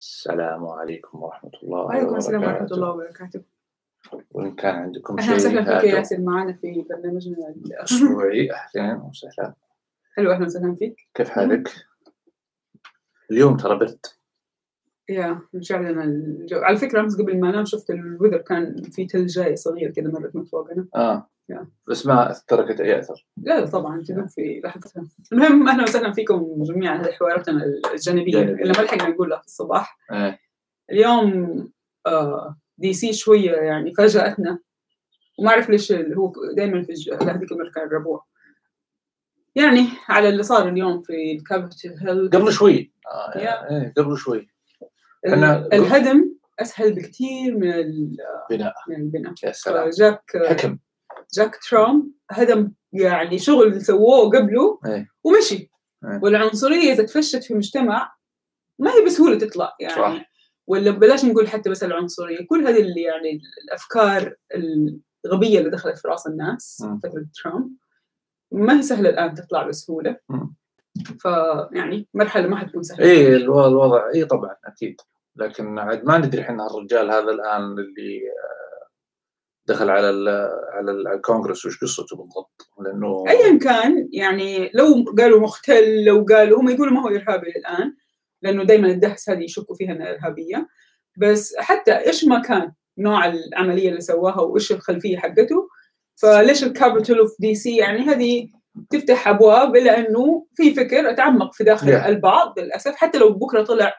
[0.00, 2.74] السلام عليكم ورحمة الله وعليكم السلام ورحمة وبركاته.
[2.74, 3.42] الله وبركاته.
[4.30, 9.54] وإن كان عندكم أهلا شيء وسهلا فيك ياسر معنا في برنامجنا ال- أسبوعي أهلا وسهلا.
[10.14, 10.96] حلو أهلا وسهلا فيك.
[11.14, 11.68] كيف حالك؟
[13.30, 13.98] اليوم ترى برد.
[15.08, 19.26] يا رجع لنا الجو على فكرة أمس قبل ما أنام شفت الوذر كان في ثلج
[19.30, 20.86] جاي صغير كذا مرت من فوقنا.
[20.94, 21.28] آه.
[21.88, 23.26] بس ما تركت أي أثر.
[23.36, 27.64] لا لا طبعا تدوب في لحظتها المهم أهلا وسهلا فيكم جميعا هذه حواراتنا
[27.94, 28.32] الجانبية.
[28.32, 28.62] جانبية.
[28.62, 29.98] اللي ما لحقنا نقولها في الصباح.
[30.12, 30.38] إيه.
[30.92, 31.68] اليوم
[32.06, 34.58] آه DC شوية يعني فاجأتنا.
[35.38, 38.24] وما أعرف ليش هو دائما في هذيك المركز الربوع.
[39.54, 42.30] يعني على اللي صار اليوم في ال Capitol Hill.
[42.30, 42.92] قبل شوي.
[43.06, 43.38] آه.
[43.38, 44.48] إيه قبل شوي.
[45.72, 48.16] الهدم أسهل بكثير من ال-
[48.50, 48.74] بناء.
[48.88, 49.34] من البناء.
[49.44, 49.90] يا سلام.
[49.90, 50.78] فجاك حكم.
[51.34, 55.08] جاك ترامب هدم يعني شغل سووه قبله إيه.
[55.24, 55.70] ومشي
[56.04, 56.20] إيه.
[56.22, 58.12] والعنصرية إذا تفشت في مجتمع
[58.78, 60.30] ما هي بسهوله تطلع يعني صح.
[60.66, 64.34] ولا بلاش نقول حتى بس العنصرية كل هذه اللي يعني الأفكار
[65.24, 66.98] الغبية اللي دخلت في رأس الناس مم.
[66.98, 67.70] فتره ترامب
[68.52, 70.54] ما هي سهلة الآن تطلع بسهولة مم.
[71.18, 75.00] فيعني مرحلة ما حتكون سهلة إيه الو- الوضع إيه طبعا أكيد
[75.36, 78.20] لكن عاد ما ندري إحنا الرجال هذا الآن اللي
[79.68, 80.28] دخل على ال
[80.72, 86.26] على ال- على الكونغرس وش قصته بالضبط؟ لأنه ايا كان يعني لو قالوا مختل لو
[86.28, 87.94] قالوا هم يقولوا ما هو إرهابي الآن
[88.42, 90.68] لأنه دائما الدهس هذه يشكوا فيها إنها إرهابية.
[91.18, 95.68] بس حتى إيش ما كان نوع العملية اللي سواها وإيش الخلفية حقته
[96.16, 98.48] فليش ال capital of DC يعني هذه
[98.90, 102.06] تفتح أبواب إلى إنه في فكر أتعمق في داخل Yeah.
[102.06, 103.94] البعض للأسف حتى لو بكرة طلع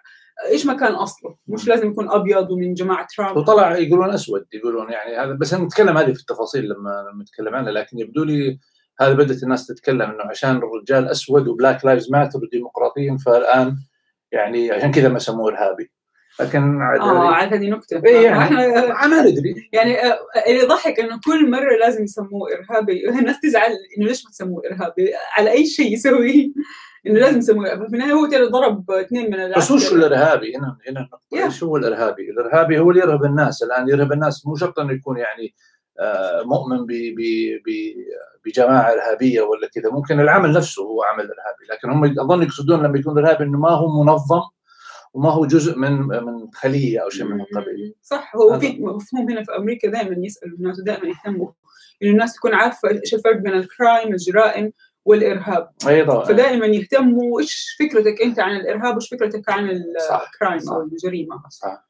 [0.46, 4.92] إيش ما كان أصله؟ مش لازم يكون أبيض ومن جماعة ترامب وطلع يقولون أسود يقولون
[4.92, 8.60] يعني هذا بس نتكلم هذه في التفاصيل لما نتكلم عنها لكن يبدو لي
[9.02, 13.78] هذا بدأت الناس تتكلم إنه عشان الرجال أسود و Black Lives Matter وديمقراطيين فالآن
[14.32, 15.92] يعني عشان كذا ما سموه ارهابي
[16.40, 18.02] لكن عاد آه عاد هذه نكتة.
[18.06, 18.56] إيه يعني
[19.08, 19.70] ما ندري.
[19.74, 23.10] يعني آه، اللي يضحك إنه كل مرة لازم يسموه إرهابي.
[23.20, 26.48] الناس تزعل إنه ليش ما تسموه إرهابي؟ على أي شيء يسويه
[27.08, 27.66] إنه لازم يسموه.
[27.68, 29.94] ارهابي في النهاية هو ترى ضرب اثنين من بس وش.
[29.94, 31.22] الإرهابي؟ هنا هنا النقطه.
[31.46, 33.64] إيش هو الإرهابي؟ الإرهابي هو اللي يرهب الناس.
[33.64, 35.54] الآن يرهب الناس مو شرط إنه يكون يعني
[36.00, 37.96] آه، مؤمن ب- ب- ب-
[38.46, 39.90] بجماعة إرهابية ولا كذا.
[39.92, 41.66] ممكن العمل نفسه هو عمل إرهابي.
[41.72, 44.42] لكن هم أظن يقصدون لما يكون إرهابي إنه ما هو منظم
[45.14, 47.94] وما هو جزء من من خلية أو شيء من القبيل.
[48.02, 48.36] صح.
[48.36, 48.60] هو.
[48.60, 51.48] في مفهوم هنا في أمريكا دائما يسألوا الناس ودائما يهتموا.
[52.04, 54.72] انه الناس تكون عارفة إيش الفرق بين الكرايم الجرائم
[55.08, 55.70] والإرهاب.
[55.88, 60.70] أيضا فدائما يهتموا إيش فكرتك أنت عن الإرهاب وايش فكرتك عن الكرايم.
[60.70, 61.44] أو الجريمة.
[61.50, 61.88] صح.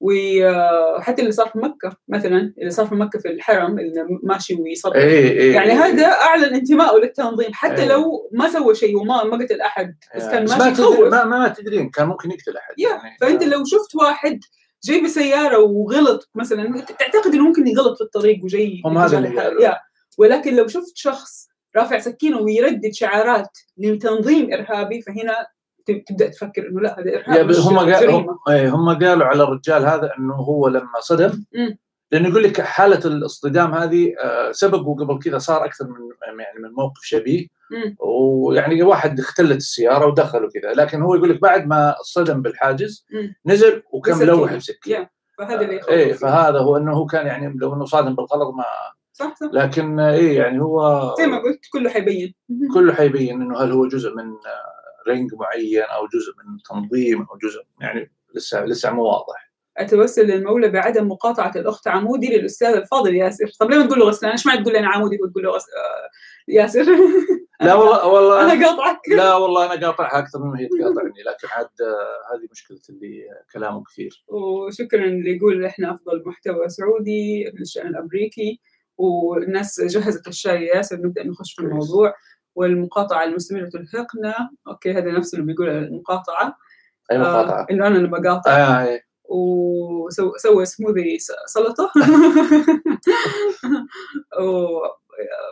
[0.00, 4.96] وحتى اللي صار في مكة مثلا اللي صار في مكة في الحرم اللي ماشي ويصرخ.
[4.96, 7.48] اي اي يعني هذا أعلن انتمائه للتنظيم.
[7.52, 7.88] حتى إيه.
[7.88, 11.08] لو ما سوى شيء وما ما قتل أحد بس كان ما ماشي تدري يخوف.
[11.08, 12.74] ما, ما تدرين كان ممكن يقتل أحد.
[12.78, 14.40] يعني فأنت لو شفت واحد
[14.84, 19.76] جاي بسياره وغلط مثلا تعتقد إنه ممكن يغلط في الطريق وجاي هم هذا اللي
[20.18, 25.46] ولكن لو شفت شخص رافع سكينة ويردد شعارات لتنظيم إرهابي فهنا
[25.86, 30.12] تبدأ تفكر إنه لا هذا إرهاب هم قالوا هم, إيه، هم قالوا على الرجال هذا
[30.18, 31.44] إنه هو لما صدم.
[32.12, 35.94] لأنه يقول لك حالة الاصطدام هذه آه، سبقه قبل كذا صار أكثر من
[36.38, 37.46] يعني من موقف شبيه.
[37.98, 43.06] ويعني واحد اختلت السيارة ودخل وكذا لكن هو يقول لك بعد ما صدم بالحاجز.
[43.46, 44.18] نزل وكان.
[44.18, 45.06] ملوح بسكين
[45.38, 46.12] فهذا اللي إيه.
[46.12, 48.64] فهذا هو إنه هو كان يعني لو إنه صادم بالغلط ما
[49.20, 49.50] صح صح.
[49.52, 52.34] لكن إيه يعني هو زي ما قلت كله حيبين.
[52.74, 54.36] كله حيبين إنه هل هو جزء من
[55.08, 59.50] رينج معين أو جزء من تنظيم أو جزء يعني لسه لسه مو واضح.
[59.78, 63.50] أتوسل للمولى بعدم مقاطعة الأخت عمودي للأستاذ الفاضل ياسر.
[63.60, 65.62] طب ليه ما تقول له غسلان؟ إيش معنى تقول أنا عمودي وتقول له غس...
[65.62, 66.08] آه،
[66.48, 66.84] ياسر؟
[67.60, 68.98] لا والله والله أنا قاطعك.
[69.08, 73.82] لا والله أنا قاطعها أكثر مما هي تقاطعني لكن عاد آه، هذه مشكلة اللي كلامه
[73.82, 74.24] كثير.
[74.28, 78.60] وشكرا اللي يقول إحنا أفضل محتوى سعودي في الشأن الأمريكي.
[79.00, 81.62] والناس جهزت الشاي يا ياسر نبدأ نخش في.
[81.62, 82.14] الموضوع.
[82.54, 84.50] والمقاطعة المستمرة تلحقنا.
[84.68, 86.56] okay هذا نفس اللي بيقول المقاطعة.
[87.12, 88.50] أي مقاطعة؟ آه إنه أنا اللي بقاطع.
[88.50, 89.10] آه إيه.
[89.28, 91.90] وسوى سموذي سلطة.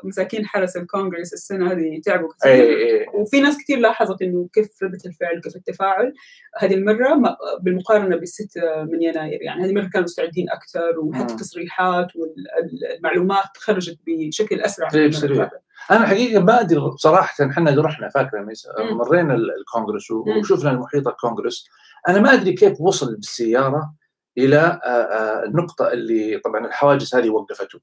[0.04, 4.82] ومساكين حرس الكونغرس السنة هذه تعبوا كثير اي اي وفي ناس كثير لاحظت إنه كيف
[4.82, 6.12] ردة الفعل كيف التفاعل
[6.58, 8.58] هذه المرة بالمقارنة بالست
[8.92, 11.30] من يناير يعني هذه المرة كانوا مستعدين أكثر وحتى مم.
[11.30, 15.10] التصريحات والمعلومات خرجت بشكل أسرع سريع.
[15.24, 15.50] المرة.
[15.90, 18.46] أنا حقيقة ما أدري صراحة إحنا رحنا فاكرة.
[18.92, 20.10] مرينا ال- الكونغرس.
[20.10, 21.68] وشفنا المحيط الكونغرس
[22.08, 23.94] أنا ما أدري كيف وصل بالسيارة
[24.38, 27.80] إلى آه، آه، النقطة اللي طبعا الحواجز هذه وقفته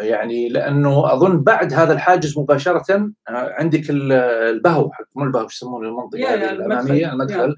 [0.00, 5.88] يعني لأنه أظن بعد هذا الحاجز مباشرة آه، عندك ال- البهو حق مو البهو يسمونه
[5.88, 7.34] المنطقة هذه؟ الأمامية المدخل.
[7.40, 7.56] المدخل.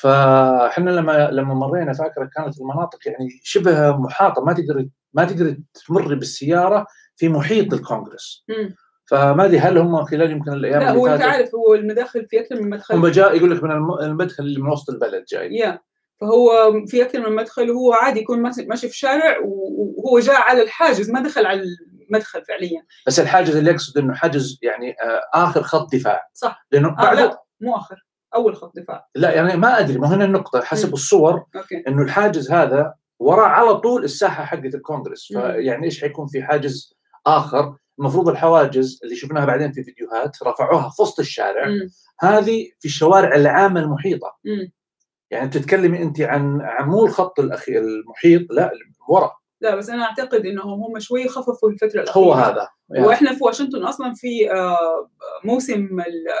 [0.00, 5.56] فاحنا لما لما مرينا فاكرة كانت المناطق يعني شبه محاطة ما تقدر ما تقدر
[5.88, 8.44] تمر بالسيارة في محيط الكونغرس.
[9.06, 12.62] فما أدري هل هم خلال يمكن الأيام لا هو أنت عارف هو المداخل في أكثر
[12.62, 12.94] من مدخل.
[12.94, 15.54] هم جاء يقول لك من الم- المدخل اللي من وسط البلد جاي.
[15.54, 15.78] يا.
[16.24, 21.10] فهو في أكثر من مدخل وهو عادي يكون ماشي في شارع وهو جاء على الحاجز
[21.10, 21.62] ما دخل على
[22.10, 22.82] المدخل فعليا.
[23.06, 26.28] بس الحاجز اللي يقصد إنه حاجز يعني آه، آخر خط دفاع.
[26.34, 26.66] صح.
[26.72, 29.08] لأنه آه بعد لا مو آخر أول خط دفاع.
[29.14, 30.94] لا يعني ما أدري ما هنا النقطة حسب مم.
[30.94, 31.82] الصور أوكي.
[31.88, 35.26] إنه الحاجز هذا وراه على طول الساحة حقت الكونغرس.
[35.26, 36.94] فيعني إيش حيكون في حاجز
[37.26, 41.66] آخر؟ المفروض الحواجز اللي شفناها بعدين في فيديوهات رفعوها في وسط الشارع.
[41.66, 41.88] مم.
[42.20, 44.36] هذه في الشوارع العامة المحيطة.
[44.44, 44.72] مم.
[45.34, 48.72] يعني تتكلمي أنت عن عن مو الخط الاخير المحيط لا
[49.08, 49.32] ورا.
[49.60, 52.24] لا بس أنا أعتقد انهم هم شوي خففوا الفترة الأخيرة.
[52.24, 52.68] هو هذا.
[52.90, 55.08] يعني وإحنا في واشنطن أصلا في آه،
[55.44, 55.88] موسم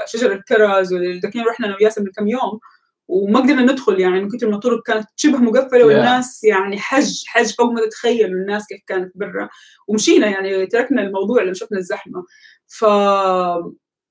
[0.06, 2.60] شجر الكرز دحين رحنا أنا وياسر من كم يوم
[3.08, 7.54] وما قدرنا ندخل يعني من كثر ما الطرق كانت شبه مقفلة والناس يعني حج حج
[7.54, 9.48] فوق ما تتخيل الناس كيف كانت برا.
[9.88, 12.24] ومشينا يعني تركنا الموضوع لما شفنا الزحمة.
[12.66, 12.84] ف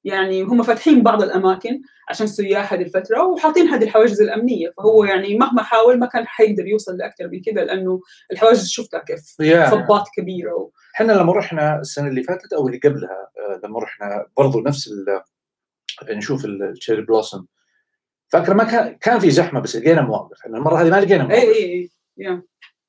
[0.03, 4.69] يعني هم فاتحين بعض الأماكن عشان السياح هذه الفترة وحاطين هذه الحواجز الأمنية.
[4.77, 8.01] فهو يعني مهما حاول ما كان حيقدر يوصل لأكثر من كذا لأنه
[8.31, 10.71] الحواجز شفتها كيف؟ يعني صبات كبيرة و...
[10.95, 15.21] إحنا لما رحنا السنة اللي فاتت أو اللي قبلها آه، لما رحنا برضو نفس ال-
[16.17, 17.45] نشوف ال cherry blossom
[18.27, 20.37] فاكر ما كان كان في زحمة بس لقينا مواقف.
[20.41, 21.43] إحنا المرة هذه ما لقينا اي مواقف.
[21.43, 22.43] اي اي yeah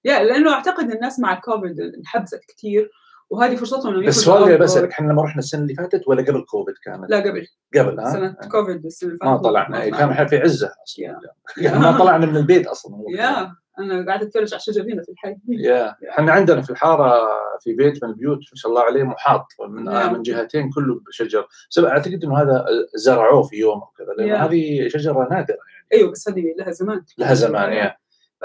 [0.05, 2.90] yeah لأنه أعتقد الناس مع كوفيد انحبست كثير
[3.34, 4.58] وهذه فرصتهم انهم بس سؤال.
[4.58, 7.46] بسالك إحنا لما رحنا السنة اللي فاتت ولا قبل كوفيد كانت؟ لا قبل.
[7.76, 9.44] قبل ها؟ سنة كوفيد السنة اللي ما فاتت.
[9.44, 11.20] طلعنا إيه، كان إحنا في عزة أصلا.
[11.56, 13.54] يعني ما طلعنا من البيت أصلا يا.
[13.78, 15.36] أنا قاعدة أتفرج على الشجر هنا في الحي.
[15.48, 15.96] يا.
[16.10, 17.20] إحنا عندنا في الحارة
[17.60, 20.08] في بيت من البيوت ما شاء الله عليه محاط من يا.
[20.12, 21.46] من جهتين كله بشجر.
[21.70, 22.64] بس أعتقد إنه هذا
[22.94, 24.44] زرعوه في يوم أو كذا لأنه يا.
[24.44, 25.58] هذه شجرة نادرة
[25.92, 27.02] أيوه بس هذه لها زمان.
[27.19, 27.96] لها زمان يا.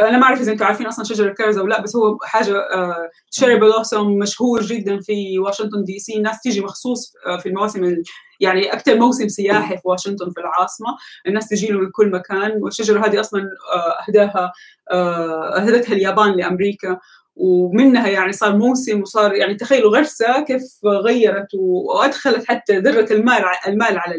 [0.02, 2.54] أنا ما أعرف إذا أنتم عارفين أصلا شجر الكرز أو لا بس هو حاجة
[3.32, 6.18] cherry blossom مشهور جدا في واشنطن دي سي.
[6.18, 8.04] الناس تيجي مخصوص آه، في المواسم ال-
[8.40, 10.88] يعني أكثر موسم سياحي في واشنطن في العاصمة.
[11.28, 12.52] الناس تجي له من كل مكان.
[12.64, 13.42] والشجرة هذه أصلا
[13.76, 14.52] آه، أهداها
[14.92, 17.00] آه، أهدتها اليابان لأمريكا.
[17.40, 23.98] ومنها يعني صار موسم وصار يعني تخيلوا غرسة كيف غيرت وأدخلت حتى ذرة المال المال
[23.98, 24.16] على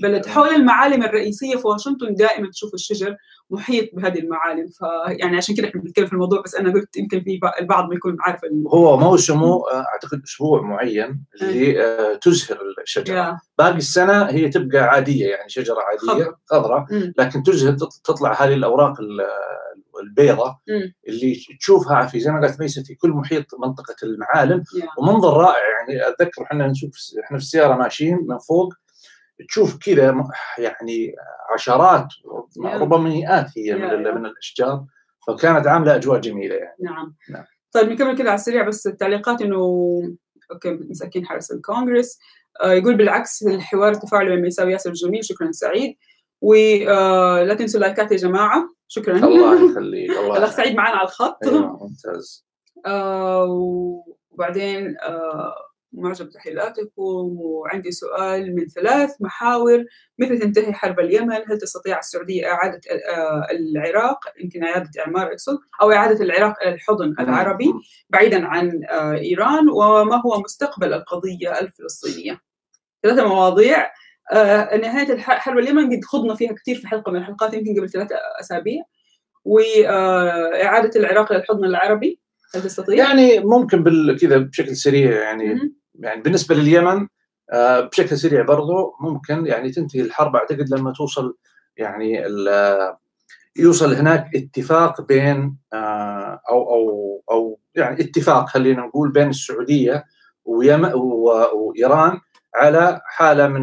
[0.00, 3.16] البلد حول المعالم الرئيسية في واشنطن دائما تشوف الشجر
[3.50, 4.66] محيط بهذه المعالم.
[4.68, 7.94] فيعني عشان كذا إحنا بنتكلم في الموضوع بس أنا قلت يمكن في بع- البعض ما
[7.94, 13.14] يكون عارف هو موسمه آه، أعتقد أسبوع معين اللي آه، تزهر الشجرة.
[13.16, 13.38] يا.
[13.58, 16.86] باقي السنة هي تبقى عادية يعني شجرة عادية خضراء.
[17.18, 18.94] لكن تزهر تط- تطلع هذه الأوراق
[20.02, 20.94] ال- البيضاء مم.
[21.08, 25.58] اللي تشوفها في زي ما قالت ميسة في كل محيط منطقة المعالم يا ومنظر رائع
[25.80, 26.90] يعني أتذكر إحنا نشوف
[27.24, 28.74] إحنا في السيارة ماشيين من فوق
[29.48, 30.14] تشوف كذا
[30.58, 31.14] يعني
[31.54, 32.06] عشرات.
[32.64, 33.84] ربما مئات هي يا- من.
[33.84, 34.84] ال- من الأشجار
[35.26, 37.44] فكانت عاملة أجواء جميلة يعني نعم نعم.
[37.72, 39.56] طيب نكمل كده على السريع بس التعليقات إنه
[40.52, 42.18] أوكي مساكين حرس الكونغرس
[42.62, 45.96] آه يقول بالعكس الحوار التفاعلي بين يساوي ياسر جميل شكرا سعيد
[46.40, 49.16] ولا تنسوا اللايكات يا جماعة شكرا.
[49.16, 51.38] الله يخليك الله الأخ سعيد معنا على الخط.
[51.46, 52.46] أيوه ممتاز.
[52.86, 53.44] آه
[54.30, 55.54] وبعدين آه
[55.92, 59.84] معجب تحليلاتكم وعندي سؤال من ثلاث محاور.
[60.18, 62.80] متى تنتهي حرب اليمن؟ هل تستطيع السعودية إعادة
[63.16, 67.72] آه العراق؟ يمكن إعادة إعمار أقصد أو إعادة العراق إلى الحضن العربي
[68.10, 72.40] بعيدا عن آه إيران وما هو مستقبل القضية الفلسطينية؟
[73.02, 73.90] ثلاثة مواضيع.
[74.32, 77.90] آه نهاية الح- حرب اليمن قد خضنا فيها كثير في حلقة من الحلقات يمكن قبل
[77.90, 78.82] ثلاثة أسابيع
[79.44, 82.20] وإعادة العراق إلى الحضن العربي
[82.54, 85.74] هل تستطيع؟ يعني ممكن بال- كذا بشكل سريع يعني مهم.
[85.94, 87.06] يعني بالنسبة لليمن
[87.52, 91.36] آه، بشكل سريع برضو ممكن يعني تنتهي الحرب أعتقد لما توصل
[91.76, 92.22] يعني
[93.56, 100.04] يوصل هناك اتفاق بين آه، أو أو أو يعني اتفاق خلينا نقول بين السعودية
[100.44, 102.20] ويم و- وإيران
[102.56, 103.62] على حالة من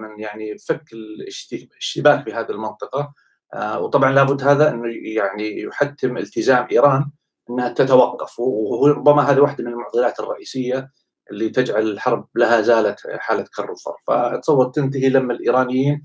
[0.00, 3.12] من يعني فك الاشت- الاشتباك بهذه المنطقة.
[3.54, 7.10] آه، وطبعا لابد هذا إنه يعني يحتم التزام إيران
[7.50, 8.38] إنها تتوقف.
[8.40, 10.90] وربما هذه واحدة من المعضلات الرئيسية
[11.30, 16.04] اللي تجعل الحرب لها زالت حالة كر وفر فأتصور تنتهي لما الإيرانيين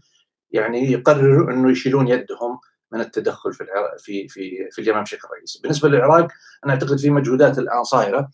[0.51, 2.59] يعني يقرروا إنه يشيلون يدهم
[2.91, 3.65] من التدخل في
[3.99, 5.59] في في في اليمن بشكل رئيسي.
[5.63, 6.27] بالنسبة للعراق
[6.65, 8.29] أنا أعتقد في مجهودات الآن صايرة.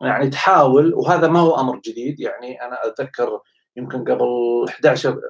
[0.00, 2.20] يعني تحاول وهذا ما هو أمر جديد.
[2.20, 3.40] يعني أنا أتذكر
[3.76, 4.28] يمكن قبل
[4.68, 5.20] 11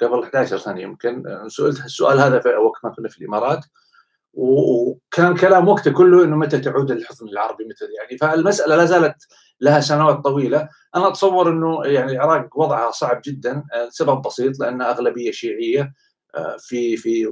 [0.00, 3.64] قبل 11 سنه يمكن سئلت السؤال هذا في وقت ما كنا في الإمارات.
[4.34, 9.16] وكان كلام وقته كله إنه متى تعود الحضن العربي متى يعني فالمسألة لا زالت
[9.60, 10.68] لها سنوات طويلة.
[10.96, 15.92] أنا أتصور إنه يعني العراق وضعها صعب جدا السبب بسيط لأن أغلبية شيعية
[16.58, 17.26] في في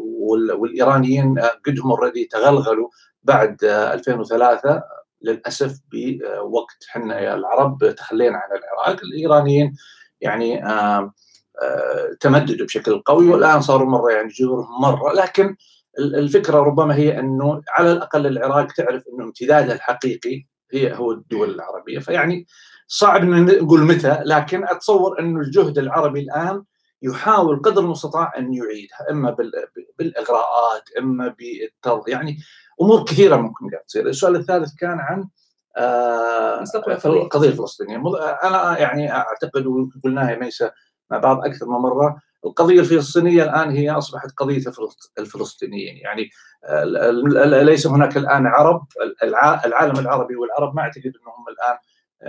[0.59, 2.89] والإيرانيين قدهم اوريدي تغلغلوا
[3.23, 4.83] بعد 2003
[5.25, 6.85] للأسف بوقت.
[6.91, 9.01] إحنا العرب تخلينا عن العراق.
[9.05, 9.75] الإيرانيين
[10.21, 10.65] يعني
[12.21, 15.13] تمددوا بشكل قوي والآن صاروا مرة يعني جذورهم مرة.
[15.13, 15.57] لكن
[15.99, 21.99] الفكرة ربما هي أنه على الأقل العراق تعرف أنه امتدادها الحقيقي هي هو الدول العربية.
[21.99, 22.47] فيعني
[22.87, 26.63] صعب ان نقول متى لكن أتصور أنه الجهد العربي الآن
[27.03, 29.11] يحاول قدر المستطاع أن يعيدها.
[29.11, 29.37] إما
[29.99, 32.39] بالإغراءات إما بالتر يعني
[32.81, 34.07] أمور كثيرة ممكن قاعد تصير.
[34.07, 35.29] السؤال الثالث كان عن
[35.77, 36.65] آه
[37.07, 38.03] القضية الفلسطينية.
[38.43, 40.71] أنا يعني أعتقد وقلناها ميسا
[41.11, 42.19] مع بعض أكثر من مرة.
[42.45, 44.63] القضية الفلسطينية الآن هي أصبحت قضية
[45.19, 46.31] الفلسطينيين يعني
[47.65, 48.87] ليس هناك الآن عرب
[49.65, 51.79] العالم العربي والعرب ما أعتقد أنهم الآن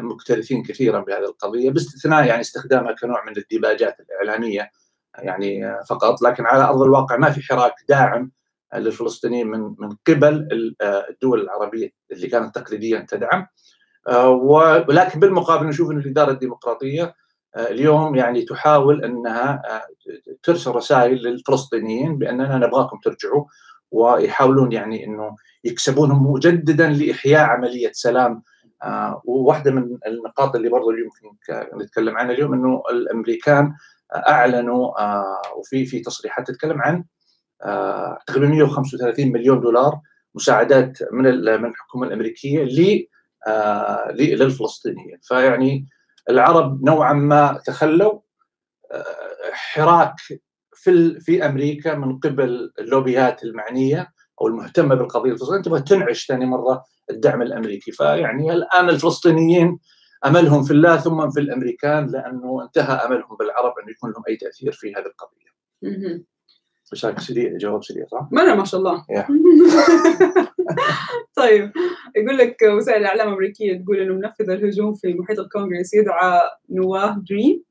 [0.06, 4.72] مكترثين كثيرا بهذه القضية باستثناء يعني استخدامها كنوع من الديباجات الإعلامية
[5.18, 6.22] يعني فقط.
[6.22, 8.32] لكن على أرض الواقع ما في حراك داعم
[8.80, 10.48] للفلسطينيين من من قبل
[11.10, 13.48] الدول العربية اللي كانت تقليديا تدعم.
[14.28, 17.16] ولكن بالمقابل نشوف إن الإدارة الديمقراطية
[17.58, 19.62] اليوم يعني تحاول إنها
[20.44, 23.46] ترسل رسائل للفلسطينيين بأننا نبغاكم ترجعوا
[23.92, 28.44] ويحاولون يعني إنه يكسبونهم مجددا لإحياء عملية سلام.
[28.84, 31.38] آه وواحدة من النقاط اللي برضه يمكن
[31.84, 33.74] نتكلم عنها اليوم إنه الأمريكان
[34.16, 37.04] أعلنوا آه وفي في تصريحات تتكلم عن آه
[38.28, 40.00] تقريبا 135 مليون دولار
[40.36, 41.24] مساعدات من
[41.62, 43.08] من الحكومة الأمريكية ل
[44.14, 45.20] للفلسطينيين.
[45.24, 45.88] فيعني
[46.30, 48.20] العرب نوعا ما تخلوا
[49.52, 50.16] حراك
[50.74, 54.08] في في أمريكا من قبل اللوبيات المعنية
[54.42, 55.62] أو المهتمة بالقضية الفلسطينية.
[55.62, 57.92] تبغى تنعش ثاني مرة الدعم الأمريكي.
[57.92, 59.80] فيعني الآن الفلسطينيين
[60.26, 64.72] أملهم في الله ثم في الأمريكان لأنه انتهى أملهم بالعرب أن يكون لهم أي تأثير
[64.72, 65.50] في هذه القضية.
[66.92, 69.06] بشكل سريع جواب سريع صح؟ مرة ما شاء الله
[71.36, 71.72] طيب
[72.16, 77.64] يقول لك وسائل الإعلام الأمريكية تقول إنه منفذ الهجوم في محيط الكونغرس يدعى نواه دريم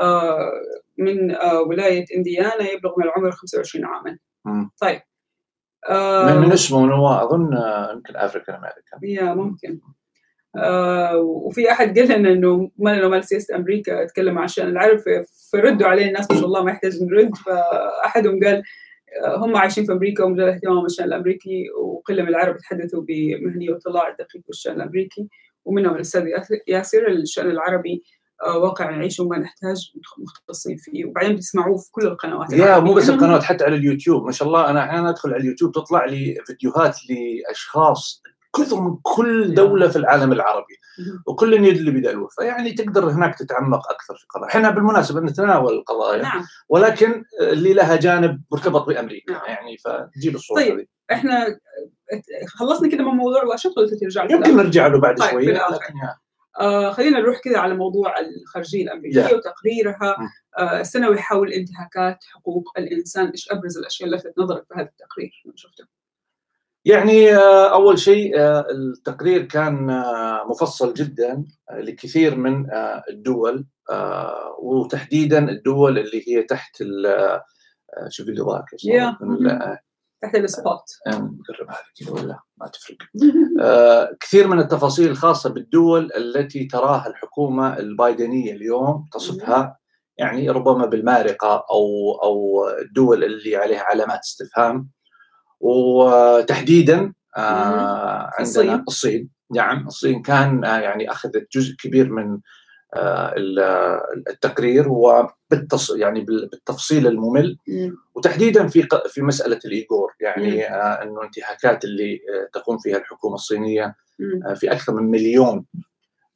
[0.00, 0.52] آه
[0.98, 4.18] من آه ولاية إنديانا يبلغ من العمر 25 عاما.
[4.80, 5.00] طيب
[5.88, 7.50] آه من, من اسمه نواه أظن
[7.94, 9.00] يمكن أفريكان أمريكان.
[9.02, 9.80] يا ممكن.
[10.58, 15.00] آه وفي أحد قال لنا إنه ما لنا مال سياسه أمريكا أتكلم عشان العرب
[15.52, 18.62] فردوا عليه الناس ما شاء الله ما يحتاج نرد فأحدهم قال
[19.36, 24.42] هم عايشين في أمريكا ومجرد اهتمامهم بالشان الأمريكي وقله من العرب يتحدثوا بمهنية وطلاع الدقيق
[24.46, 25.28] بالشان الأمريكي
[25.64, 26.24] ومنهم الأستاذ
[26.68, 28.02] ياسر الشأن العربي
[28.62, 32.52] واقع نعيشه وما نحتاج مختصين فيه وبعدين بتسمعوه في كل القنوات.
[32.52, 35.72] يا مو بس القنوات حتى على اليوتيوب ما شاء الله أنا أحيانا أدخل على اليوتيوب
[35.72, 36.96] تطلع لي فيديوهات
[37.48, 38.22] لأشخاص
[38.56, 40.74] كثر من كل دولة في العالم العربي.
[41.26, 46.22] وكل يدلي بدلوه فيعني تقدر هناك تتعمق أكثر في القضايا إحنا بالمناسبة نتناول القضايا.
[46.22, 46.44] نعم.
[46.68, 49.32] ولكن اللي لها جانب مرتبط بأمريكا.
[49.32, 49.42] نعم.
[49.46, 50.88] يعني فتجيب الصورة طيب.
[51.12, 51.58] إحنا
[52.48, 55.94] خلصنا كده من موضوع الواشنطن ولا ترجع يمكن نرجع له بعد طيب شوية لكن
[56.60, 59.32] آه خلينا نروح كده على موضوع الخارجية الأمريكية yeah.
[59.32, 60.16] وتقريرها.
[60.58, 63.26] آه السنوي حول انتهاكات حقوق الإنسان.
[63.26, 65.84] إيش أبرز الأشياء اللي لفتت نظرك في هذا التقرير؟ شفته؟
[66.84, 67.36] يعني
[67.72, 68.32] أول شيء
[68.70, 70.02] التقرير كان
[70.48, 72.66] مفصل جدا لكثير من
[73.10, 73.66] الدول
[74.62, 76.82] وتحديدا الدول اللي هي تحت
[78.08, 78.64] شوفي اللي ضاك
[80.22, 82.96] تحت السبوت نقرب هذا كذا ولا ما تفرق.
[84.20, 89.78] كثير من التفاصيل الخاصة بالدول التي تراها الحكومة البايدنية اليوم تصفها
[90.18, 94.90] يعني ربما بالمارقة أو أو الدول اللي عليها علامات استفهام.
[95.60, 98.84] وتحديدا آه عندنا الصين.
[98.88, 99.28] الصين.
[99.54, 102.38] نعم الصين كان آه يعني أخذت جزء كبير من
[102.94, 103.34] آه
[104.30, 107.58] التقرير وبالتص يعني بالتفصيل الممل.
[107.68, 107.96] مم.
[108.14, 110.12] وتحديدا في في مسألة الإيغور.
[110.20, 112.20] يعني إنه انتهاكات اللي
[112.52, 113.94] تقوم فيها الحكومة الصينية
[114.54, 115.64] في أكثر من مليون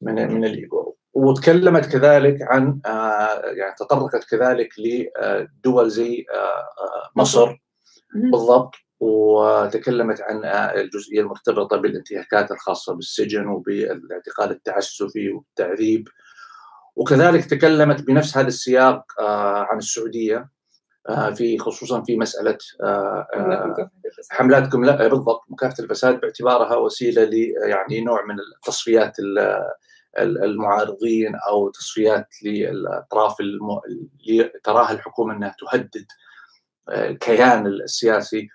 [0.00, 0.94] من من الإيغور.
[1.14, 2.80] وتكلمت كذلك عن
[3.56, 6.24] يعني تطرقت كذلك لدول زي
[7.16, 7.56] مصر.
[8.14, 8.74] بالضبط.
[9.00, 10.44] وتكلمت عن
[10.80, 16.08] الجزئية المرتبطة بالانتهاكات الخاصة بالسجن وبالاعتقال التعسفي والتعذيب.
[16.96, 19.04] وكذلك تكلمت بنفس هذا السياق
[19.70, 20.48] عن السعودية
[21.34, 22.58] في خصوصا في مسألة
[24.30, 27.34] حملات بالضبط مكافحة الفساد باعتبارها وسيلة ل
[27.68, 29.16] يعني نوع من التصفيات
[30.18, 36.06] المعارضين أو تصفيات للأطراف اللي تراها الحكومة إنها تهدد
[36.88, 38.48] الكيان السياسي.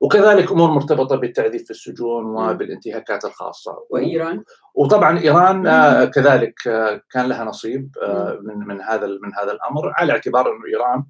[0.00, 3.86] وكذلك أمور مرتبطة بالتعذيب في السجون وبالانتهاكات الخاصة.
[3.90, 9.52] وإيران؟ وطبعا إيران آه كذلك آه كان لها نصيب آه من من هذا من هذا
[9.52, 11.04] الأمر على اعتبار إنه إيران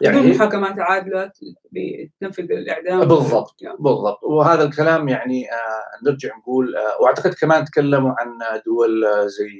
[0.00, 1.30] يعني بدون محاكمات عادلة
[1.72, 2.98] بتنفذ الإعدام.
[3.00, 4.18] بالضبط بالضبط.
[4.22, 5.46] وهذا الكلام يعني
[6.06, 9.50] نرجع نقول وأعتقد كمان تكلموا عن دول زي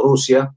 [0.00, 0.52] روسيا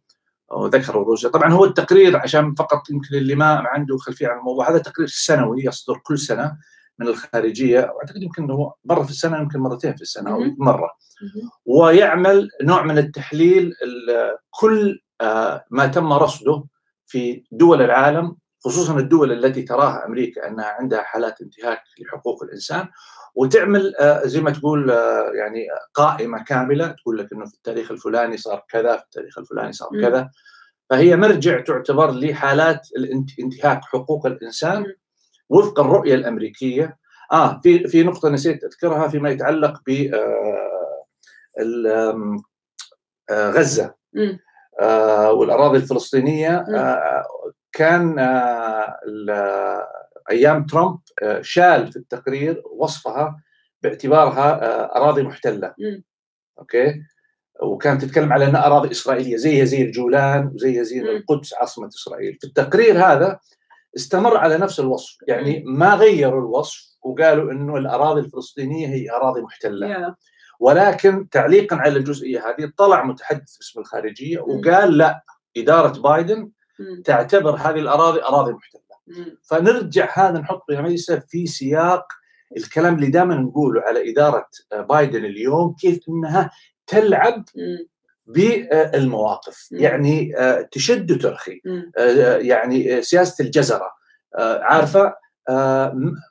[0.52, 1.30] وذكروا روسيا.
[1.30, 5.64] طبعا هو التقرير عشان فقط يمكن اللي ما عنده خلفية عن الموضوع هذا تقرير سنوي
[5.64, 6.58] يصدر كل سنة.
[7.00, 10.92] من الخارجية وأعتقد يمكن هو مرة في السنة يمكن مرتين في السنة أو مرة.
[11.66, 13.74] ويعمل نوع من التحليل
[14.50, 16.64] كل آه، ما تم رصده
[17.06, 22.88] في دول العالم خصوصا الدول التي تراها أمريكا أنها عندها حالات انتهاك لحقوق الإنسان.
[23.36, 26.88] وتعمل آه، زي ما تقول آه، يعني قائمة كاملة.
[26.88, 30.30] تقول لك إنه في التاريخ الفلاني صار كذا في التاريخ الفلاني صار كذا.
[30.90, 32.88] فهي مرجع تعتبر لحالات
[33.40, 34.86] انتهاك حقوق الإنسان.
[35.50, 36.98] وفق الرؤية الأمريكية.
[37.32, 40.12] آه في في نقطة نسيت أذكرها فيما يتعلق ب
[43.32, 43.96] غزة.
[45.30, 46.66] والأراضي الفلسطينية
[47.72, 48.20] كان
[50.32, 53.42] أيام ترامب آه، شال في التقرير وصفها
[53.84, 55.74] باعتبارها آه، أراضي محتلة.
[56.60, 57.02] أوكي؟
[57.62, 62.38] وكانت تتكلم على أنها أراضي إسرائيلية زيها زي الجولان وزيها زي القدس عاصمة إسرائيل.
[62.42, 63.40] في التقرير هذا
[63.98, 65.18] استمر على نفس الوصف.
[65.28, 69.88] يعني ما غيروا الوصف وقالوا إنه الأراضي الفلسطينية هي أراضي محتلة.
[70.60, 75.24] ولكن تعليقا على الجزئية هذه طلع متحدث باسم الخارجية وقال لا
[75.58, 76.50] إدارة بايدن
[77.06, 78.82] تعتبر هذه الأراضي أراضي محتلة.
[79.44, 82.06] فنرجع هذا نحط يا ميسا في سياق
[82.58, 86.52] الكلام اللي دائما نقوله على إدارة بايدن اليوم كيف إنها
[86.88, 87.46] تلعب
[88.28, 91.62] بالمواقف يعني آه، تشد وترخي
[91.98, 93.92] آه، يعني سياسة الجزرة
[94.38, 95.28] آه، عارفة؟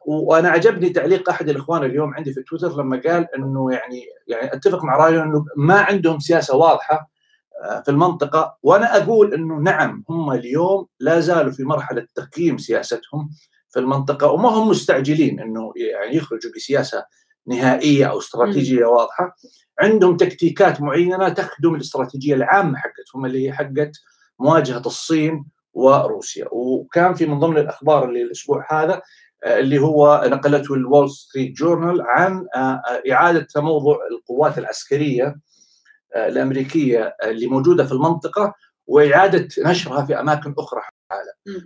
[0.07, 4.85] وأنا عجبني تعليق أحد الإخوان اليوم عندي في تويتر لما قال إنه يعني يعني أتفق
[4.85, 7.11] مع رأيه إنه ما عندهم سياسة واضحة
[7.85, 8.57] في المنطقة.
[8.63, 13.31] وأنا أقول أنه نعم هم اليوم لا زالوا في مرحلة تقييم سياستهم
[13.69, 16.53] في المنطقة وما هم مستعجلين أنه يعني يخرجوا
[17.47, 19.37] بسياسة نهائية أو استراتيجية واضحة.
[19.81, 23.93] عندهم تكتيكات معينة تخدم الاستراتيجية العامة حقتهم اللي هي حقت
[24.39, 26.47] مواجهة الصين وروسيا.
[26.53, 29.03] وكان في من ضمن الأخبار اللي الأسبوع هذا
[29.47, 32.47] اللي هو نقلته ال Wall Street Journal عن
[33.13, 35.37] إعادة تموضع القوات العسكرية
[36.17, 38.55] الأمريكية اللي موجودة في المنطقة
[38.87, 40.81] وإعادة نشرها في أماكن أخرى.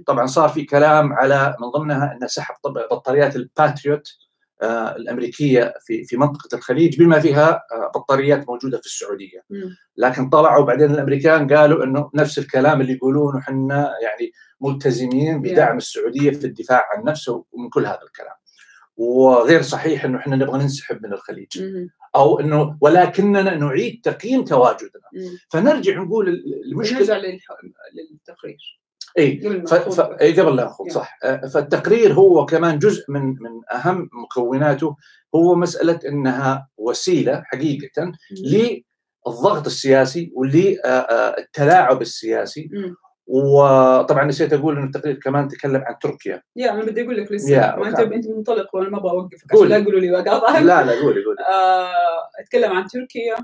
[0.06, 4.29] طبعا صار في كلام على من ضمنها ان سحب بطاريات الباتريوت آه،
[4.96, 9.44] الأمريكية في في منطقة الخليج بما فيها آه، بطاريات موجودة في السعودية.
[9.96, 16.30] لكن طلعوا بعدين الأمريكان قالوا إنه نفس الكلام اللي يقولونه إحنا يعني ملتزمين بدعم السعودية
[16.30, 18.34] في الدفاع عن نفسه ومن كل هذا الكلام.
[18.96, 21.48] وغير صحيح إنه إحنا نبغى ننسحب من الخليج.
[22.16, 25.08] أو إنه ولكننا نعيد تقييم تواجدنا
[25.48, 26.28] فنرجع نقول
[26.64, 27.16] المشكلة نرجع
[28.12, 28.80] للتقرير
[29.18, 29.40] اي.
[30.20, 31.18] اي قبل لا ناخذ صح.
[31.24, 34.96] آه، فالتقرير هو كمان جزء من من أهم مكوناته
[35.34, 42.70] هو مسألة إنها وسيلة حقيقة للضغط السياسي وللتلاعب آه، السياسي.
[43.26, 46.42] وطبعا نسيت أقول انه التقرير كمان تكلم عن تركيا.
[46.56, 47.76] يا أنا بدي أقول لك لسه.
[47.76, 50.92] ما أنت أنت منطلق وأنا ما أبغى اوقفك عشان لا يقولوا لي وقاطع لا لا
[50.92, 51.40] قولي قولي.
[51.40, 53.36] آه أتكلم عن تركيا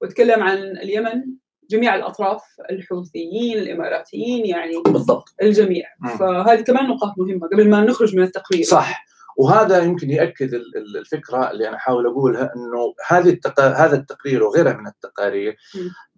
[0.00, 1.22] وأتكلم عن اليمن
[1.70, 5.34] جميع الأطراف الحوثيين الإماراتيين يعني بالضبط.
[5.42, 5.84] الجميع.
[6.00, 6.08] م.
[6.08, 8.64] فهذه كمان نقاط مهمة قبل ما نخرج من التقرير.
[8.64, 9.06] صح.
[9.38, 10.54] وهذا يمكن ياكد
[10.96, 13.60] الفكرة اللي أنا احاول أقولها إنه هذه التق...
[13.60, 15.56] هذا التقرير وغيرها من التقارير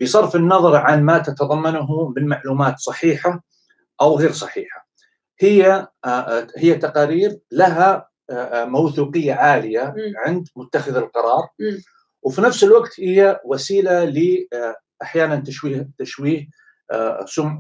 [0.01, 3.45] بصرف النظر عن ما تتضمنه من معلومات صحيحة
[4.01, 4.89] أو غير صحيحة.
[5.41, 5.89] هي
[6.57, 8.09] هي تقارير لها
[8.55, 9.95] موثوقية عالية
[10.27, 11.49] عند متخذ القرار.
[12.23, 14.47] وفي نفس الوقت هي وسيلة ل
[15.03, 16.49] أحيانا تشويه تشويه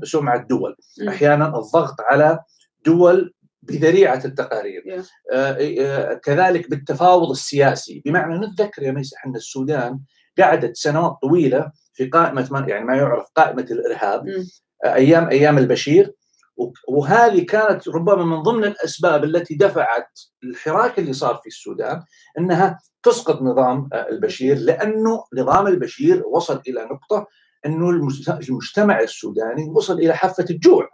[0.03, 0.77] سمعة الدول.
[1.09, 2.39] أحيانا الضغط على
[2.87, 4.83] دول بذريعة التقارير.
[4.83, 5.05] Yeah.
[5.33, 8.03] آه،, آه كذلك بالتفاوض السياسي.
[8.05, 10.01] بمعنى نتذكر يا ميس إحنا السودان
[10.39, 14.23] قعدت سنوات طويلة في قائمة ما يعني ما يعرف قائمة الإرهاب.
[14.29, 14.63] mm.
[14.85, 16.13] آه أيام أيام البشير.
[16.89, 22.03] وهذه كانت ربما من ضمن الأسباب التي دفعت الحراك اللي صار في السودان
[22.39, 27.27] إنها تسقط نظام آه، البشير لأنه نظام البشير وصل إلى نقطة
[27.67, 30.89] إنه المجتمع السوداني وصل إلى حافة الجوع.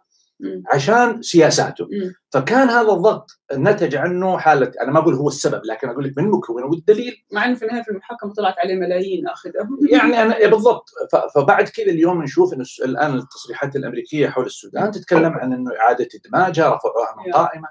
[0.73, 1.89] عشان سياساته.
[2.31, 6.31] فكان هذا الضغط نتج عنه حالة أنا ما أقول هو السبب لكن أقول لك من
[6.31, 9.53] مكونه والدليل مع انه في النهاية في المحاكمة طلعت عليه ملايين أخذه.
[9.91, 10.89] يعني أنا إيه بالضبط.
[11.35, 16.75] فبعد كذا اليوم نشوف انه الآن التصريحات الأمريكية حول السودان تتكلم عن إنه إعادة إدماجها
[16.75, 17.69] رفعوها من قائمة.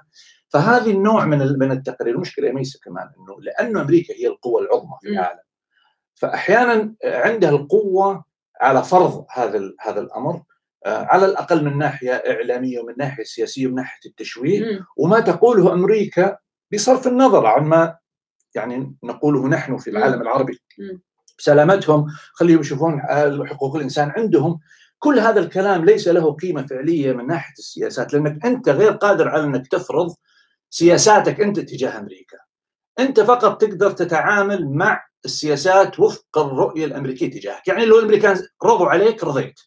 [0.48, 5.08] فهذه النوع من من التقارير المشكلة ميسه كمان إنه لأنه أمريكا هي القوة العظمى في
[5.08, 5.40] العالم.
[6.14, 8.24] فاحيانا عندها القوة
[8.60, 10.42] على فرض هذا هذا الأمر.
[10.86, 14.86] على الأقل من ناحية إعلامية ومن ناحية سياسية ومن ناحية التشويه.
[14.96, 16.38] وما تقوله أمريكا
[16.72, 17.96] بصرف النظر عن ما
[18.54, 20.60] يعني نقوله نحن في العالم العربي.
[21.38, 23.00] سلامتهم خليهم يشوفون
[23.46, 24.60] حقوق الإنسان عندهم
[24.98, 29.44] كل هذا الكلام ليس له قيمة فعلية من ناحية السياسات لأنك أنت غير قادر على
[29.44, 30.14] أنك تفرض
[30.70, 32.38] سياساتك أنت تجاه أمريكا.
[32.98, 39.24] أنت فقط تقدر تتعامل مع السياسات وفق الرؤية الأمريكية تجاهك، يعني لو الأمريكان رضوا عليك
[39.24, 39.60] رضيت.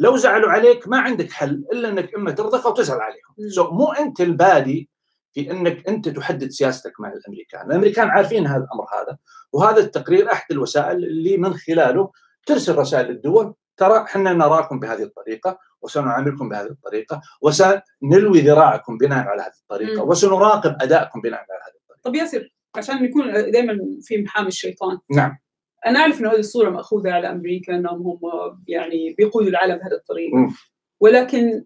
[0.00, 3.50] لو زعلوا عليك ما عندك حل إلا إنك أما ترضخ أو تزعل عليهم.
[3.50, 4.88] so مو أنت البادي
[5.32, 9.18] في إنك أنت تحدد سياستك مع الأمريكان، الأمريكان عارفين هذا الأمر هذا،
[9.52, 12.10] وهذا التقرير أحد الوسائل اللي من خلاله
[12.46, 19.42] ترسل رسائل للدول ترى إحنا نراكم بهذه الطريقة وسنعاملكم بهذه الطريقة وسنلوي ذراعكم بناء على
[19.42, 20.02] هذه الطريقة.
[20.02, 22.02] وسنراقب أدائكم بناء على هذه الطريقة.
[22.02, 25.38] طب ياسر عشان نكون دائما في محامي الشيطان نعم
[25.86, 28.20] أنا أعرف إنه هذه الصورة مأخوذة على أمريكا إنهم هم
[28.68, 30.36] يعني بيقودوا العالم بهذه الطريقة.
[30.36, 30.54] مم.
[31.00, 31.64] ولكن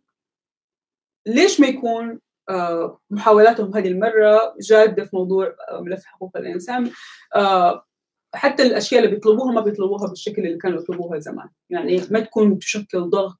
[1.26, 6.90] ليش ما يكون آه، محاولاتهم هذه المرة جادة في موضوع آه، ملف حقوق الإنسان؟
[7.36, 7.86] آه،
[8.34, 11.48] حتى الأشياء اللي بيطلبوها ما بيطلبوها بالشكل اللي كانوا يطلبوها زمان.
[11.70, 13.38] يعني ما تكون تشكل ضغط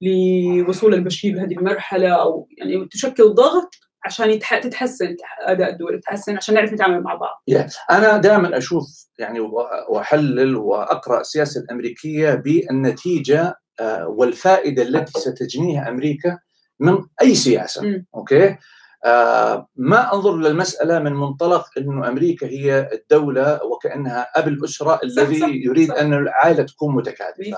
[0.00, 3.74] لوصول البشير لهذه المرحلة أو يعني تشكل ضغط
[4.06, 7.42] عشان يتح- تتحسن اداء الدول يتحسن عشان نعرف نتعامل مع بعض
[7.90, 8.84] أنا دائما أشوف
[9.18, 9.40] يعني
[9.88, 16.38] وأحلل وأقرأ السياسة الأمريكية بالنتيجة آه، والفائدة التي ستجنيها أمريكا
[16.80, 18.06] من أي سياسة مم.
[18.14, 18.56] أوكي
[19.04, 25.48] آه ما أنظر للمساله من منطلق إنه أمريكا هي الدولة وكأنها أب الأسرة الذي صح،
[25.50, 25.94] يريد صح.
[25.98, 27.56] أن العائلة تكون متكاتفة 100%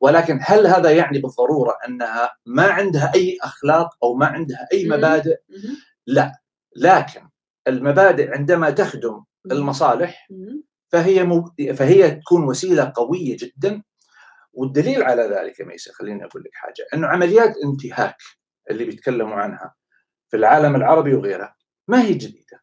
[0.00, 4.88] ولكن هل هذا يعني بالضرورة أنها ما عندها أي أخلاق أو ما عندها أي.
[4.88, 5.36] مبادئ.
[6.06, 6.32] لا.
[6.76, 7.28] لكن
[7.68, 10.28] المبادئ عندما تخدم المصالح.
[10.88, 11.72] فهي مب...
[11.72, 13.82] فهي تكون وسيلة قوية جدا.
[14.52, 16.86] والدليل على ذلك يا ميسا خليني أقول لك حاجة.
[16.94, 18.16] أنه عمليات انتهاك
[18.70, 19.74] اللي بيتكلموا عنها
[20.28, 21.56] في العالم العربي وغيرها
[21.88, 22.59] ما هي جديدة.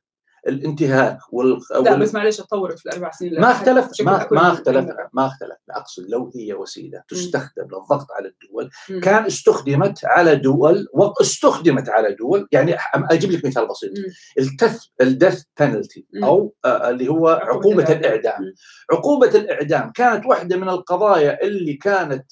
[0.48, 1.60] الانتهاك وال...
[1.84, 1.96] لا.
[1.96, 6.32] بس معلش اتطورت في الأربع سنين ما اختلف ما, ما اختلف ما اختلف أقصد لو
[6.36, 9.00] هي وسيلة تستخدم للضغط على الدول مم.
[9.00, 13.92] كان استخدمت على دول واستخدمت على دول يعني أجيب لك مثال بسيط.
[14.40, 16.06] الـ death الـ death penalty.
[16.24, 18.54] أو آه، اللي هو عقوبة الإعدام مم.
[18.92, 22.26] عقوبة الإعدام كانت واحدة من القضايا اللي كانت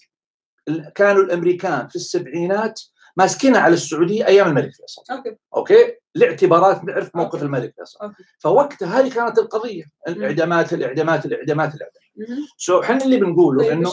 [0.96, 2.82] كانوا الأمريكان في السبعينات
[3.18, 5.04] ماسكينها على السعودية أيام الملك فيصل.
[5.12, 5.36] okay.
[5.56, 7.44] okay؟ لاعتبارات نعرف موقف.
[7.44, 8.14] الملك فيصل.
[8.40, 9.84] فوقتها هذه كانت القضية.
[10.08, 11.76] الإعدامات الإعدامات الإعدامات.
[11.76, 12.05] الاعدام
[12.58, 13.92] so إحنا اللي بنقوله طيب إنه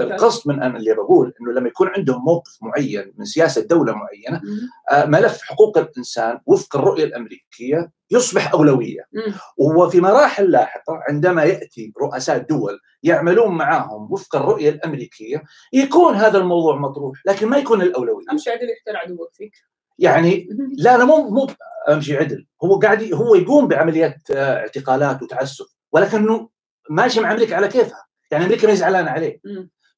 [0.00, 4.42] القصد من أنا اللي بقول إنه لما يكون عندهم موقف معين من سياسة دولة معينة.
[4.90, 9.34] آه، ملف حقوق الإنسان وفق الرؤية الأمريكية يصبح أولوية مم.
[9.56, 16.76] وفي مراحل لاحقة عندما يأتي رؤساء دول يعملون معهم وفق الرؤية الأمريكية يكون هذا الموضوع
[16.76, 19.52] مطروح لكن ما يكون الأولوية أمشي عدل يختار عدوك فيك
[19.98, 20.48] يعني.
[20.78, 21.46] لا لا مو مو
[21.88, 26.48] أمشي عدل هو قاعد هو يقوم بعمليات آه، اعتقالات وتعسف ولكنه
[26.90, 28.04] ماشي مع أمريكا على كيفها.
[28.30, 29.40] يعني أمريكا ما زعلانه عليه.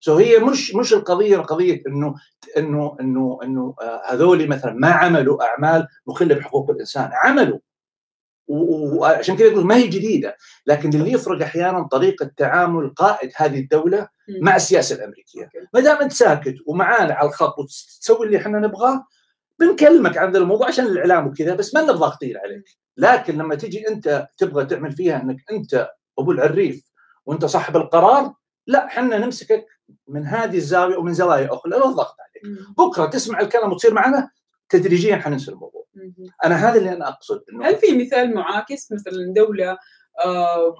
[0.01, 2.15] سو هي مش مش القضية قضيه إنه
[2.57, 7.11] إنه إنه إنه آه، هذول مثلا ما عملوا أعمال مخلة بحقوق الإنسان.
[7.25, 7.59] عملوا.
[8.49, 10.37] وعشان كذا يقول ما هي جديدة.
[10.67, 14.09] لكن اللي يفرق أحيانا طريقة تعامل قائد هذه الدولة.
[14.41, 15.51] مع السياسة الأمريكية.
[15.75, 19.05] ما دام أنت ساكت ومعانا على الخط وتسوي اللي إحنا نبغاه
[19.59, 22.65] بنكلمك عن ذا الموضوع عشان الإعلام وكذا بس ما نبغى ضاغطين عليك.
[22.97, 26.91] لكن لما تجي أنت تبغى تعمل فيها إنك أنت أبو العريف
[27.27, 28.35] وأنت صاحب القرار
[28.67, 29.67] لا إحنا نمسكك
[30.09, 32.59] من هذه الزاوية ومن زوايا أخرى لأنه الضغط عليك.
[32.79, 34.31] بكرة تسمع الكلام وتصير معنا
[34.69, 35.87] تدريجيا حننسى الموضوع.
[36.45, 39.79] أنا هذا اللي أنا أقصد إنه هل في مثال معاكس؟ مثلا دولة
[40.25, 40.75] آه،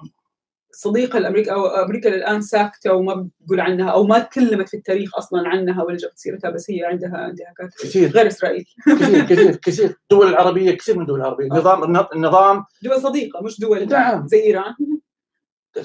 [0.71, 5.49] صديقة لامريكا أو أمريكا الان ساكتة وما بتقول عنها أو ما تكلمت في التاريخ أصلا
[5.49, 8.09] عنها ولا جابت سيرتها بس هي عندها انتهاكات كثير.
[8.09, 8.65] غير إسرائيل.
[8.87, 9.97] كثير كثير كثير.
[10.03, 13.87] الدول العربيه كثير من الدول العربيه نظام النظام دول صديقة مش دول.
[13.87, 14.27] نعم.
[14.27, 14.73] زي إيران.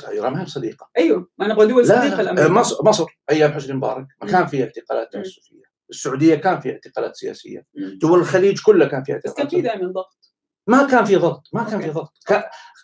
[0.08, 0.88] ايران ما هي صديقة.
[0.98, 4.62] أيوه ما نبغى دول صديقة لا لامريكا مصر مصر أيام حسني مبارك ما كان في
[4.64, 5.22] اعتقالات مم.
[5.22, 7.66] تعسفيه السعودية كان في اعتقالات سياسية.
[7.74, 7.98] مم.
[8.00, 9.50] دول الخليج كلها كان فيها بس كان اعتقالات.
[9.50, 10.32] في دائما ضغط.
[10.66, 11.80] ما كان في ضغط ما كان.
[11.80, 12.12] في ضغط.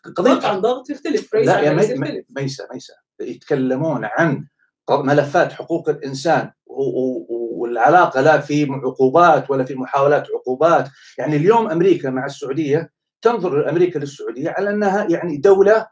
[0.08, 2.24] ضغط عن قضيه ضغط يختلف رئيس لا يا رئيس مي- مي- يختلف.
[2.36, 2.94] ميسا ميسا.
[3.20, 4.46] يتكلمون عن
[4.90, 10.88] ملفات حقوق الإنسان والعلاقة لا في عقوبات ولا في محاولات عقوبات.
[11.18, 12.92] يعني اليوم أمريكا مع السعودية
[13.22, 15.86] تنظر أمريكا للسعودية على أنها يعني دولة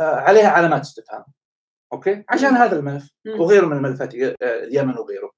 [0.00, 1.24] عليها علامات استفهام
[1.92, 2.56] okay عشان.
[2.56, 3.10] هذا الملف.
[3.26, 5.30] وغيره من الملفات آه، اليمن وغيره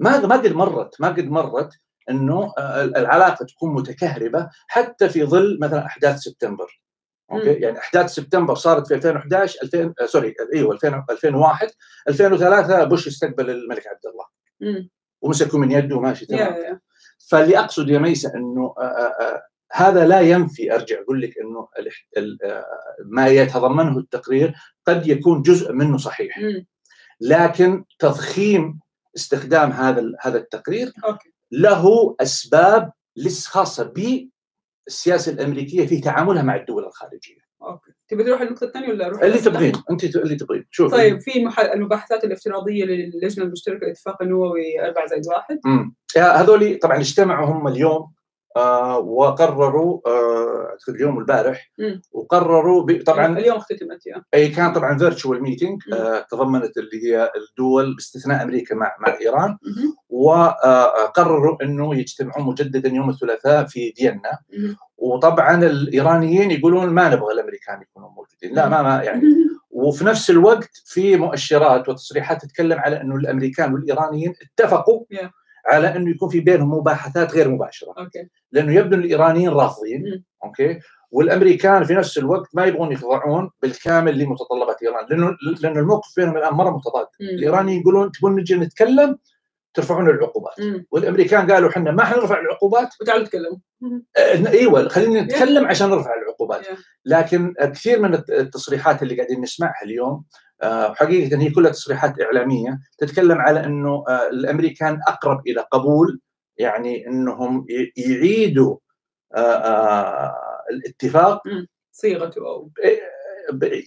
[0.00, 1.72] ما ما قد مرت ما قد مرت
[2.10, 6.80] إنه آه، العلاقة تكون متكهربة حتى في ظل مثلا أحداث سبتمبر
[7.32, 7.52] okay.
[7.52, 11.70] يعني أحداث سبتمبر صارت في 2011 2000 آه، sorry إيوه 2000 2001
[12.08, 14.24] 2003 بوش استقبل الملك عبد الله
[14.60, 14.90] مم.
[15.22, 16.80] ومسكوا من يده وماشي تمام
[17.28, 21.68] فاللي أقصد يا ميسة إنه آه، آه، آه، هذا لا ينفي أرجع أقول لك إنه
[23.04, 24.54] ما يتضمنه التقرير
[24.86, 26.40] قد يكون جزء منه صحيح.
[27.20, 28.80] لكن تضخيم
[29.16, 30.92] استخدام هذا هذا التقرير
[31.52, 32.92] له أسباب
[33.46, 33.92] خاصة
[34.86, 37.42] بالسياسة الأمريكية في تعاملها مع الدول الخارجية.
[37.62, 37.90] أوكي.
[38.08, 39.72] تبي تروح النقطه الثانية ولا أروح؟ اللي؟ تبغين.
[39.90, 40.64] أنت اللي تبغين.
[40.70, 40.92] شوف.
[40.92, 47.46] طيب في المباحثات الافتراضية للجنة المشتركة للاتفاق النووي 4 زائد 1 امم هذول طبعا اجتمعوا
[47.46, 48.12] هم اليوم
[48.98, 52.02] وقرروا آه أعتقد اليوم والبارح مم.
[52.12, 54.00] وقرروا طبعا اليوم اختتمت
[54.34, 55.82] أي كان طبعا virtual meeting.
[55.92, 59.58] آه تضمنت اللي هي الدول باستثناء أمريكا مع مع إيران.
[60.08, 64.38] وقرروا إنه يجتمعون مجددا يوم الثلاثاء في فيينا.
[64.96, 69.22] وطبعا الإيرانيين يقولون ما نبغى الأمريكان يكونوا موجودين لا ما, ما يعني
[69.70, 75.41] وفي نفس الوقت في مؤشرات وتصريحات تتكلم على إنه الأمريكان والإيرانيين اتفقوا Yeah.
[75.66, 77.94] على أنه يكون في بينهم مباحثات غير مباشرة.
[77.98, 78.28] okay.
[78.52, 80.24] لأنه يبدو أن الإيرانيين رافضين.
[80.44, 80.78] okay؟
[81.10, 86.54] والأمريكان في نفس الوقت ما يبغون يخضعون بالكامل لمتطلبات إيران لأنه لأنه الموقف بينهم الآن
[86.54, 87.06] مرة متضاد.
[87.20, 89.18] الإيرانيين يقولون تبون نجي نتكلم
[89.74, 90.60] ترفعون العقوبات.
[90.60, 90.86] مم.
[90.90, 92.88] والأمريكان قالوا إحنا ما حنرفع العقوبات.
[93.00, 93.58] وتعالوا تكلموا.
[94.16, 96.66] آه، إيوه خلينا نتكلم عشان نرفع العقوبات.
[96.66, 96.74] Yeah.
[97.04, 100.24] لكن كثير من الت- التصريحات اللي قاعدين نسمعها اليوم
[100.94, 106.20] حقيقة هي كلها تصريحات إعلامية تتكلم على إنه آه، الأمريكان أقرب إلى قبول
[106.58, 108.76] يعني إنهم يعيدوا
[109.34, 110.34] آه، آه،
[110.70, 111.42] الاتفاق
[111.92, 112.70] صيغته أو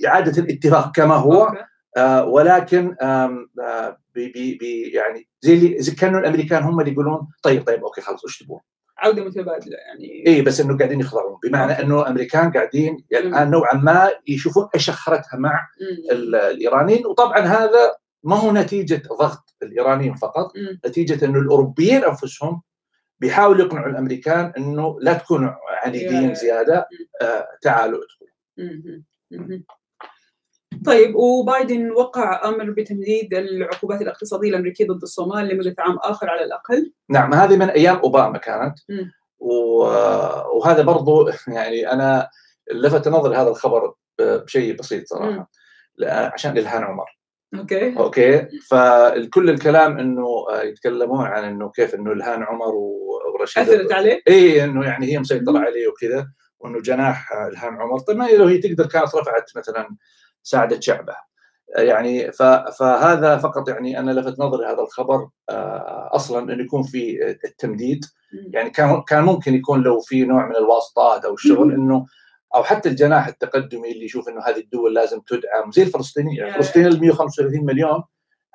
[0.05, 1.53] إعادة الاتفاق كما هو.
[1.97, 7.67] آه، ولكن آه، بي بي يعني زي اللي زي كانوا الأمريكان هم اللي يقولون طيب
[7.67, 8.59] طيب okay خلاص إيش تبون؟
[8.97, 11.83] عودة متبادلة يعني اي بس إنه قاعدين يخضعون بمعنى okay.
[11.83, 16.11] إنه الامريكان قاعدين يعني الان نوعا ما يشوفون إيش اخرتها مع مم.
[16.17, 20.79] ال- الإيرانيين وطبعا هذا ما هو نتيجة ضغط الإيرانيين فقط مم.
[20.87, 22.61] نتيجة إنه الأوروبيين أنفسهم
[23.19, 25.51] بيحاولوا يقنعوا الأمريكان إنه لا تكونوا
[25.83, 26.87] عنيدين يا- زيادة
[27.21, 29.59] آه تعالوا ادخلوا.
[30.85, 36.93] طيب وبايدن وقع أمر بتمديد العقوبات الاقتصادية الامريكيه ضد الصومال لمدة عام آخر على الأقل.
[37.09, 38.79] نعم هذه من أيام أوباما كانت.
[39.39, 42.29] و- وهذا برضو يعني أنا
[42.73, 45.07] لفت نظري هذا الخبر بشيء بسيط.
[45.07, 45.49] صراحة.
[45.97, 47.05] لا- عشان إلهان عمر.
[47.55, 47.97] okay.
[47.97, 52.73] okay؟ فكل الكلام إنه آه، يتكلمون عن إنه كيف إنه إلهان عمر
[53.33, 55.59] ورشيدة أثرت عليه؟ إي إنه يعني هي مسيطرة.
[55.59, 56.27] عليه وكذا
[56.59, 57.99] وإنه جناح آه، إلهان عمر.
[57.99, 59.89] طيب ما لو هي تقدر كانت رفعت مثلا
[60.45, 61.25] ساعدت شعبها
[61.77, 62.31] آه، يعني
[62.79, 68.05] فهذا فقط يعني أنا لفت نظري هذا الخبر آه، أصلا انه يكون في التمديد.
[68.53, 71.73] يعني كان كان ممكن يكون لو في نوع من الواسطات أو الشغل.
[71.73, 72.05] إنه
[72.55, 76.85] أو حتى الجناح التقدمي اللي يشوف إنه هذه الدول لازم تدعم زي الفلسطينيين يا- فلسطين
[76.87, 78.03] ال 135 مليون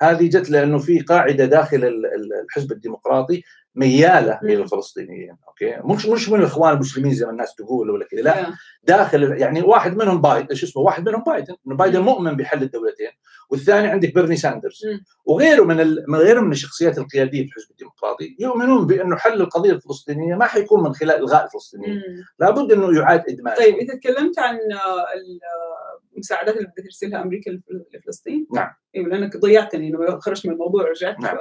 [0.01, 3.43] هذه جت لأنه في قاعدة داخل ال- ال- الحزب الديمقراطي
[3.75, 4.49] ميالة مم.
[4.49, 8.37] إلى الفلسطينيين أوكي مش مش من الإخوان المسلمين زي ما الناس تقول ولا كذا لا
[8.39, 8.53] يا.
[8.83, 13.09] داخل يعني واحد منهم بايدن شو اسمه واحد منهم بايدن إنه بايدن مؤمن بحل الدولتين
[13.49, 14.81] والثاني عندك بيرني ساندرز.
[15.25, 16.05] وغيره من ال...
[16.07, 20.83] من غيره من الشخصيات القيادية في الحزب الديمقراطي يؤمنون بأنه حل القضية الفلسطينية ما حيكون
[20.83, 22.01] من خلال إلغاء الفلسطينيين.
[22.39, 27.21] لابد إنه يعاد ادماجهم طيب انت تكلمت عن آه، ال- آه، المساعدات اللي بدها ترسلها
[27.21, 27.63] أمريكا لف-
[27.95, 28.69] لفلسطين نعم.
[28.95, 31.37] أيوه لأنك ضيعتني لما خرجت من الموضوع ورجعت نعم.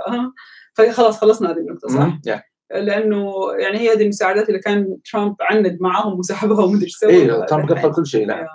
[0.75, 2.43] فخلاص خلصنا هذه النقطة صح؟ يعني.
[2.71, 7.45] لأنه يعني هي هذه المساعدات اللي كان ترامب عند معاهم وسحبها ومدري إيش سوى إيه
[7.47, 7.73] ترامب.
[7.73, 8.47] قفل كل شيء نعم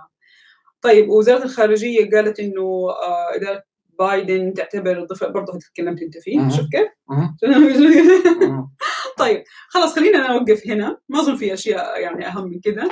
[0.81, 2.87] طيب وزارة الخارجية قالت إنه
[3.35, 3.63] اداره
[3.99, 6.49] بايدن تعتبر الضفة برضه تكلمت انت فيه.
[6.49, 6.87] شوف كيف؟
[9.17, 12.89] طيب خلاص خلينا نوقف هنا ما أظن في أشياء يعني أهم من كذا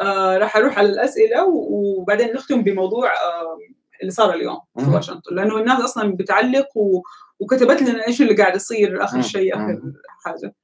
[0.00, 3.58] آه راح أروح على الأسئلة وبعدين نختم بموضوع آه
[4.00, 4.94] اللي صار اليوم في.
[4.94, 7.02] واشنطن لأنه الناس أصلا بتعلق و...
[7.40, 9.22] وكتبت لنا إيش اللي قاعد يصير آخر مم.
[9.22, 9.92] شيء آخر مم.
[10.24, 10.54] حاجة.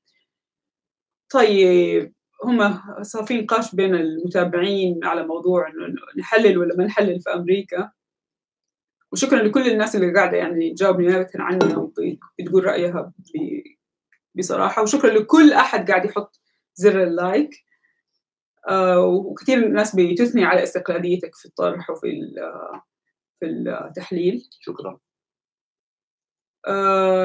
[1.31, 2.13] طيب
[2.45, 7.91] هم صار في نقاش بين المتابعين على موضوع إنه نحلل ولا ما نحلل في أمريكا.
[9.13, 13.13] وشكرا لكل الناس اللي قاعدة يعني تجاوب نيابه عنا وبتقول رأيها
[14.35, 14.83] بصراحة.
[14.83, 16.41] وشكرا لكل أحد قاعد يحط
[16.75, 17.65] زر اللايك.
[18.69, 22.35] آه وكثير ناس بتثني على استقلاليتك في الطرح وفي
[23.41, 24.49] في التحليل.
[24.61, 24.91] شكرا.
[24.91, 25.01] آه،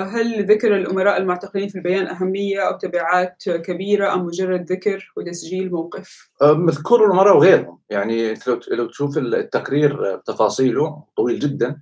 [0.03, 6.29] هل ذكر الأمراء المعتقلين في البيان أهمية أو تبعات كبيرة أم مجرد ذكر وتسجيل موقف؟
[6.41, 8.33] آه، مذكور الأمراء وغيرهم يعني
[8.71, 11.81] لو تشوف التقرير آه، تفاصيله طويل جدا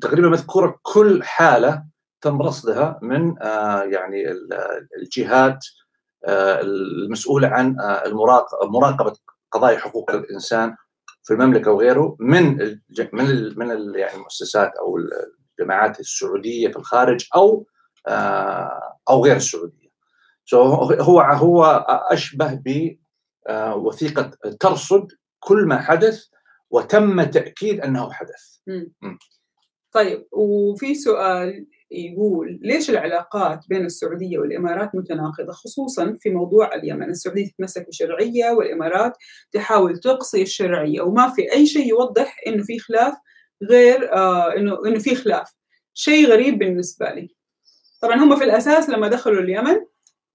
[0.00, 1.84] تقريبا مذكوره كل حالة
[2.20, 5.58] تم رصدها من آه، يعني ال- الجهات
[6.24, 8.02] آه، المسؤوله عن آه،
[8.64, 9.12] مراقبة
[9.52, 10.76] قضايا حقوق الإنسان
[11.22, 12.58] في المملكة وغيره من
[13.12, 14.98] من من يعني المؤسسات أو
[15.60, 17.66] الجماعات السعودية في الخارج أو
[19.08, 19.86] أو غير السعودية.
[20.54, 21.64] هو هو
[22.10, 22.60] أشبه
[23.46, 26.24] بوثيقه ترصد كل ما حدث
[26.70, 28.56] وتم تأكيد أنه حدث.
[29.92, 37.48] طيب وفي سؤال يقول ليش العلاقات بين السعودية والإمارات متناقضة خصوصا في موضوع اليمن السعودية
[37.48, 39.12] تتمسك بالشرعية والإمارات
[39.52, 43.14] تحاول تقصي الشرعية وما في أي شيء يوضح إنه في خلاف
[43.62, 45.50] غير آه إنه إنه في خلاف.
[45.94, 47.28] شيء غريب بالنسبة لي.
[48.02, 49.76] طبعا هم في الأساس لما دخلوا اليمن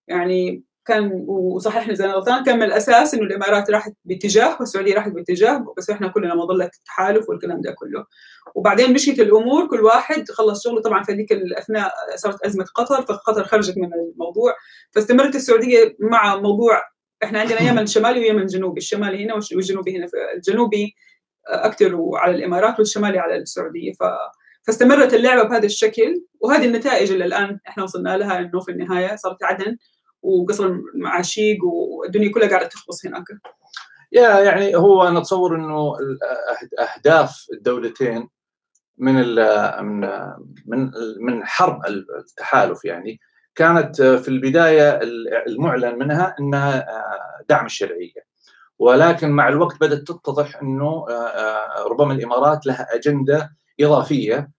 [0.08, 5.12] يعني كان وصححني اذا أنا غلطان كان من الأساس إنه الإمارات راحت باتجاه والسعودية راحت
[5.12, 8.06] باتجاه بس إحنا كلنا مظله التحالف والكلام ده كله.
[8.56, 10.82] وبعدين مشيت الأمور كل واحد خلص شغله.
[10.82, 14.54] طبعا في هذيك الأثناء صارت أزمة قطر فقطر خرجت من الموضوع.
[14.92, 16.82] فاستمرت السعودية مع موضوع
[17.24, 18.78] إحنا عندنا يمن شمالي ويمن جنوبي.
[18.78, 20.96] الشمالي هنا والجنوبي هنا الجنوبي
[21.48, 23.94] أكثر على الإمارات والشمالي على السعودية.
[23.94, 24.04] ف
[24.68, 26.24] فاستمرت اللعبة بهذا الشكل.
[26.40, 29.78] وهذه النتائج اللي الآن إحنا وصلنا لها إنه في النهاية صارت عدن
[30.22, 33.24] وقصر المعاشيق والدنيا كلها قاعدة تخبص هناك.
[34.12, 35.94] يا يعني هو أنا أتصور إنه
[36.80, 38.30] أهداف الدولتين
[38.98, 39.16] من
[39.84, 40.10] من
[40.66, 41.82] من من حرب
[42.20, 43.20] التحالف يعني
[43.56, 45.00] كانت في البداية
[45.48, 46.86] المعلن منها إنها
[47.50, 48.31] دعم الشرعية.
[48.82, 51.06] ولكن مع الوقت بدأت تتضح إنه
[51.88, 54.52] ربما الإمارات لها أجندة إضافية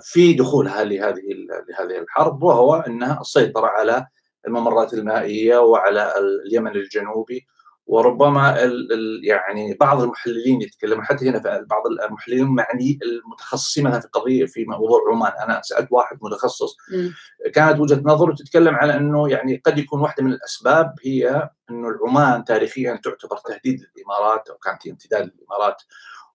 [0.00, 1.22] في دخولها لهذه
[1.68, 4.06] لهذه الحرب وهو إنها السيطرة على
[4.46, 6.12] الممرات المائية وعلى
[6.46, 7.46] اليمن الجنوبي
[7.92, 14.00] وربما ال ال يعني بعض المحللين يتكلمون حتى هنا في بعض المحللين معني المتخصصين مثلا
[14.00, 15.32] في قضيه في موضوع عمان.
[15.42, 16.76] أنا سألت واحد متخصص.
[16.92, 17.08] م.
[17.54, 22.44] كانت وجهة نظره تتكلم على إنه يعني قد يكون واحدة من الأسباب هي إنه عمان
[22.44, 25.82] تاريخيا تعتبر تهديد للإمارات أو كانت امتداد للإمارات.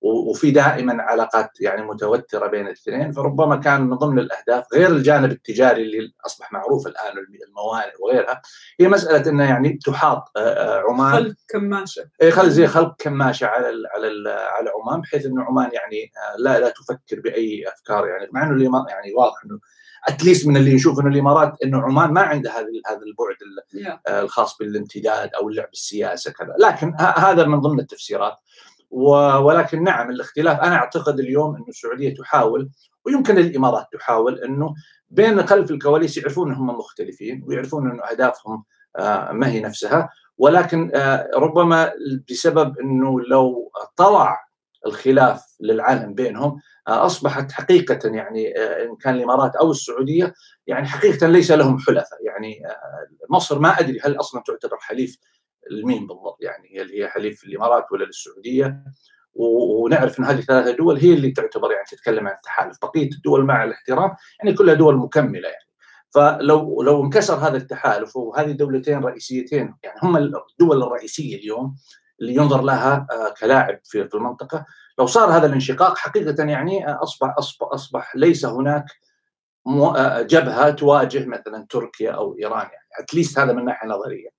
[0.02, 5.82] وفي دائما علاقات يعني متوترة بين الاثنين فربما كان من ضمن الأهداف غير الجانب التجاري
[5.82, 7.14] اللي أصبح معروف الآن
[7.48, 8.42] الموانئ وغيرها
[8.80, 10.32] هي مسألة إنه يعني تحاط
[10.90, 11.14] عمان.
[11.14, 12.10] خلق كماشة.
[12.22, 16.12] اي خل زي خلق كماشة على ال على ال على عمان بحيث إنه عمان يعني
[16.38, 19.60] لا لا تفكر بأي أفكار يعني مع إنه يعني واضح إنه
[20.08, 23.36] اتليست من اللي يشوف إنه الإمارات إنه عمان ما عندها هذا هذا البعد
[24.24, 28.38] الخاص بالامتداد أو اللعب السياسة كذا لكن هذا من ضمن التفسيرات.
[28.90, 32.70] ولكن نعم الاختلاف أنا أعتقد اليوم إنه السعودية تحاول
[33.06, 34.74] ويمكن الإمارات تحاول إنه
[35.10, 38.64] بين خلف الكواليس يعرفون إنهم مختلفين ويعرفون إنه أهدافهم
[39.32, 40.92] ما هي نفسها ولكن
[41.36, 41.92] ربما
[42.30, 44.48] بسبب إنه لو طلع
[44.86, 50.34] الخلاف للعالم بينهم أصبحت حقيقة يعني إن كان الإمارات أو السعودية
[50.68, 52.62] يعني حقيقة ليس لهم حلفاء يعني
[53.30, 55.18] مصر ما أدري هل أصلا تعتبر حليف
[55.72, 58.84] لمين بالضبط يعني هل هي حليف الإمارات ولا للسعودية.
[59.34, 62.78] ونعرف إن هذه ثلاثة دول هي اللي تعتبر يعني تتكلم عن التحالف.
[62.82, 65.68] بقية الدول مع الاحترام يعني كلها دول مكملة يعني.
[66.10, 71.76] فلو لو انكسر هذا التحالف وهذه الدولتين رئيسيتين يعني هم الدول الرئيسية اليوم
[72.22, 73.08] اللي ينظر لها
[73.40, 74.66] كلاعب في المنطقة
[75.00, 78.86] لو صار هذا الانشقاق حقيقة يعني اصبح اصبح, أصبح ليس هناك
[80.20, 82.88] جبهة تواجه مثلا تركيا أو إيران يعني.
[83.00, 84.30] اتليست هذا من ناحية نظرية.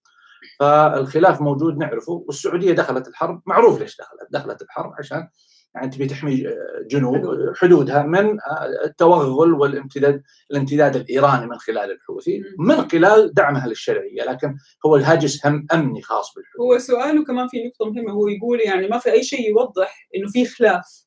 [0.61, 3.43] فالخلاف موجود نعرفه والسعودية دخلت الحرب.
[3.47, 5.29] معروف ليش دخلت؟ دخلت الحرب عشان
[5.75, 6.45] يعني تبي تحمي
[6.91, 8.39] جنوب حدودها من
[8.85, 14.23] التوغل والامتداد الامتداد الإيراني من خلال الحوثي من خلال دعمها للشرعية.
[14.23, 18.61] لكن هو الهاجس هم أمني خاص بالحدود هو سؤاله كمان في نقطة مهمة هو يقول
[18.61, 21.05] يعني ما في أي شيء يوضح إنه في خلاف.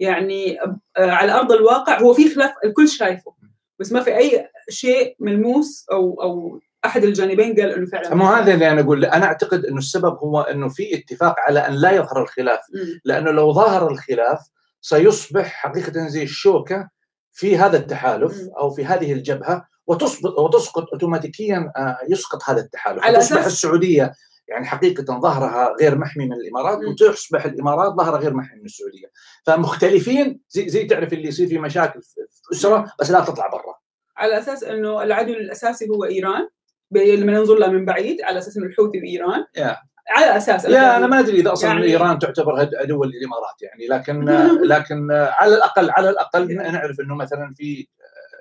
[0.00, 0.58] يعني
[0.96, 3.34] على أرض الواقع هو في خلاف الكل شايفه.
[3.78, 8.54] بس ما في أي شيء ملموس أو أو أحد الجانبين قال إنه فعلا مو هذا
[8.54, 12.22] اللي أنا أقول أنا أعتقد إنه السبب هو إنه في اتفاق على أن لا يظهر
[12.22, 13.00] الخلاف م.
[13.04, 14.38] لأنه لو ظهر الخلاف
[14.80, 16.88] سيصبح حقيقة زي الشوكة
[17.32, 18.50] في هذا التحالف م.
[18.58, 21.72] أو في هذه الجبهة وتسقط وتسقط اوتوماتيكيا
[22.08, 24.12] يسقط هذا التحالف على تصبح السعودية
[24.48, 26.88] يعني حقيقة ظهرها غير محمي من الإمارات م.
[26.88, 29.06] وتصبح الإمارات ظهرها غير محمي من السعودية
[29.46, 32.20] فمختلفين زي, زي تعرف اللي يصير في مشاكل في
[32.52, 33.78] أسرة بس لا تطلع برا
[34.16, 36.48] على أساس إنه العدو الأساسي هو إيران
[36.90, 39.88] لما ننظر لها من بعيد على أساس إنه الحوثي بايران yeah.
[40.10, 44.24] على أساس لا أنا ما أدري إذا أصلا يعني إيران تعتبر عدو للامارات يعني لكن
[44.74, 47.88] لكن على الأقل على الأقل نعرف إنه مثلا في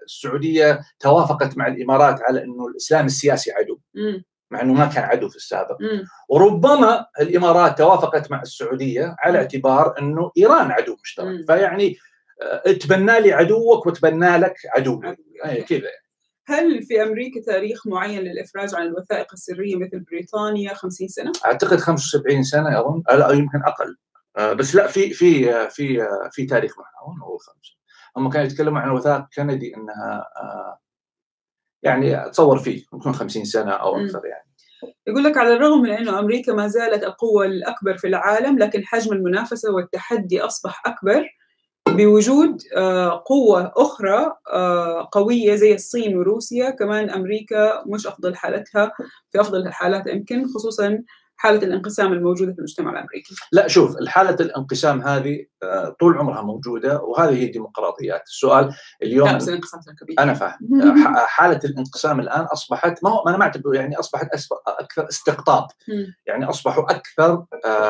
[0.06, 3.80] السعودية توافقت مع الإمارات على إنه الإسلام السياسي عدو
[4.52, 5.78] مع إنه ما كان عدو في السابق.
[6.30, 11.46] وربما الإمارات توافقت مع السعودية على اعتبار إنه إيران عدو مشترك.
[11.48, 11.98] فيعني
[12.82, 16.07] تبنى لي عدوك وتبنى لك عدو كذا يعني.
[16.48, 22.44] هل في أمريكا تاريخ معين للإفراج عن الوثائق السرية مثل بريطانيا 50 سنة؟ أعتقد 75
[22.44, 23.98] سنة اظن لا يمكن أقل.
[24.56, 27.78] بس لا في في في في تاريخ معين هو خمسة.
[28.18, 30.30] هم كانوا يتكلموا عن وثائق كندي إنها
[31.84, 34.48] يعني اتصور فيه ممكن 50 سنة أو أكثر يعني.
[35.08, 39.14] يقول لك على الرغم من إنه أمريكا ما زالت القوة الأكبر في العالم لكن حجم
[39.14, 41.26] المنافسة والتحدي أصبح أكبر
[41.88, 46.70] بوجود آه، قوة أخرى آه، قوية زي الصين وروسيا.
[46.70, 48.92] كمان أمريكا مش أفضل حالتها
[49.32, 51.04] في أفضل الحالات يمكن خصوصا
[51.38, 57.02] حالة الانقسام الموجودة في المجتمع الأمريكي؟ لا شوف الحالة الانقسام هذه آه، طول عمرها موجودة
[57.02, 58.24] وهذه هي الديمقراطيات.
[58.28, 58.74] السؤال
[59.04, 60.16] اليوم لا بس الانقسام كبير.
[60.20, 60.58] أنا فاهم.
[61.16, 64.28] حالة الانقسام الآن أصبحت ما هو أنا ما أعتبر يعني أصبحت
[64.68, 65.68] أكثر استقطاب.
[66.26, 67.46] يعني أصبحوا أكثر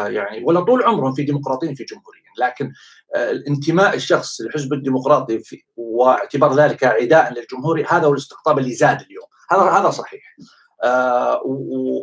[0.08, 2.24] يعني ولا طول عمرهم في ديمقراطيين في جمهوريين.
[2.40, 2.72] لكن
[3.16, 9.26] الانتماء الشخص للحزب الديمقراطي في واعتبار ذلك عداء للجمهوري هذا هو الاستقطاب اللي زاد اليوم.
[9.52, 10.36] هذا هذا صحيح.
[10.40, 10.67] آه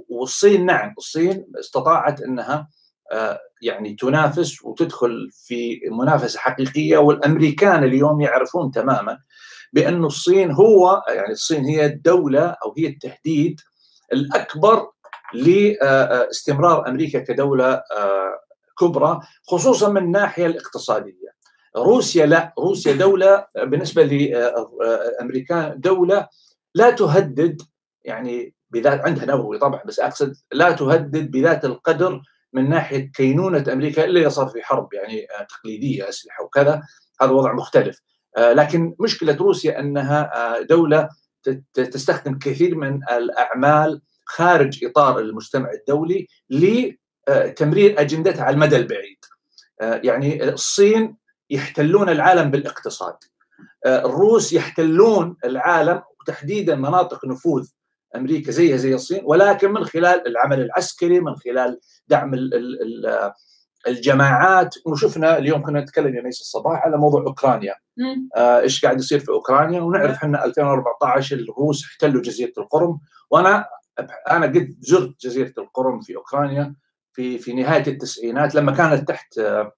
[0.09, 2.69] والصين نعم الصين استطاعت إنها
[3.13, 9.19] آه يعني تنافس وتدخل في منافسة حقيقية والأمريكان اليوم يعرفون تماما
[9.73, 13.61] بأن الصين هو يعني الصين هي الدولة أو هي التهديد
[14.13, 14.91] الأكبر
[15.35, 18.41] لاستمرار أمريكا كدولة آه،
[18.81, 21.35] كبرى خصوصا من الناحية الاقتصادية.
[21.77, 26.29] روسيا لا روسيا دولة بالنسبة لأمريكا دولة
[26.75, 27.63] لا تهدد
[28.05, 32.23] يعني بذات عندها نووي طبعا بس أقصد لا تهدد بذات القدر
[32.53, 36.83] من ناحية كينونة أمريكا إلا إذا صار في حرب يعني تقليدية أسلحة وكذا.
[37.23, 38.01] هذا وضع مختلف.
[38.39, 40.31] لكن مشكلة روسيا أنها
[40.63, 41.09] دولة
[41.75, 46.29] تستخدم كثير من الأعمال خارج إطار المجتمع الدولي
[47.57, 49.19] تمرير أجندتها على المدى البعيد.
[49.81, 51.17] آه، يعني الصين
[51.51, 53.17] يحتلون العالم بالاقتصاد.
[53.87, 57.69] آه، الروس يحتلون العالم وتحديدا مناطق نفوذ
[58.17, 62.35] أمريكا زيها زي الصين ولكن من خلال العمل العسكري من خلال دعم
[63.87, 64.75] الجماعات.
[64.87, 67.75] وشفنا اليوم كنا نتكلم يا ميس الصباح على موضوع أوكرانيا.
[68.37, 73.01] آه، إيش قاعد يصير في أوكرانيا؟ ونعرف إحنا 2014 الروس احتلوا جزيرة القرم.
[73.31, 73.67] وأنا
[74.31, 76.75] أنا قد زرت جزيرة القرم في أوكرانيا
[77.13, 79.73] في في نهاية التسعينات لما كانت تحت آه،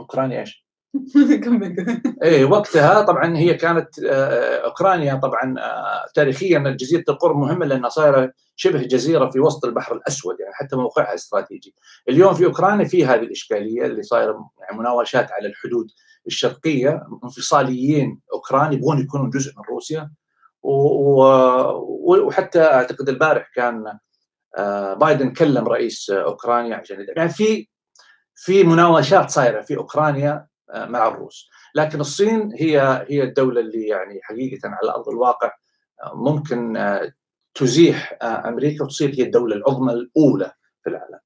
[0.00, 0.67] أوكرانيا إيش؟
[2.22, 8.32] إيه وقتها طبعا هي كانت آه، أوكرانيا طبعا آه، تاريخيا جزيره القرم مهمة لأنها صايرة
[8.56, 11.74] شبه جزيرة في وسط البحر الأسود يعني حتى موقعها استراتيجي.
[12.08, 15.86] اليوم في أوكرانيا في هذه الإشكالية اللي صايرة يعني مناوشات على الحدود
[16.26, 20.10] الشرقية انفصاليين اوكران يبغون يكونوا جزء من روسيا.
[20.62, 23.98] وحتى أعتقد البارح كان
[24.58, 27.68] آه، بايدن كلم رئيس أوكرانيا عشان يعني في
[28.34, 31.48] في مناوشات صايرة في أوكرانيا مع الروس.
[31.74, 35.52] لكن الصين هي هي الدولة اللي يعني حقيقة على أرض الواقع
[36.04, 36.78] آه، ممكن
[37.54, 40.52] تزيح أمريكا وتصير هي الدولة العظمى الأولى
[40.82, 41.18] في العالم.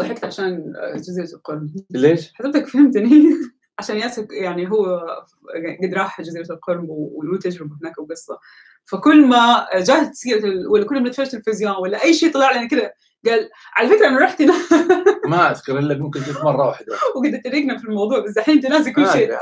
[0.00, 3.22] ضحكت عشان جزيرة القرم ليش؟ حضرتك فهمتني؟
[3.78, 5.06] عشان ياسر يعني هو
[5.82, 8.38] قد راح جزيرة القرم وله تجربه هناك وقصة.
[8.84, 12.92] فكل ما جات سيره ولا كل ما نتفرج تلفزيون ولا أي شيء طلع لنا كذا
[13.26, 14.42] قال على فكرة أنا رحت
[15.28, 16.96] ما أذكر إلا ممكن جيت مرة واحدة.
[17.16, 19.34] وقد تريقنا في الموضوع بس الحين أنت ناسي كل شيء.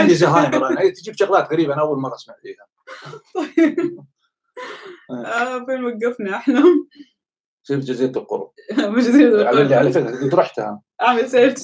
[0.00, 2.66] عندي زهايمر أنا تجيب شغلات غريبة أنا أول مرة أسمع فيها.
[3.34, 3.98] طيب
[5.26, 6.64] آه فين وقفنا إحنا؟
[7.62, 8.50] شفت جزيرة القرب.
[8.96, 9.46] جزيرة القرب.
[9.56, 10.80] على على فكرة كنت رحتها.
[11.02, 11.60] أعمل search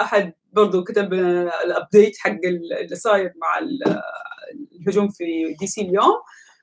[0.00, 1.14] أحد برضو كتب
[1.64, 3.58] ال update حق اللي صاير مع
[4.80, 6.14] الهجوم في دي سي اليوم.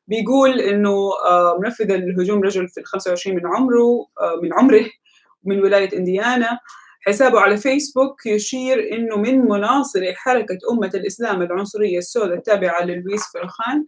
[0.08, 0.90] بيقول إنه
[1.30, 4.86] آه، منفذ الهجوم رجل في ال 25 من عمره آه، من عمره
[5.44, 6.60] من ولاية إنديانا.
[7.02, 13.86] حسابه على فيسبوك يشير إنه من مناصري حركة أمة الإسلام العنصرية السوداء التابعة للويس فرخان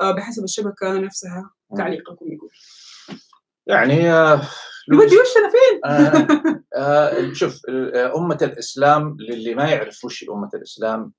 [0.00, 1.50] آه، بحسب الشبكة نفسها.
[1.76, 2.50] تعليقكم يقول.
[3.66, 3.94] يعني
[4.92, 7.60] يودي وش أنا فين؟ شوف
[8.16, 11.12] أمة الإسلام للي ما يعرف وش أمة الإسلام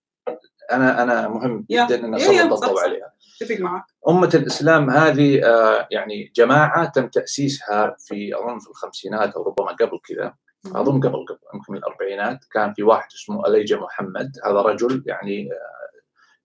[0.72, 3.14] أنا أنا مهم جدا أن أسلط الضوء عليها.
[3.42, 3.84] أتفق معك.
[4.10, 10.00] أمة الإسلام هذه آه يعني جماعة تم تأسيسها في أظن في الخمسينات أو ربما قبل
[10.10, 10.34] كذا.
[10.76, 12.46] أظن قبل قبل يمكن من الأربعينات.
[12.52, 14.32] كان في واحد اسمه أليجا محمد.
[14.46, 16.00] هذا رجل يعني آه،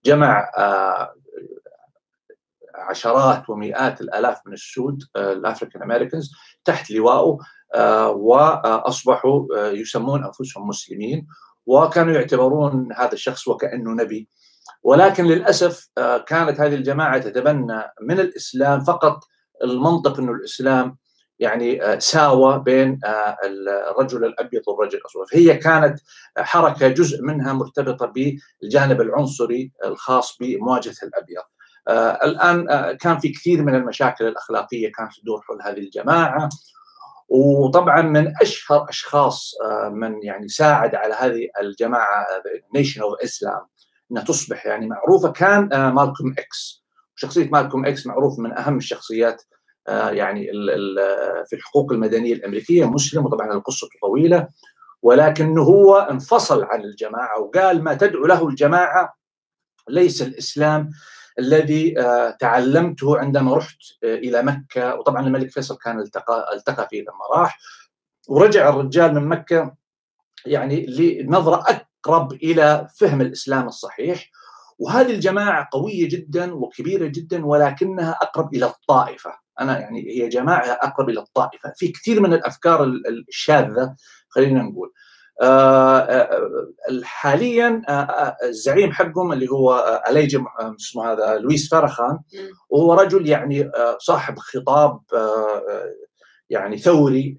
[0.05, 1.13] جمع آه،
[2.75, 6.31] عشرات ومئات الآلاف من السود الأفريكان أمريكانز
[6.65, 7.37] تحت لوائه
[8.09, 11.27] وأصبحوا يسمون أنفسهم مسلمين.
[11.65, 14.29] وكانوا يعتبرون هذا الشخص وكأنه نبي.
[14.83, 19.19] ولكن للأسف آه، كانت هذه الجماعة تتبنى من الإسلام فقط.
[19.63, 20.97] المنطق إنه الإسلام
[21.39, 23.37] يعني آه، ساوى بين آه،
[23.91, 25.99] الرجل الأبيض والرجل الاسود، فهي كانت
[26.37, 31.43] حركة جزء منها مرتبطة بالجانب العنصري الخاص بمواجهة الأبيض.
[32.23, 32.65] الآن
[32.97, 36.49] كان في كثير من المشاكل الأخلاقية كانت تدور حول هذه الجماعة.
[37.33, 39.53] وطبعا من أشهر أشخاص
[39.91, 42.25] من يعني ساعد على هذه الجماعة
[42.75, 43.61] Nation of Islam
[44.11, 45.31] إنها تصبح يعني معروفة.
[45.31, 46.85] كان مالكوم إكس.
[47.15, 49.43] شخصية مالكوم إكس معروف من أهم الشخصيات
[49.87, 50.45] يعني
[51.49, 54.47] في الحقوق المدنية الأمريكية مسلم وطبعا القصة طويلة.
[55.01, 59.15] ولكنه هو انفصل عن الجماعة وقال ما تدعو له الجماعة
[59.89, 60.89] ليس الإسلام.
[61.39, 61.95] الذي
[62.39, 64.95] تعلمته عندما رحت إلى مكة.
[64.95, 67.59] وطبعا الملك فيصل كان التقى التقى فيه لما راح.
[68.27, 69.75] ورجع الرجال من مكة
[70.45, 71.65] يعني لنظرة
[72.05, 74.29] أقرب إلى فهم الإسلام الصحيح.
[74.79, 79.33] وهذه الجماعة قوية جدا وكبيرة جدا ولكنها أقرب إلى الطائفة.
[79.59, 81.73] أنا يعني هي جماعة أقرب إلى الطائفة.
[81.77, 82.83] في كثير من الأفكار
[83.29, 83.95] الشاذة
[84.29, 84.93] خلينا نقول.
[87.03, 87.81] حاليا
[88.43, 90.45] الزعيم حقهم اللي هو اليجم
[90.79, 92.19] اسمه هذا لويس فرخان.
[92.69, 94.99] وهو رجل يعني صاحب خطاب
[96.49, 97.37] يعني ثوري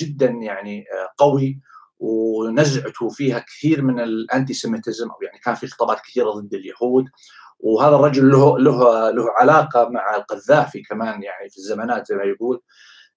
[0.00, 0.84] جدا يعني
[1.18, 1.60] قوي.
[2.00, 7.04] ونزعته فيها كثير من الانتي سيميتزم أو يعني كان في خطابات كثيرة ضد اليهود.
[7.60, 12.60] وهذا الرجل له له له علاقة مع القذافي كمان يعني في الزمانات زي ما يقول.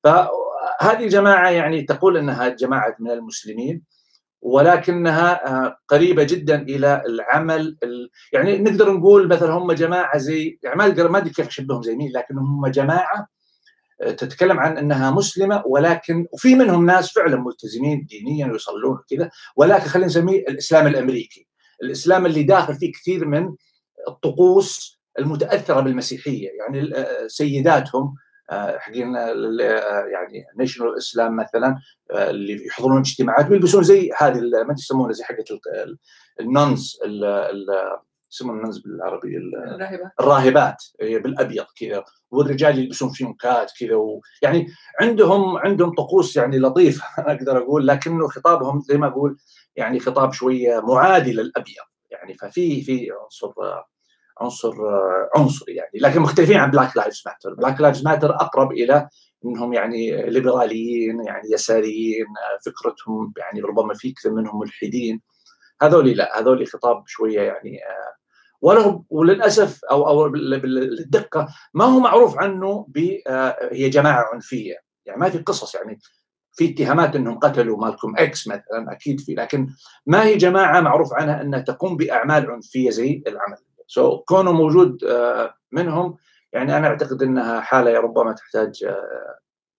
[0.04, 3.84] فهذه الجماعة يعني تقول إنها جماعة من المسلمين.
[4.42, 7.78] ولكنها قريبة جدا إلى العمل
[8.34, 11.96] يعني نقدر نقول مثلا هم جماعة زي يعني ما أقدر ما أدري كيف أشبههم زي
[11.96, 13.28] مين لكن هم جماعة
[14.02, 20.08] تتكلم عن إنها مسلمة ولكن وفي منهم ناس فعلا ملتزمين دينيا ويصلون كذا ولكن خلينا
[20.08, 21.48] نسميه الإسلام الأمريكي.
[21.84, 23.56] الإسلام اللي داخل فيه كثير من
[24.08, 26.94] الطقوس المتأثرة بالمسيحية يعني
[27.28, 28.16] سيداتهم
[28.78, 29.16] حقين
[30.12, 31.80] يعني Nation of Islam مثلا
[32.12, 35.48] اللي يحضرون اجتماعات ويلبسون زي هذه ما يسمونها زي حقت
[36.40, 36.98] ال nuns
[38.32, 42.04] يسمون ال nuns بالعربي الراهبات الراهبات بالأبيض كذا.
[42.32, 43.96] والرجال يلبسون فيونكات كذا
[44.42, 44.68] يعني
[45.02, 49.38] عندهم عندهم طقوس يعني لطيفة أقدر أقول لكنه خطابهم زي ما أقول
[49.76, 51.86] يعني خطاب شوية معادي للأبيض.
[52.12, 53.54] يعني ففي في عنصر
[54.42, 54.74] عنصر
[55.36, 56.00] عنصري يعني.
[56.02, 59.10] لكن مختلفين عن Black Lives Matter Black Lives Matter أقرب إلى
[59.46, 62.26] إنهم يعني ليبراليين يعني يساريين
[62.66, 65.22] فكرتهم يعني ربما في كثير منهم ملحدين.
[65.82, 67.80] هذول لا هذول خطاب شوية يعني
[68.62, 72.98] ولهم وللأسف أو أو بالدقه ما هو معروف عنه ب
[73.72, 74.76] هي جماعة عنفية.
[75.06, 76.00] يعني ما في قصص يعني
[76.54, 79.68] في اتهامات إنهم قتلوا مالكوم إكس مثلا أكيد في لكن
[80.06, 83.58] ما هي جماعة معروف عنها إنها تقوم بأعمال عنفية زي العمل.
[83.92, 85.06] so so, كونه موجود
[85.72, 86.18] منهم
[86.54, 88.96] يعني أنا أعتقد إنها حالة ربما تحتاج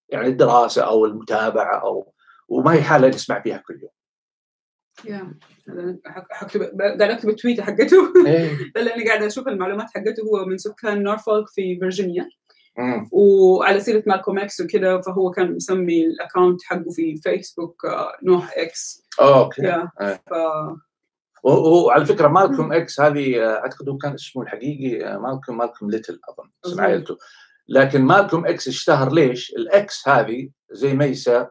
[0.09, 2.13] يعني الدراسة أو المتابعة أو
[2.49, 3.91] وما هي حالة نسمع فيها كل يوم.
[5.05, 5.35] يا
[6.31, 8.13] حكتب قاعد اكتب ال tweet حقته.
[8.77, 12.29] لاني قاعدة أشوف المعلومات حقته هو من سكان نورفولك في فيرجينيا.
[13.13, 17.87] وعلى سيرة مالكوم إكس وكذا فهو كان مسمي ال account حقه في فيسبوك
[18.23, 19.07] نوح إكس.
[19.21, 19.89] Okay.
[20.01, 20.35] ف...
[21.43, 26.81] وعلى فكرة مالكوم إكس هذه أعتقد هو كان اسمه الحقيقي مالكوم مالكوم ليتل أظن اسم
[26.81, 27.19] عائلته
[27.69, 31.51] لكن مالكوم إكس اشتهر ليش؟ ال X هذه زي ميسا.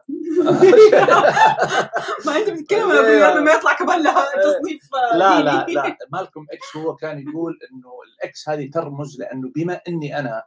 [2.26, 2.90] ما أنت بتتكلم
[3.22, 4.82] عن ما يطلع كمان لها تصنيف.
[5.14, 5.96] لا لا لا.
[6.12, 10.42] مالكوم إكس هو كان يقول إنه ال X هذه ترمز لأنه بما إني أنا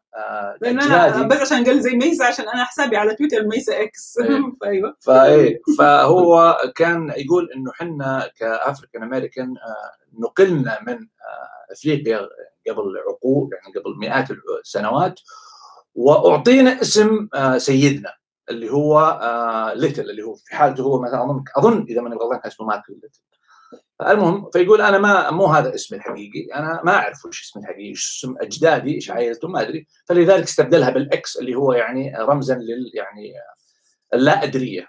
[0.61, 4.15] لأن أنا بس عشان قال زي ميسا عشان أنا حسابي على تويتر ميسا إكس.
[4.61, 4.95] فأيوة.
[5.01, 9.53] فايه فهو كان يقول إنه إحنا ك African American
[10.19, 10.97] نقلنا من
[11.71, 12.29] إفريقيا
[12.69, 14.27] قبل عقود يعني قبل مئات
[14.61, 15.19] السنوات
[15.95, 17.27] وأعطينا اسم
[17.57, 18.13] سيدنا
[18.49, 19.19] اللي هو
[19.75, 22.93] ليتل اللي هو في حالته هو مثلا أظن أظن إذا ماني غلطان كان اسمه مايكل
[22.93, 23.21] ليتل.
[24.01, 28.35] المهم فيقول أنا ما مو هذا اسمي الحقيقي أنا ما أعرف وش اسمي الحقيقي اسم
[28.41, 29.87] أجدادي إيش عائلتهم ما أدري.
[30.05, 33.33] فلذلك استبدلها بال X اللي هو يعني رمزا لل يعني
[34.15, 34.87] اللا ادريه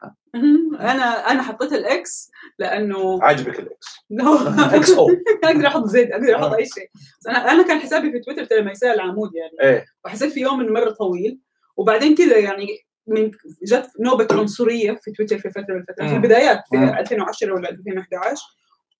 [0.80, 3.86] أنا أنا حطيت ال X لأنه عاجبك الإكس.
[4.76, 5.06] إكس أو.
[5.44, 6.90] أقدر أحط Z أقدر أحط أي شيء.
[7.20, 9.70] بس أنا أنا كان حسابي في تويتر ترى ميساء العمود يعني.
[9.74, 9.84] إيه.
[10.04, 11.40] وحسيت في يوم إنه مرة طويل.
[11.76, 12.66] وبعدين كذا يعني
[13.06, 13.30] من
[13.62, 16.08] جت نوبة عنصرية في تويتر في فترة من الفترات.
[16.08, 18.42] في البدايات في 2010 ولا 2011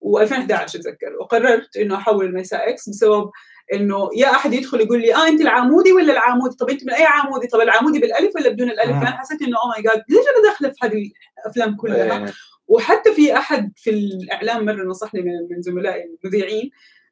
[0.05, 1.17] و2011 إتذكر.
[1.21, 3.31] وقررت إنه أحول ميساء إكس بسبب
[3.73, 7.05] إنه يا أحد يدخل يقول لي آه أنت العامودي ولا العامودي طب أنت من أي
[7.05, 10.49] عامودي طب العامودي بالألف ولا بدون الألف؟ فانا حسيت إنه oh my God ليش أنا
[10.51, 12.33] داخلة في هذه الأفلام كلها؟
[12.69, 16.71] وحتى في أحد في الإعلام مرة نصحني من زملائي المذيعين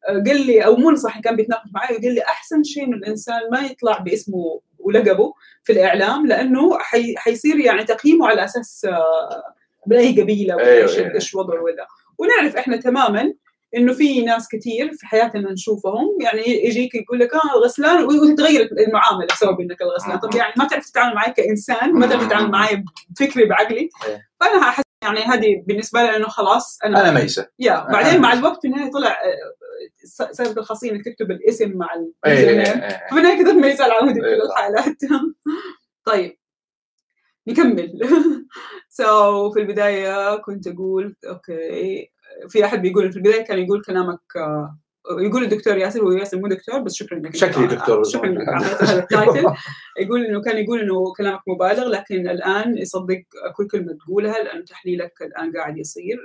[0.08, 3.60] قال لي أو مو نصحني كان بيتناقش معي وقال لي أحسن شيء إنه الإنسان ما
[3.60, 5.34] يطلع باسمه ولقبه
[5.64, 8.86] في الإعلام لأنه حي حيصير يعني تقييمه على أساس
[9.86, 11.86] من اي قبيلة ولا إيش أيوة إيش وضعه ولا.
[12.18, 13.34] ونعرف إحنا تماما
[13.76, 19.26] إنه في ناس كثير في حياتنا نشوفهم يعني يجيك يقول لك آه الغسلان وتتغير المعاملة
[19.26, 20.18] بسبب إنك الغسلان.
[20.18, 23.88] طب يعني ما تعرف تتعامل معي كإنسان ما تعرف تتعامل معي بفكري بعقلي.
[24.40, 27.48] فأنا يعني هذه بالنسبة لي إنه خلاص أنا أنا ميسة.
[27.58, 28.32] يا بعدين مع.
[28.32, 29.54] الوقت في النهايه طلع آه،
[30.04, 31.88] س- صارت الخاصيه انك تكتب الاسم مع
[32.26, 33.06] إيه، إيه، إيه.
[33.10, 34.96] في النهاية كتبت ميساء العودي في الحالات.
[36.06, 36.38] طيب.
[37.46, 38.00] نكمل.
[38.88, 42.10] so في البداية كنت أقول okay.
[42.48, 44.78] في أحد بيقول في البداية كان يقول كلامك آه،
[45.18, 48.04] يقول الدكتور ياسر هو ياسر مو دكتور بس شكرا إنك شكلي دكتور.
[48.04, 49.44] شكرا هذا ال title.
[50.00, 53.22] يقول إنه كان يقول إنه كلامك مبالغ لكن الآن يصدق
[53.56, 56.18] كل كلمة تقولها لأنه تحليلك الآن قاعد يصير.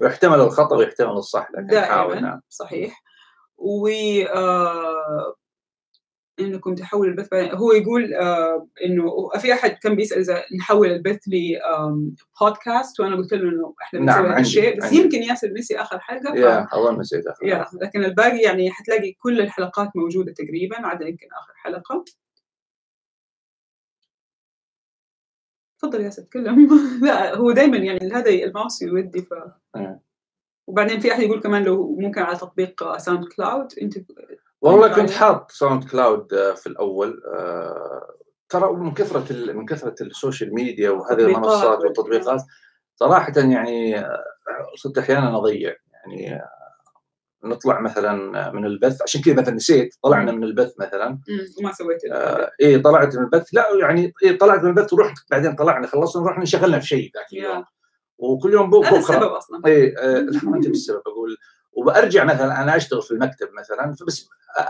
[0.00, 2.40] ويحتمل الخطأ ويحتمل الصح لكن دائما نعم.
[2.48, 3.02] صحيح.
[3.58, 5.34] و آه،
[6.40, 13.00] انكم تحولوا البث هو يقول آه إنه في أحد كان بيسأل إذا نحول البث لبودكاست
[13.00, 14.96] وأنا قلت له إنه إحنا نعم، بنسوي هذا عندي- الشيء بس عندي.
[14.96, 16.36] يمكن ياسر نسي آخر حلقة ف...
[16.36, 21.26] يا اظن نسيت آخر يا لكن الباقي يعني حتلاقي كل الحلقات موجودة تقريبا عدا يمكن
[21.40, 22.04] آخر حلقة
[25.78, 26.68] تفضل ياسر تكلم
[27.06, 29.34] لا هو دائما يعني هذا الماوس يودي ف
[29.76, 30.00] مم.
[30.66, 33.98] وبعدين في أحد يقول كمان لو ممكن على تطبيق ساوند كلاود أنت
[34.60, 34.96] والله طيب.
[34.96, 38.14] كنت حاط ساوند كلاود آه، في الأول آه،
[38.48, 42.42] ترى من كثرة من كثرة السوشيال ميديا وهذه المنصات وال- والتطبيقات
[42.96, 44.24] صراحة يعني آه،
[44.76, 45.74] صرت أحيانا أضيع.
[45.92, 46.40] يعني
[47.44, 50.32] نطلع مثلا من البث عشان كذا مثلا نسيت طلعنا.
[50.32, 51.18] من البث مثلا.
[51.60, 53.54] وما سويت آه إيه طلعت من البث.
[53.54, 57.32] لا يعني إيه طلعت من البث ورحت بعدين طلعنا خلصنا رحنا انشغلنا في شيء ذاك
[57.32, 57.64] اليوم.
[58.18, 58.98] وكل يوم بو- هذا بكرة.
[58.98, 59.60] السبب أصلا.
[59.66, 61.36] اي آه، أنت بالسبب أقول
[61.78, 64.28] وبرجع مثلا أنا أشتغل في المكتب مثلا فبس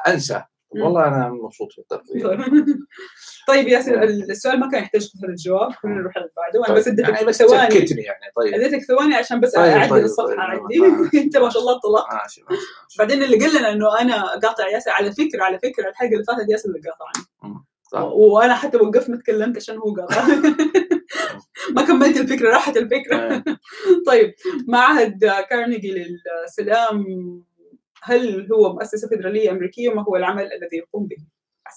[0.09, 0.42] أنسى.
[0.70, 2.24] والله أنا مبسوط في التغطيه
[3.48, 6.66] طيب ياسر السؤال ما كان يحتاج هذا الجواب خلينا نروح على اللي بعده.
[6.68, 7.70] أنا بس يعني اديتك بس ثواني.
[7.70, 8.18] سكتني يعني.
[8.36, 8.54] طيب.
[8.54, 10.78] أديتك ثواني عشان بس طيب، اعدل طيب، الصفحة طيب، عندي.
[10.78, 12.62] ما- أنت ما شاء الله انطلقت ماشي ماشي.
[12.98, 16.50] بعدين اللي قال لنا إنه أنا قاطع ياسر على فكرة على فكرة الحلقة اللي فاتت
[16.50, 20.22] ياسر اللي قاطعني وأنا حتى وقفت ما تكلمت عشان هو قاطع.
[21.76, 23.16] ما كملت الفكرة راحت الفكرة.
[23.16, 23.45] آه،
[24.11, 24.34] طيب
[24.68, 27.05] معهد كارنيجي للسلام
[28.03, 31.16] هل هو مؤسسة فدراليه أمريكية؟ وما هو العمل الذي يقوم به؟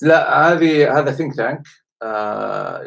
[0.02, 1.62] لا هذه هذا ثينك تانك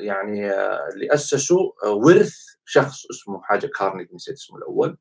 [0.00, 4.96] يعني آه، اللي اسسوا آه، ورث شخص اسمه حاجة كارنيج نسيت اسمه الأول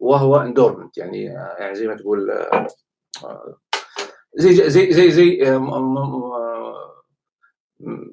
[0.00, 2.66] وهو endowment يعني آه، يعني زي ما تقول آه،
[3.24, 3.58] آه،
[4.34, 5.58] زي زي زي زي آه،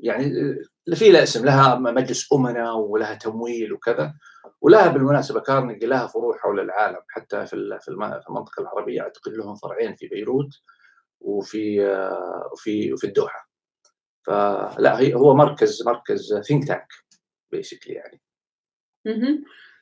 [0.01, 0.55] يعني
[0.95, 4.13] في لها اسم لها مجلس امناء ولها تمويل وكذا.
[4.61, 9.01] ولها بالمناسبة كارنيجي لها فروع حول العالم حتى في في الم- في المنطقة العربية.
[9.01, 10.49] أعتقد لهم فرعين في بيروت
[11.21, 11.79] وفي
[12.53, 13.49] وفي وفي الدوحة.
[14.27, 16.87] فلا هي هو مركز مركز ثينك تانك
[17.51, 18.21] بيسكلي يعني.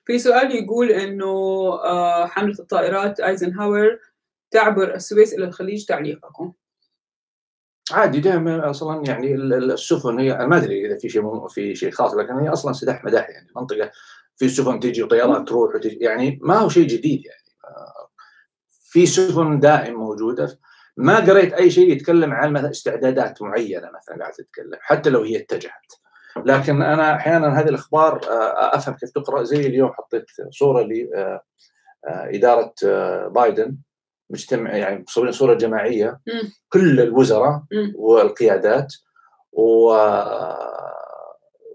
[0.06, 1.26] في سؤال يقول إنه
[1.84, 4.00] آه، حملة الطائرات ايزنهاور
[4.52, 6.54] تعبر السويس إلى الخليج تعليقكم.
[7.92, 11.76] عادي دائما أصلا يعني ال- ال- السفن هي أنا ما أدري إذا في شيء في
[11.76, 13.48] شيء خاص لكن هي أصلا سداح مداح يعني.
[13.56, 13.92] منطقة
[14.38, 17.44] في سفن تجي وطيارات تروح وتجي يعني ما هو شيء جديد يعني.
[17.66, 18.10] آه،
[18.84, 20.60] في سفن دائم موجودة.
[20.98, 25.38] ما قريت أي شيء يتكلم عن مثلا استعدادات معينة مثلا قاعد تتكلم حتى لو هي
[25.38, 25.94] اتجهت.
[26.46, 29.44] لكن أنا أحيانا هذه الأخبار آه، أفهم كيف تقرأ.
[29.44, 30.88] زي اليوم حطيت صورة
[32.32, 32.74] لاداره
[33.28, 33.78] بايدن.
[34.34, 36.52] مجتمع يعني مصورين صورة جماعية مم.
[36.70, 37.94] كل الوزراء مم.
[37.96, 38.94] والقيادات
[39.52, 39.94] و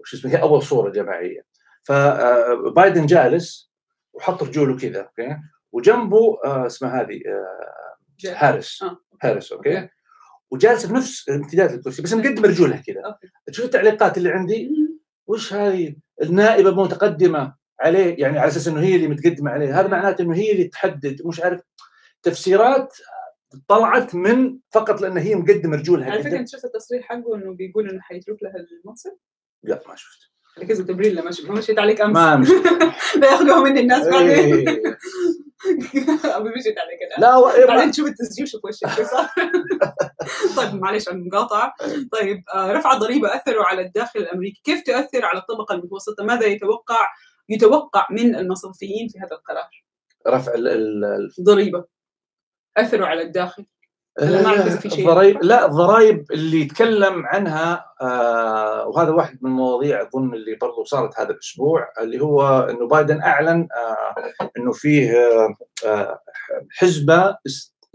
[0.01, 1.41] وش اسمه هي أول صورة جماعية
[1.83, 3.71] فبايدن جالس
[4.13, 5.37] وحط رجوله كذا okay
[5.71, 8.35] وجنبه آه، اسمها هذه آه،.
[8.35, 8.97] هاريس آه.
[9.23, 9.89] هاريس okay
[10.51, 13.17] وجالس بنفس امتداد الكرسي بس مقدم رجولها كذا.
[13.47, 14.71] تشوف التعليقات اللي عندي.
[15.27, 20.21] وش هذه النائبة متقدمه عليه يعني على أساس إنه هي اللي متقدمة عليه هذا معناته
[20.21, 21.61] إنه هي اللي تحدد مش عارف
[22.23, 22.97] تفسيرات
[23.67, 27.89] طلعت من فقط لأن هي مقدمة رجولها على فكرة أنت شفت التصريح حقه إنه بيقول
[27.89, 28.53] إنه حيترك لها
[28.83, 29.11] المنصب؟
[29.63, 30.19] لا ما شفت
[30.59, 32.15] ركزوا تبرير لما ش- ما مشيت عليك أمس.
[32.15, 32.65] ما مشيت
[33.15, 34.29] لا ياخذوها مني الناس بعدين.
[34.29, 34.67] إيه.
[36.37, 38.87] ابي مشيت عليك أنا لا و- بعدين تشوف التسجيل شوف وشك
[40.57, 41.73] طيب معلش عن المقاطعة.
[42.11, 44.61] طيب آه، رفع الضريبه اثره على الداخل الأمريكي.
[44.63, 47.07] كيف تؤثر على الطبقة المتوسطة؟ ماذا يتوقع
[47.49, 49.69] يتوقع من المصرفيين في هذا القرار؟
[50.27, 51.85] رفع ال- ال- ضريبة.
[52.81, 53.65] أثروا على الداخل
[54.21, 54.99] أنا ما في شيء.
[54.99, 61.19] الضرايب لا الضرايب اللي يتكلم عنها آه وهذا واحد من المواضيع أظن اللي برضو صارت
[61.19, 65.55] هذا الأسبوع اللي هو إنه بايدن أعلن آه إنه فيه آه
[65.85, 66.19] آه
[66.71, 67.37] حزبة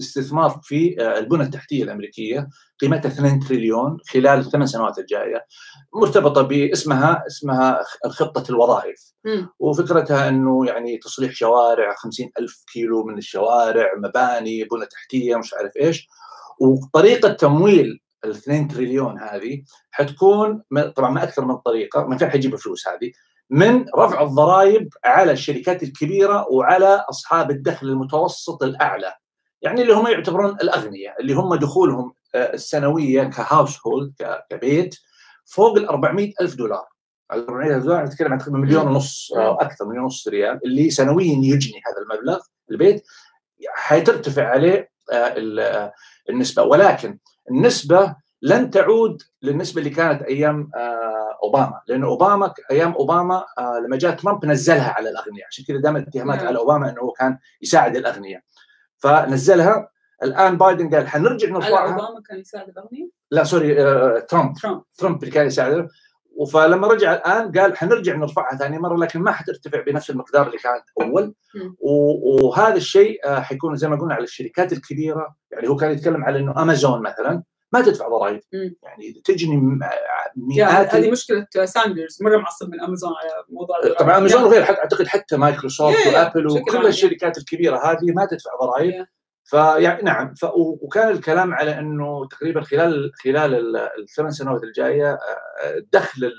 [0.00, 2.48] استثمار في آه البنى التحتية الأمريكية
[2.80, 5.46] قيمتها 2 تريليون خلال الثمان سنوات الجاية.
[5.94, 9.12] مرتبطة باسمها اسمها خطة الوظائف.
[9.58, 15.72] وفكرتها إنه يعني تصليح شوارع 50 ألف كيلو من الشوارع مباني بنى تحتية مش عارف
[15.80, 16.08] إيش.
[16.60, 20.62] وطريقة تمويل ال 2 تريليون هذه حتكون
[20.96, 23.12] طبعا ما أكثر من طريقة من فين حيجيب الفلوس هذه
[23.50, 29.14] من رفع الضرائب على الشركات الكبيرة وعلى أصحاب الدخل المتوسط الأعلى.
[29.64, 34.12] يعني اللي هم يعتبرون الأغنياء اللي هم دخولهم آه، السنوية كهاوس هولد
[34.50, 34.96] كبيت
[35.44, 36.84] فوق ال 400 ألف دولار.
[37.32, 41.36] 400 ألف دولار نتكلم عن تقريبا مليون ونص أو أكثر مليون ونص ريال اللي سنويا
[41.42, 42.40] يجني هذا المبلغ
[42.70, 43.02] البيت
[43.68, 45.92] حترتفع عليه آه،
[46.30, 46.62] النسبة.
[46.62, 47.18] ولكن
[47.50, 51.80] النسبة لن تعود للنسبة اللي كانت أيام آه، أوباما.
[51.88, 55.46] لأنه أوباما أيام أوباما آه، لما جاء ترامب نزلها على الأغنياء.
[55.46, 56.46] عشان كذا دائما اتهامات نعم.
[56.46, 58.42] على أوباما إنه هو كان يساعد الأغنياء.
[59.04, 59.88] فنزلها.
[60.22, 61.92] الآن بايدن قال حنرجع نرفعها.
[61.92, 63.74] أوباما كان يساعد الاغنياء؟ لا sorry
[64.20, 64.54] ترامب.
[64.62, 64.82] ترامب.
[64.98, 65.88] ترامب اللي كان يساعد
[66.52, 70.84] فلما رجع الآن قال حنرجع نرفعها ثاني مرة لكن ما حترتفع بنفس المقدار اللي كانت
[71.00, 71.34] أول.
[71.80, 75.36] وهذا الشيء آه، حيكون زي ما قلنا على الشركات الكبيرة.
[75.50, 77.42] يعني هو كان يتكلم على إنه أمازون مثلا.
[77.74, 78.40] ما تدفع ضرائب.
[78.82, 79.78] يعني تجني
[80.36, 85.06] مئات هذه مشكلة ساندرز مرة معصب من امازون على موضوع طبعا امازون غير حتى أعتقد
[85.06, 89.06] حتى مايكروسوفت وابل وكل الشركات الكبيرة هذه ما تدفع ضرائب.
[89.44, 96.32] فيعني نعم ف وكان الكلام على إنه تقريبا خلال خلال الثمان سنوات الجاية آه، دخل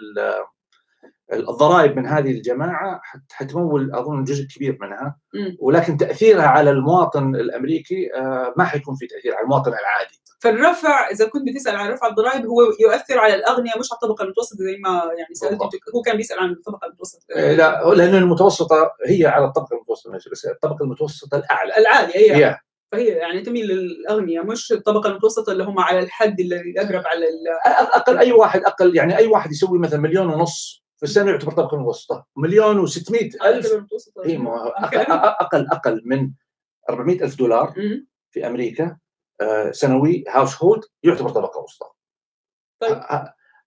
[1.34, 3.02] الضرائب من هذه الجماعة
[3.32, 5.18] حتمول أظن جزء كبير منها
[5.60, 10.22] ولكن تأثيرها على المواطن الأمريكي آه، ما حيكون في تأثير على المواطن العادي.
[10.40, 14.58] فالرفع إذا كنت بتسأل عن رفع الضرائب هو يؤثر على الأغنياء مش على الطبقة المتوسطة
[14.58, 15.62] زي ما يعني سألت
[15.96, 17.26] هو كان بيسأل عن الطبقة المتوسطة.
[17.36, 21.78] إيه، لا لأن المتوسطة هي على الطبقة المتوسطة بس الطبقة المتوسطة الأعلى.
[21.78, 22.54] العاليه هي.
[22.54, 22.66] yeah.
[22.92, 27.26] فهي يعني تميل للأغنياء مش الطبقة المتوسطة اللي هم على الحد الذي أقرب على
[27.94, 31.78] أقل أي واحد أقل يعني أي واحد يسوي مثلا مليون ونص في السنة يعتبر طبقه
[31.78, 33.86] متوسطه مليون و600 ألف.
[34.26, 36.32] اي أقل, أقل أقل من
[36.90, 37.74] 400 ألف دولار
[38.32, 38.98] في أمريكا
[39.42, 41.88] آه، سنوي هاوس هولد يعتبر طبقة وسطى.
[42.80, 43.02] طيب.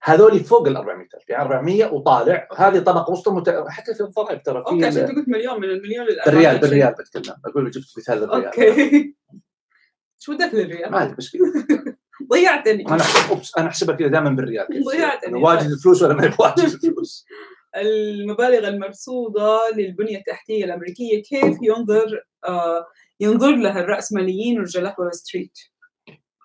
[0.03, 2.47] هذول فوق ال 400000 يعني 400 وطالع.
[2.57, 3.49] هذه طبقة وسطى مت...
[3.67, 7.35] حتى في الضرائب ترى okay عشان انت قلت مليون من المليون بالريال بالريال بتكلم.
[7.43, 8.45] بقول جبت مثال للريال.
[8.45, 9.15] okay.
[10.21, 11.31] شو دخل الريال؟ ما ادري بس
[12.29, 12.87] ضيعتني.
[12.87, 13.03] أنا
[13.57, 14.67] أنا أحسبها كذا دائما بالريال.
[14.91, 15.39] ضيعتني.
[15.43, 17.25] واجد الفلوس ولا ما واجد الفلوس.
[17.75, 22.87] المبالغ المرصوده للبنية التحتية الأمريكية كيف ينظر آه
[23.19, 25.57] ينظر لها الرأسماليين ورجال وول ستريت؟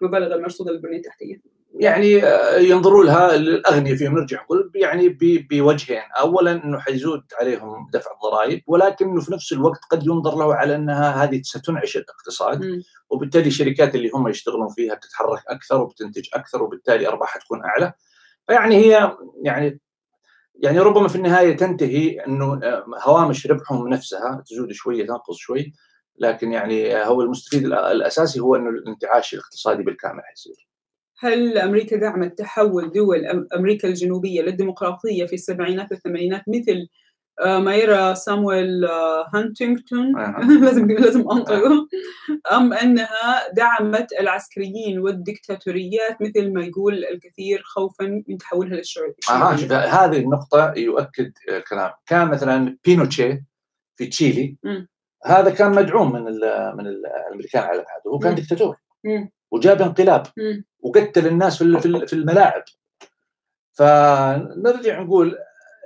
[0.02, 1.53] المبالغ المرصوده للبنية التحتية.
[1.80, 5.08] يعني آه، ينظروا لها الاغنياء فيهم نرجع نقول يعني
[5.50, 10.74] بوجهين، اولا إنه حيزود عليهم دفع الضرائب ولكنه في نفس الوقت قد ينظر له على
[10.74, 12.82] إنها هذه ستنعش الاقتصاد م.
[13.10, 17.92] وبالتالي الشركات اللي هم يشتغلون فيها بتتحرك أكثر وبتنتج أكثر وبالتالي أرباحها تكون أعلى.
[18.46, 19.80] فيعني هي يعني
[20.54, 25.72] يعني ربما في النهاية تنتهي إنه آه، هوامش ربحهم نفسها تزود شوية تنقص شوي
[26.18, 30.73] لكن يعني هو المستفيد الأساسي هو إنه الانتعاش الاقتصادي بالكامل حيصير.
[31.24, 36.88] هل أمريكا دعمت تحول دول أمريكا الجنوبية للديمقراطية في السبعينات والثمانينات مثل
[37.40, 40.12] آه، ما يرى سامويل آه، هانتينغتون؟
[40.64, 41.88] لازم لازم انطقه
[42.52, 48.38] أم أنها دعمت العسكريين والدكتاتوريات مثل ما يقول الكثير خوفا من
[49.18, 49.52] تحولها.
[49.52, 53.44] آه شوف هذه النقطة يؤكد الكلام، كان مثلا بينوتشي
[53.96, 54.86] في تشيلي م.
[55.26, 56.22] هذا كان مدعوم من
[56.76, 58.76] من الأمريكان على بعض وهو كان دكتاتور.
[59.50, 60.26] وجاب انقلاب.
[60.84, 62.64] وقتل الناس في في الملاعب.
[63.72, 65.38] فنرجع نقول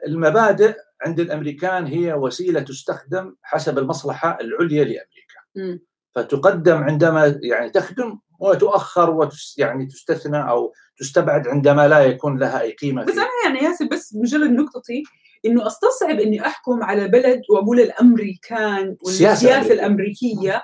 [0.07, 5.79] المبادئ عند الأمريكان هي وسيلة تستخدم حسب المصلحة العليا لأمريكا.
[6.15, 12.73] فتقدم عندما يعني تخدم وتؤخر وتس يعني تستثنى أو تستبعد عندما لا يكون لها أي
[12.73, 15.03] قيمة بس أنا يعني ياسر بس مجرد نقطتي
[15.47, 20.63] إنه أستصعب إني أحكم على بلد وأقول الأمريكان والسياسة الأمريكية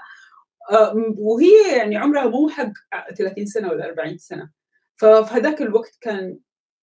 [1.18, 2.72] وهي يعني عمرها مو حق
[3.18, 4.50] 30 سنة ولا 40 سنة.
[4.96, 6.38] ففي هذاك الوقت كان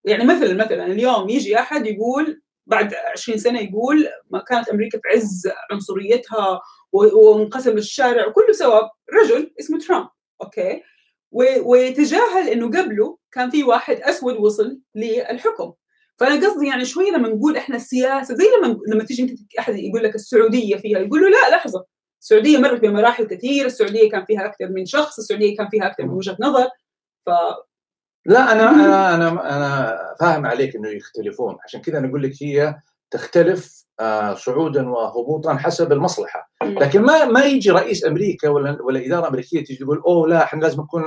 [0.05, 5.07] يعني مثلا مثلا اليوم يجي أحد يقول بعد 20 سنة يقول ما كانت أمريكا في
[5.17, 6.61] عز عنصريتها
[6.93, 8.79] وانقسم الشارع وكله سوا
[9.13, 10.07] رجل اسمه ترامب
[10.41, 10.81] أوكي؟
[11.31, 15.73] ويتجاهل إنه قبله كان في واحد أسود وصل للحكم.
[16.19, 20.03] فأنا قصدي يعني شوي لما نقول إحنا السياسة زي لما لما تيجي أنت أحد يقول
[20.03, 21.85] لك السعودية فيها يقول له لا لحظة.
[22.21, 26.13] السعودية مرت بمراحل كثير السعودية كان فيها أكثر من شخص السعودية كان فيها أكثر من
[26.13, 26.69] وجهة نظر
[27.25, 27.29] ف
[28.25, 31.57] لا أنا أنا أنا أنا فاهم عليك إنه يختلفون.
[31.63, 32.75] عشان كذا أنا أقول لك هي
[33.11, 36.51] تختلف آه، صعودا وهبوطا حسب المصلحة.
[36.63, 40.61] لكن ما ما يجي رئيس أمريكا ولا ولا إدارة أمريكية تيجي تقول أوه لا إحنا
[40.61, 41.03] لازم نكون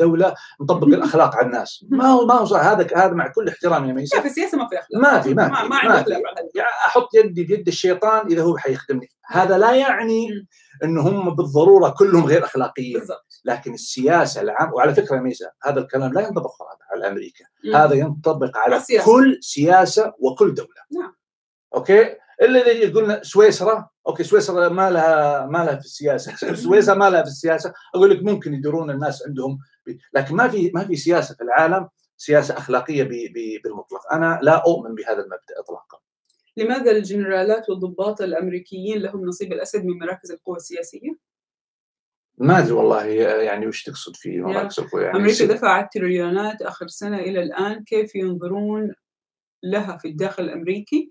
[0.00, 1.84] دولة نطبق الأخلاق على الناس.
[1.90, 4.78] ما هو ما هو هذا هذا مع كل احترامي يا ميسا في السياسة ما في
[4.78, 5.02] أخلاق.
[5.02, 6.10] ما في ما في ما, ما, ما في.
[6.10, 9.08] يعني أحط يدي بيد الشيطان إذا هو حيخدمني.
[9.26, 10.46] هذا لا يعني
[10.84, 13.02] انه هم بالضرورة كلهم غير أخلاقيين.
[13.44, 16.52] لكن السياسة العام وعلى فكرة ميسا هذا الكلام لا ينطبق
[16.92, 17.44] على أمريكا.
[17.74, 20.68] هذا ينطبق على كل سياسة وكل دولة.
[21.00, 21.17] نعم.
[21.74, 22.02] okay؟
[22.42, 26.34] الا اللي يقول سويسرا okay سويسرا ما لها ما لها في السياسة.
[26.64, 27.72] سويسرا ما لها في السياسة.
[27.94, 29.58] أقول لك ممكن يدورون الناس عندهم
[30.12, 33.02] لكن ما في ما في سياسة في العالم سياسة أخلاقية
[33.64, 34.12] بالمطلق.
[34.12, 35.98] أنا لا أؤمن بهذا المبدأ اطلاقا.
[36.56, 41.28] لماذا الجنرالات والضباط الأمريكيين لهم نصيب الأسد من مراكز القوى السياسية؟
[42.38, 47.18] ما أدري والله يعني وش تقصد في مراكز القوى يعني أمريكا دفعت تريليونات آخر سنة
[47.18, 48.94] إلى الآن كيف ينظرون
[49.62, 51.10] لها في الداخل الأمريكي؟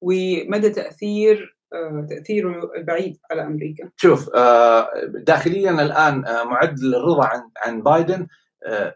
[0.00, 7.50] ومدى تأثير آه، تاثيره البعيد على أمريكا؟ شوف آه، داخليا الآن آه، معدل الرضا عن
[7.56, 8.26] عن بايدن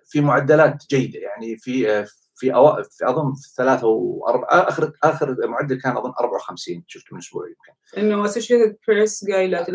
[0.05, 2.83] في معدلات جيدة يعني في في أو...
[2.83, 8.03] في أظن في ثلاثة واربعه آخر آخر معدل كان أظن 54 شفته من أسبوع يمكن
[8.07, 9.69] إنه اسوشيتد بريس قايلة 73%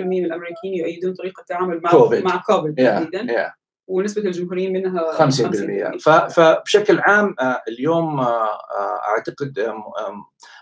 [0.00, 2.24] من الأمريكيين يؤيدون طريقة التعامل مع كوفيد.
[2.24, 3.52] مع كوفيد تحديدا yeah.
[3.88, 6.28] ونسبة الجمهوريين منها 50%, 50%.
[6.28, 7.34] فبشكل عام
[7.68, 8.20] اليوم
[9.08, 9.74] أعتقد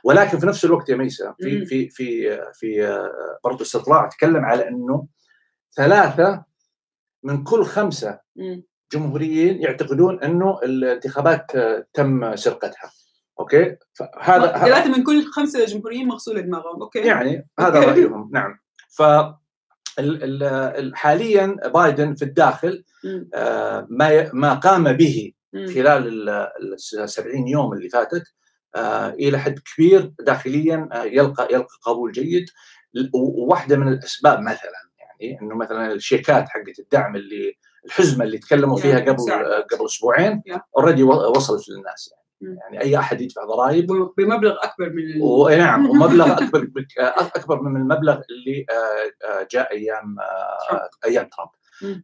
[0.05, 3.01] ولكن في نفس الوقت يا ميسا في في في في
[3.45, 5.07] برضه استطلاع تكلم على إنه
[5.77, 6.45] ثلاثة
[7.23, 8.21] من كل خمسة
[8.93, 11.53] جمهوريين يعتقدون إنه الانتخابات
[11.95, 12.91] تم سرقتها.
[13.41, 16.83] okay؟ فهذا ثلاثة من كل خمسة جمهوريين مغسولة دماغهم.
[16.83, 18.31] okay؟ يعني هذا رأيهم.
[18.33, 18.59] نعم.
[18.89, 19.03] ف
[20.95, 22.85] حاليا بايدن في الداخل
[23.35, 28.23] آه، ما ما قام به خلال ال 70 يوم اللي فاتت
[28.75, 32.47] آه، إلى حد كبير داخليا آه، يلقى يلقى قبول جيد.
[33.15, 39.01] وواحدة من الأسباب مثلا يعني إنه مثلا الشيكات حقت الدعم اللي الحزمة اللي تكلموا فيها
[39.01, 39.33] قبل
[39.73, 40.43] قبل أسبوعين
[40.77, 42.26] اوريدي وصلت للناس يعني.
[42.41, 43.87] يعني أي أحد يدفع ضرائب.
[44.19, 45.59] بمبلغ أكبر من ال...
[45.59, 46.69] نعم ومبلغ أكبر
[46.99, 48.67] أكبر من المبلغ اللي
[49.51, 50.17] جاء أيام
[51.05, 51.51] أيام ترامب.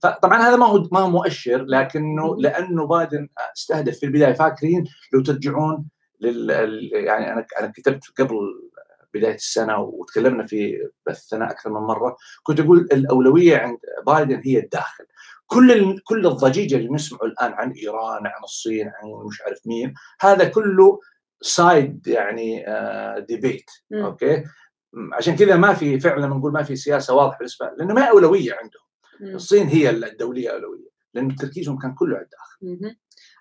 [0.02, 4.32] فطبعا هذا ما هو ما هو مؤشر لكنه لأنه بايدن استهدف في البداية.
[4.32, 5.88] فاكرين لو ترجعون
[6.20, 6.50] لل
[6.92, 8.38] يعني أنا أنا كتبت قبل
[9.14, 15.04] بداية السنة وتكلمنا في بثنا أكثر من مرة كنت أقول الأولوية عند بايدن هي الداخل.
[15.54, 20.44] كل كل الضجيج اللي نسمعه الآن عن إيران عن الصين عن مش عارف مين هذا
[20.44, 21.00] كله
[21.40, 22.64] side يعني
[23.28, 24.44] debate آه okay؟
[25.12, 28.82] عشان كذا ما في فعلا نقول ما في سياسة واضحة بالنسبة لأنه ما أولوية عندهم.
[29.20, 29.34] مم.
[29.34, 32.96] الصين هي الدولية أولوية لأن تركيزهم كان كله على الداخل.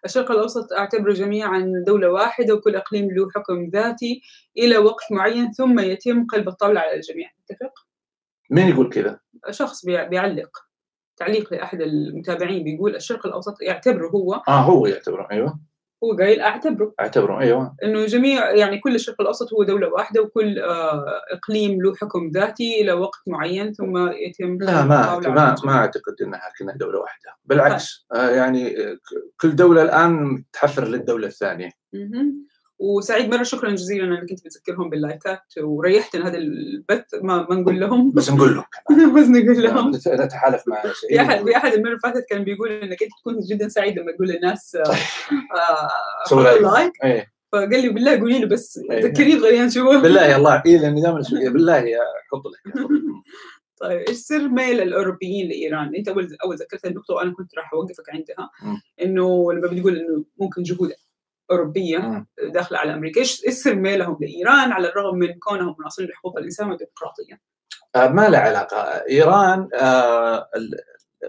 [0.05, 4.21] الشرق الأوسط أعتبره جميعا دولة واحدة وكل إقليم له حكم ذاتي
[4.57, 7.29] إلى وقت معين ثم يتم قلب الطاولة على الجميع.
[7.47, 7.73] تتفق؟
[8.49, 10.70] مين يقول كذا؟ شخص بيعلق.
[11.21, 14.33] تعليق لأحد المتابعين بيقول الشرق الأوسط يعتبره هو.
[14.47, 15.59] آه هو يعتبره أيوه.
[16.03, 16.93] هو قايل أعتبره.
[16.99, 17.75] أعتبره أيوه.
[17.83, 22.81] إنه جميع يعني كل الشرق الأوسط هو دولة واحدة وكل آه إقليم له حكم ذاتي
[22.81, 27.29] إلى وقت معين ثم يتم لا ما ما ما أعتقد إنها كنا دولة واحدة.
[27.45, 28.75] بالعكس آه يعني
[29.41, 31.69] كل دولة الآن تحفر للدولة الثانية.
[32.81, 37.79] وسعيد مرة شكرا جزيلا إنك أنت بتذكرهم بال likeات وريحتنا هذا البث ما, ما نقول
[37.79, 38.11] لهم.
[38.11, 38.65] بس نقول لهم.
[39.15, 39.91] بس نقول لهم.
[40.07, 43.39] نتحالف مع سعيد في أحد في أحد المرة اللي فاتت كان بيقول إنك أنت تكون
[43.39, 44.77] جدا سعيد لما تقول للناس
[46.31, 47.27] آه like إيه.
[47.51, 49.03] فقال لي بالله قولي له بس إيه.
[49.05, 50.01] ذكريه غريان شو.
[50.01, 50.63] بالله يا الله.
[50.65, 51.99] اي لأني دائما بالله يا
[52.31, 52.73] حط لك
[53.81, 58.09] طيب إيش سر ميل الأوروبيين لإيران؟ أنت أول أول ذكرت النقطه وأنا كنت راح أوقفك
[58.09, 58.49] عندها.
[59.01, 60.91] إنه لما بتقول إنه ممكن جهود
[61.51, 66.69] أوروبية داخله على أمريكا، إيش سر ميلهم لإيران على الرغم من كونهم مناصرين لحقوق الانسان
[66.69, 67.41] والديمقراطية؟
[67.95, 68.77] آه ما له علاقة،
[69.09, 70.47] إيران آه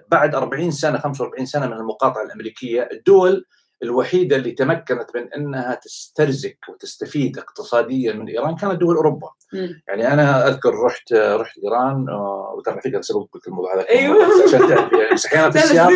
[0.08, 3.44] بعد 40 سنة 45 سنة من المقاطعة الأمريكية، الدول
[3.82, 9.28] الوحيدة اللي تمكنت من إنها تسترزق وتستفيد اقتصاديا من إيران كانت دول أوروبا.
[9.52, 9.68] م.
[9.88, 14.16] يعني أنا أذكر رحت رحت إيران آه، وترى فكرة سبب قلت الموضوع هذا أيوه.
[14.48, 15.88] عشان تعرف يعني أحيانا في السياق.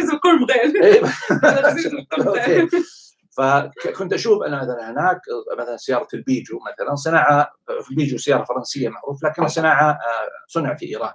[0.83, 2.69] غير.
[3.37, 5.21] فكنت أشوف أنا مثلا هناك
[5.59, 7.51] مثلا سيارة البيجو مثلا صناعة
[7.83, 11.13] في البيجو سيارة فرنسية معروف لكن صناعة آه، صنع في إيران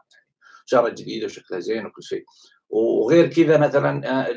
[0.66, 2.26] سيارة جديدة وشكلها زين وكل شيء.
[2.70, 4.28] وغير كذا مثلا آه،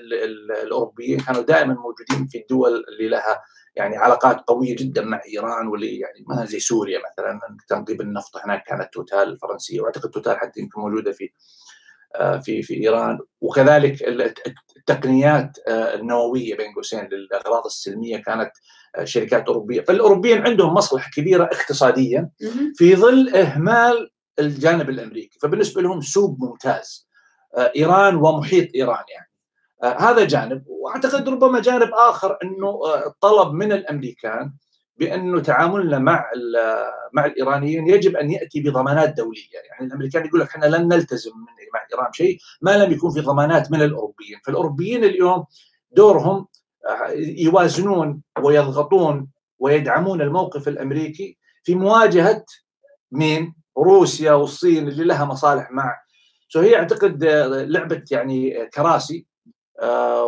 [0.63, 3.43] الأوروبيين كانوا دائما موجودين في الدول اللي لها
[3.77, 8.65] يعني علاقات قوية جدا مع إيران واللي يعني مثلا زي سوريا مثلا تنقيب النفط هناك
[8.67, 11.31] كانت توتال الفرنسيه وأعتقد توتال حتى يمكن موجودة في
[12.15, 13.19] آه، في في إيران.
[13.41, 14.03] وكذلك
[14.89, 18.51] التقنيات آه، النووية بين قوسين للأغراض السلمية كانت
[18.97, 22.31] آه، شركات أوروبية، فالأوروبيين عندهم مصلحة كبيرة اقتصاديا
[22.77, 27.09] في ظل إهمال الجانب الأمريكي، فبالنسبة لهم سوق ممتاز.
[27.57, 29.31] إيران ومحيط إيران يعني.
[30.01, 32.81] هذا جانب وأعتقد ربما جانب آخر إنه
[33.21, 34.53] طلب من الأمريكان
[34.97, 36.31] بأنه تعاملنا مع
[37.13, 41.47] مع الإيرانيين يجب أن يأتي بضمانات دولية، يعني الأمريكان يقول لك إحنا لن نلتزم من
[41.75, 45.45] مع إيران شيء ما لم يكون في ضمانات من الأوروبيين، فالأوروبيين اليوم
[45.93, 46.47] دورهم
[46.87, 49.29] آه، يوازنون ويضغطون
[49.59, 52.45] ويدعمون الموقف الأمريكي في مواجهة
[53.13, 55.97] مين؟ روسيا والصين اللي لها مصالح مع.
[56.49, 57.25] سو هي أعتقد
[57.69, 59.27] لعبة يعني كراسي.
[59.29, 59.34] آه،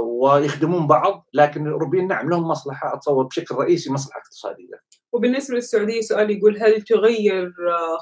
[0.00, 4.80] ويخدمون بعض لكن الاوروبيين نعم لهم مصلحة أتصور بشكل رئيسي مصلحة اقتصادية.
[5.12, 7.52] وبالنسبة للسعودية سؤال يقول هل تغير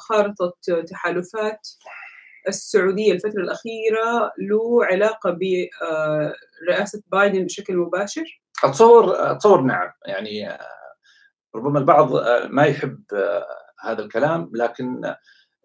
[0.09, 0.53] خارطة
[0.91, 1.69] تحالفات
[2.49, 5.39] السعودية الفترة الأخيرة له علاقة
[6.67, 10.59] برئاسه بايدن بشكل مباشر؟ أتصور أتصور نعم يعني
[11.55, 12.13] ربما البعض
[12.51, 13.03] ما يحب
[13.81, 15.15] هذا الكلام لكن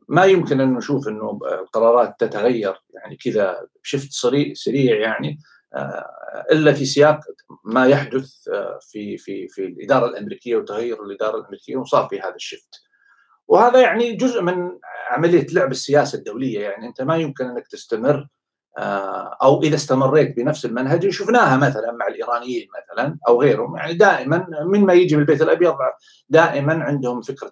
[0.07, 5.37] ما يمكن أن نشوف إنه القرارات تتغير يعني كذا بشفت سريع سريع يعني
[6.51, 7.19] إلا في سياق
[7.63, 8.33] ما يحدث
[8.81, 12.81] في في في الإدارة الأمريكية وتغير الإدارة الأمريكية وصار في هذا الشفت.
[13.47, 16.59] وهذا يعني جزء من عملية لعب السياسة الدولية.
[16.59, 18.27] يعني أنت ما يمكن أنك تستمر
[19.41, 23.77] أو إذا استمريت بنفس المنهج شفناها مثلا مع الإيرانيين مثلا أو غيرهم.
[23.77, 25.75] يعني دائما من ما يجي من البيت الأبيض
[26.29, 27.51] دائما عندهم فكرة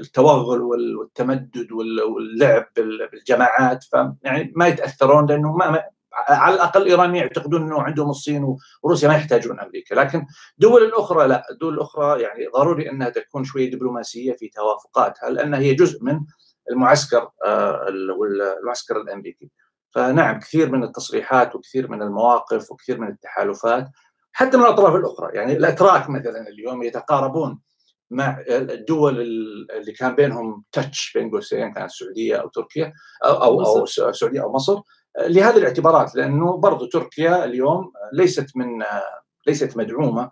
[0.00, 2.66] التوغل والتمدد واللعب
[3.12, 3.84] بالجماعات.
[3.84, 9.60] فيعني ما يتأثرون لأنه ما على الأقل الايرانيين يعتقدون إنه عندهم الصين وروسيا ما يحتاجون
[9.60, 15.30] أمريكا، لكن الدول الأخرى لا، الدول الأخرى يعني ضروري إنها تكون شوية دبلوماسية في توافقاتها
[15.30, 16.20] لأن هي جزء من
[16.70, 17.30] المعسكر
[18.60, 19.50] المعسكر الأمريكي.
[19.94, 23.88] فنعم كثير من التصريحات وكثير من المواقف وكثير من التحالفات
[24.32, 27.60] حتى من الأطراف الأخرى، يعني الأتراك مثلا اليوم يتقاربون
[28.10, 29.20] مع الدول
[29.70, 32.92] اللي كان بينهم تاتش بين قوسين كانت السعودية أو تركيا
[33.24, 34.80] أو أو, أو السعودية أو مصر.
[35.18, 38.84] لهذه الاعتبارات لأنه برضو تركيا اليوم ليست من
[39.46, 40.30] ليست مدعومة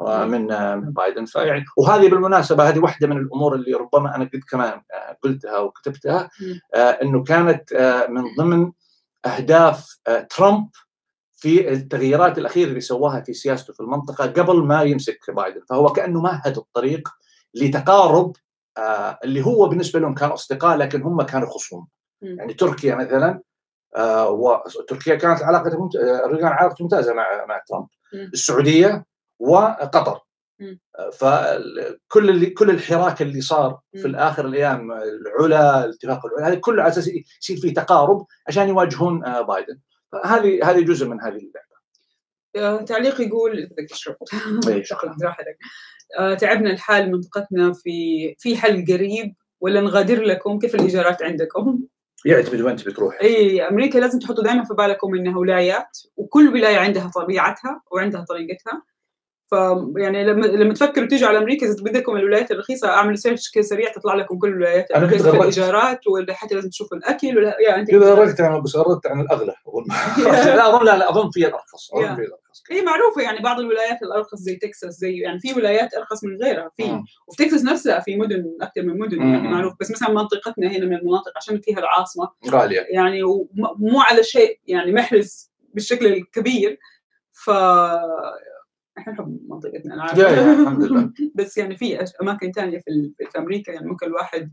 [0.00, 0.46] من
[0.92, 1.24] بايدن.
[1.24, 4.82] فيعني وهذه بالمناسبة هذه واحدة من الأمور اللي ربما أنا قد كمان
[5.22, 6.30] قلتها وكتبتها
[6.74, 7.74] إنه كانت
[8.08, 8.72] من ضمن
[9.26, 9.98] أهداف
[10.36, 10.68] ترامب
[11.32, 15.60] في التغييرات الأخيرة اللي سواها في سياسته في المنطقة قبل ما يمسك بايدن.
[15.68, 17.08] فهو كأنه مهد الطريق
[17.54, 18.36] لتقارب
[19.24, 21.86] اللي هو بالنسبة لهم كانوا أصدقاء لكن هم كانوا خصوم.
[22.22, 23.40] يعني تركيا مثلا
[23.96, 25.96] آه وتركيا كانت علاقتها ممت...
[25.96, 27.86] اردوغان علاقته ممتازة مع مع ترامب.
[28.14, 29.04] السعودية
[29.38, 30.20] وقطر.
[31.12, 36.92] فكل اللي كل الحراك اللي صار في الآخر الأيام العلا الاتفاق العلا هذا كله على
[36.92, 37.10] أساس
[37.42, 39.78] يصير في تقارب عشان يواجهون بايدن.
[40.12, 41.40] فهذه هذه جزء من هذه
[42.54, 42.84] اللعبة.
[42.84, 44.16] تعليق يقول تشرب
[45.22, 45.58] راحتك
[46.40, 51.80] تعبنا الحال منطقتنا في في حل قريب ولا نغادر لكم؟ كيف الايجارات عندكم؟
[52.26, 53.18] يعتمد وين تبي تروح.
[53.22, 58.82] إي أمريكا لازم تحطوا دائما في بالكم إنها ولايات وكل ولاية عندها طبيعتها وعندها طريقتها.
[59.50, 63.92] فيعني لما لما تفكروا تيجوا على أمريكا إذا بدكم الولايات الرخيصة أعملوا search كذا سريع
[63.92, 64.90] تطلع لكم كل الولايات.
[64.90, 68.76] أنا كنت الإيجارات ولا حتى لازم تشوفوا الأكل ولا يا أنت كذا غردت عن بس
[68.76, 69.54] غردت عن الأغلى
[70.56, 71.94] لا اظن لا لا أظن في الأرخص.
[71.94, 72.39] أظن في الأرخص.
[72.70, 76.70] هي معروفة يعني بعض الولايات الأرخص زي تكساس زي يعني في ولايات أرخص من غيرها
[76.76, 79.74] في وفي تكساس نفسها في مدن أكثر من مدن يعني معروف.
[79.80, 82.86] بس مثلا منطقتنا هنا من المناطق عشان فيها العاصمة غالية.
[82.90, 86.78] يعني ومو على شيء يعني محرز بالشكل الكبير.
[87.32, 87.50] ف
[88.98, 91.10] إحنا نحب منطقتنا أنا عارف الحمد لله.
[91.36, 94.52] بس يعني في أماكن ثانية في, في أمريكا يعني ممكن الواحد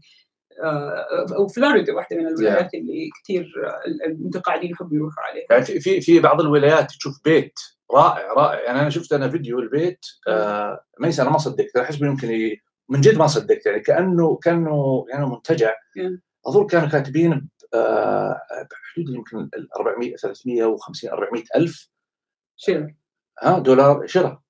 [1.35, 3.51] أو فلوريدا واحدة من الولايات اللي كثير
[4.05, 5.45] المتقاعدين يحبوا يروحوا عليها.
[5.51, 7.59] يعني في في بعض الولايات تشوف بيت
[7.93, 8.63] رائع رائع.
[8.63, 12.61] يعني أنا شفت أنا فيديو البيت آه ما أنا ما صدقت أحس يمكن ي...
[12.89, 15.73] من جد ما صدقت يعني كانه كأنه يعني منتجع.
[16.47, 18.41] أظن كانوا كاتبين آه
[18.71, 19.49] بحدود يمكن
[19.79, 21.89] 400 350 400 ألف
[22.55, 22.87] شيء
[23.41, 24.46] ها دولار شراء.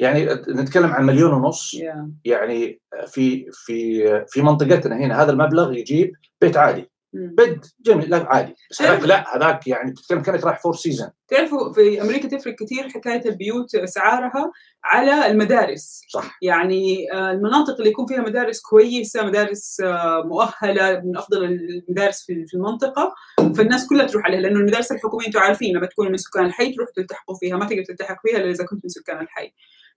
[0.00, 1.76] يعني نتكلم عن مليون ونص.
[1.76, 1.80] Yeah.
[2.24, 6.90] يعني في في في منطقتنا هنا هذا المبلغ يجيب بيت عادي.
[7.16, 8.54] بيت جميل لا عادي.
[8.70, 12.88] بس هذاك لا هذاك يعني بتتكلم كأنك رايح Four Seasons تعرفوا في أمريكا تفرق كثير
[12.88, 14.52] حكاية البيوت اسعارها
[14.84, 16.02] على المدارس.
[16.08, 16.38] صح.
[16.42, 19.82] يعني المناطق اللي يكون فيها مدارس كويسة مدارس
[20.24, 23.14] مؤهلة من أفضل المدارس في المنطقة
[23.56, 26.88] فالناس كلها تروح عليها لأنه المدارس الحكومية أنتم عارفين لما تكونوا من سكان الحي تروح
[26.96, 29.52] تلتحقوا فيها ما تقدر تلتحق فيها إلا إذا كنت من سكان الحي.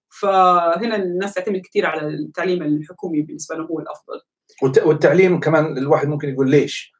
[0.09, 4.21] فهنا الناس تعتمد كثير على التعليم الحكومي بالنسبة له هو الأفضل.
[4.85, 6.93] والتعليم كمان الواحد ممكن يقول ليش؟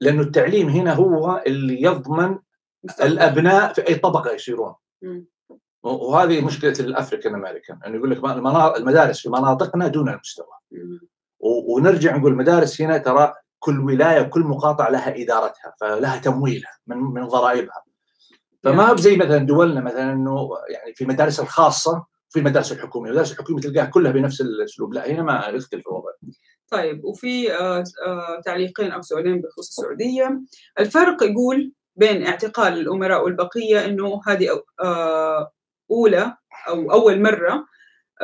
[0.00, 2.38] لأنه التعليم هنا هو اللي يضمن
[2.84, 3.12] مستقبل.
[3.12, 4.74] الأبناء في أي طبقة يصيرون
[5.82, 8.24] وهذه مشكلة الأفريكان امريكان إنه يقول لك
[8.76, 10.46] المدارس في مناطقنا دون المستوى.
[11.40, 17.26] ونرجع نقول المدارس هنا ترى كل ولاية كل مقاطعه لها إدارتها فلها تمويلها من من
[17.26, 17.82] ضرائبها
[18.62, 23.62] فما زي مثلا دولنا مثلا إنه يعني في المدارس الخاصة في المدارس الحكومية، المدارس الحكومية
[23.62, 26.10] تلقاها كلها بنفس الأسلوب، لا هنا ما يختلف الوضع.
[26.70, 30.40] طيب وفي آه آه تعليقين أو سؤالين بخصوص السعودية،
[30.78, 35.52] الفرق يقول بين اعتقال الأمراء والبقية إنه هذه آه
[35.90, 36.36] أولى
[36.68, 37.66] أو أول مرة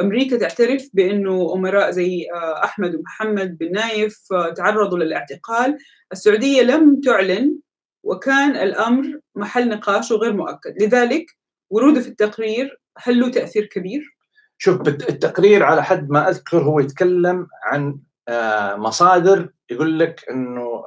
[0.01, 2.27] أمريكا تعترف بإنه أمراء زي
[2.65, 4.19] أحمد ومحمد بن نايف
[4.57, 5.79] تعرضوا للاعتقال،
[6.13, 7.59] السعودية لم تعلن
[8.03, 11.27] وكان الأمر محل نقاش وغير مؤكد، لذلك
[11.71, 14.17] وروده في التقرير هل له تأثير كبير؟
[14.59, 20.85] شوف التقرير على حد ما أذكر هو يتكلم عن آه، مصادر يقول لك إنه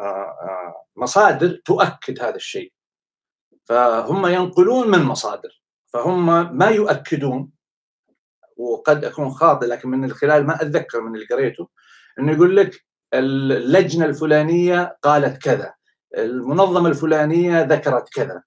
[0.96, 2.74] مصادر تؤكد هذا الشيء.
[3.66, 7.52] فهم ينقلون من مصادر فهم ما يؤكدون.
[8.58, 11.70] وقد أكون خاطئ لكن من خلال ما أتذكر من اللي قريته
[12.20, 15.74] إنه يقول لك اللجنة الفلانية قالت كذا
[16.18, 18.44] المنظمة الفلانية ذكرت كذا.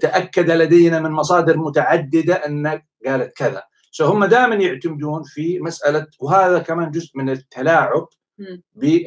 [0.00, 3.62] تأكد لدينا من مصادر متعددة أن قالت كذا.
[3.98, 8.08] فهم دائما يعتمدون في مسألة وهذا كمان جزء من التلاعب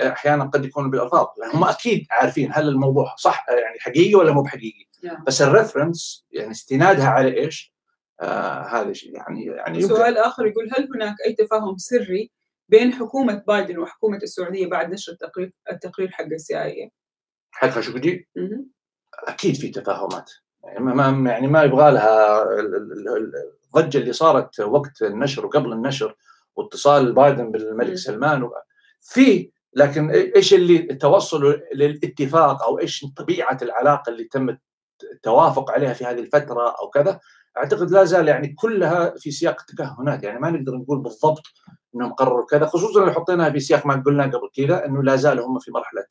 [0.01, 1.27] أحيانا قد يكون بالألفاظ.
[1.53, 4.85] هم أكيد عارفين هل الموضوع صح يعني حقيقي ولا مو بحقيقي.
[5.27, 7.73] بس ال reference يعني استنادها على إيش؟
[8.21, 12.31] آه هذا شيء يعني يعني سؤال آخر يقول هل هناك أي تفاهم سري
[12.69, 16.91] بين حكومة بايدن وحكومة السعودية بعد نشر التقرير التقرير حق ال CIA
[17.51, 18.29] حق خاشقجي؟
[19.27, 20.31] أكيد في تفاهمات.
[20.63, 22.43] يعني ما يعني ما يبغى لها
[23.75, 26.15] الضجة اللي صارت وقت النشر وقبل النشر
[26.55, 28.49] واتصال بايدن بالملك سلمان
[29.01, 34.57] في لكن إيش اللي توصلوا للاتفاق أو إيش طبيعة العلاقة اللي تم
[35.13, 37.19] التوافق عليها في هذه الفترة أو كذا
[37.57, 41.43] أعتقد لا زال يعني كلها في سياق التكهنات يعني ما نقدر نقول بالضبط
[41.95, 45.47] إنهم قرروا كذا خصوصا لو حطيناها في سياق ما قلنا قبل كذا إنه لا زالوا
[45.47, 46.05] هم في مرحلة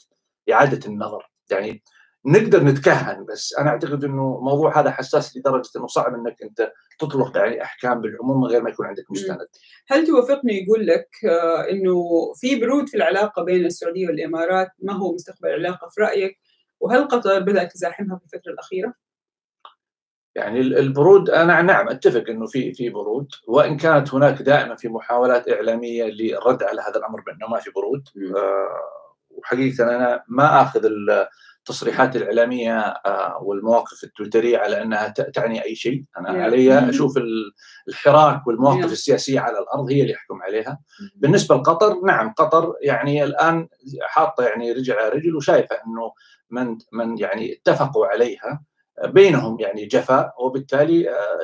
[0.53, 1.30] إعادة النظر.
[1.50, 1.82] يعني
[2.27, 7.37] نقدر نتكهن بس أنا أعتقد إنه الموضوع هذا حساس لدرجة إنه صعب إنك أنت تطلق
[7.37, 9.47] يعني أحكام بالعموم من غير ما يكون عندك مستند.
[9.89, 12.03] هل توافقني يقول لك آه، إنه
[12.35, 16.39] في برود في العلاقة بين السعودية والإمارات ما هو مستقبل العلاقة في رأيك؟
[16.81, 18.95] وهل قطر بدات تزاحمها في الفترة الأخيرة؟
[20.35, 25.49] يعني البرود أنا نعم أتفق إنه في في برود وإن كانت هناك دائما في محاولات
[25.49, 30.85] إعلامية للرد على هذا الأمر بأنه ما في برود آه وحقيقة أنا ما آخذ
[31.62, 36.04] التصريحات الإعلامية آه والمواقف التويترية على أنها تعني أي شيء.
[36.18, 37.18] أنا علي أشوف
[37.88, 40.80] الحراك والمواقف السياسية على الأرض هي اللي يحكم عليها.
[41.16, 43.68] بالنسبة لقطر نعم قطر يعني الآن
[44.02, 46.12] حاطة يعني رجل على رجل وشايفة إنه
[46.50, 48.62] من من يعني اتفقوا عليها
[49.04, 51.38] بينهم يعني جفاء وبالتالي آه،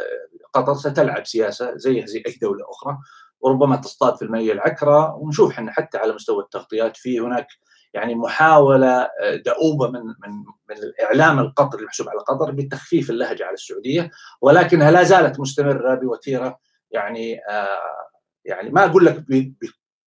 [0.55, 2.99] قطر ستلعب سياسة زيها زي أي دولة أخرى
[3.41, 7.47] وربما تصطاد في المية العكرة ونشوف إحنا حتى على مستوى التغطيات في هناك
[7.95, 13.55] يعني محاولة آه، دؤوبة من من من الإعلام القطري المحسوب على قطر بتخفيف اللهجة على
[13.55, 14.11] السعودية
[14.41, 16.59] ولكنها لا زالت مستمرة بوتيرة
[16.91, 18.09] يعني آه،
[18.45, 19.25] يعني ما أقول لك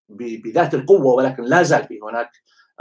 [0.09, 2.31] بذات القوة ولكن لا زال في هناك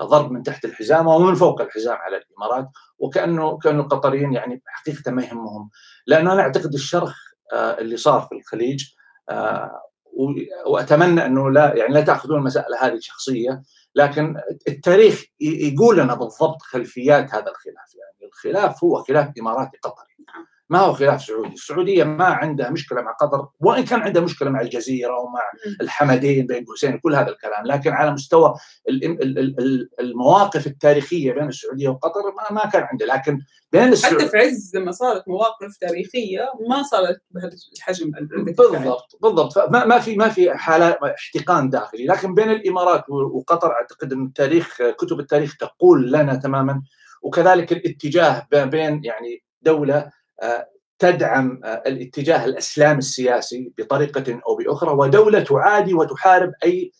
[0.00, 5.22] ضرب من تحت الحزام ومن فوق الحزام على الإمارات وكأنه كانوا القطريين يعني حقيقة ما
[5.22, 5.70] يهمهم.
[6.06, 7.16] لأنه أنا أعتقد الشرخ
[7.52, 8.84] آه، اللي صار في الخليج
[10.66, 13.62] وأتمنى أنه لا يعني لا تأخذون المساله هذه شخصية
[13.94, 14.36] لكن
[14.68, 20.16] التاريخ يقول لنا بالضبط خلفيات هذا الخلاف يعني الخلاف هو خلاف اماراتي قطري
[20.70, 24.60] ما هو خلاف سعودي، السعودية ما عندها مشكلة مع قطر وإن كان عندها مشكلة مع
[24.60, 25.42] الجزيرة ومع
[25.80, 28.54] الحمدين بين قوسين كل هذا الكلام، لكن على مستوى
[30.00, 33.40] المواقف التاريخية بين السعودية وقطر ما, ما كان عندها، لكن
[33.72, 38.10] بين السعودية حتى في عز لما صارت مواقف تاريخية ما صارت بهذا الحجم
[38.46, 39.52] بالضبط بالضبط.
[39.52, 44.78] فما ما في ما في حاله احتقان داخلي، لكن بين الإمارات وقطر أعتقد إن التاريخ
[44.98, 46.82] كتب التاريخ تقول لنا تماما
[47.22, 50.19] وكذلك الاتجاه بين يعني دولة
[50.98, 56.92] تدعم الاتجاه الاسلامي السياسي بطريقة أو بأخرى ودولة تعادي وتحارب أي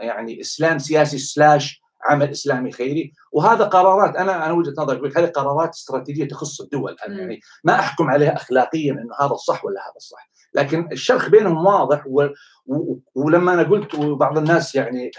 [0.00, 3.12] يعني إسلام سياسي سلاش عمل إسلامي خيري.
[3.32, 7.74] وهذا قرارات أنا أنا وجهة نظري أقول هذه قرارات استراتيجية تخص الدول أنا يعني ما
[7.74, 10.30] أحكم عليها اخلاقيا إنه هذا الصح ولا هذا الصح.
[10.54, 12.26] لكن الشرخ بينهم واضح و...
[12.66, 12.98] و...
[13.14, 15.10] ولما أنا قلت وبعض الناس يعني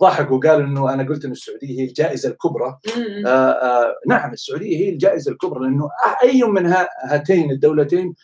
[0.00, 2.78] ضحك وقال إنه أنا قلت ان السعودية هي الجائزة الكبرى.
[3.26, 5.88] آه آه نعم السعودية هي الجائزة الكبرى لأنه
[6.22, 6.74] أي من
[7.04, 8.14] هاتين الدولتين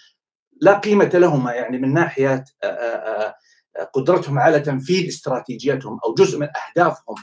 [0.61, 3.35] لا قيمة لهما يعني من ناحية آه آه,
[3.93, 7.16] قدرتهم على تنفيذ استراتيجياتهم أو جزء من أهدافهم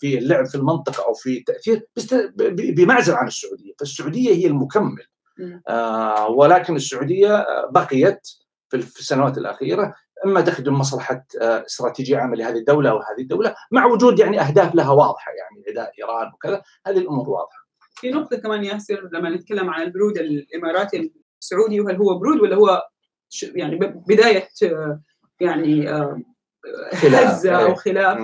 [0.00, 1.86] في اللعب في المنطقة أو في التاثير
[2.76, 5.04] بمعزل عن السعودية، فالسعودية هي المكمل.
[6.36, 8.20] ولكن السعودية بقيت
[8.70, 9.94] في السنوات الأخيرة
[10.24, 14.74] إما تخدم مصلحة آه، استراتيجية عامة لهذه الدولة أو هذه الدولة مع وجود يعني أهداف
[14.74, 17.62] لها واضحة يعني عداء إيران وكذا هذه الأمور واضحة.
[17.94, 22.82] في نقطة كمان ياسر لما نتكلم عن البرود الاماراتي السعودي وهل هو برود ولا هو
[23.54, 23.76] يعني
[24.08, 25.00] بداية آه،
[25.40, 26.22] يعني آه،
[26.92, 27.74] هزة أو إيه.
[27.74, 28.18] خلاف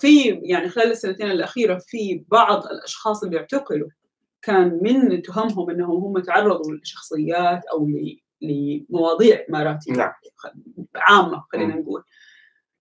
[0.00, 3.88] في يعني خلال السنتين الأخيرة في بعض الأشخاص اللي اعتقلوا
[4.42, 7.86] كان من تهمهم إنهم هم تعرضوا لشخصيات أو
[8.42, 10.12] لمواضيع اماراتيه نعم.
[10.96, 12.02] عامة خلينا نقول.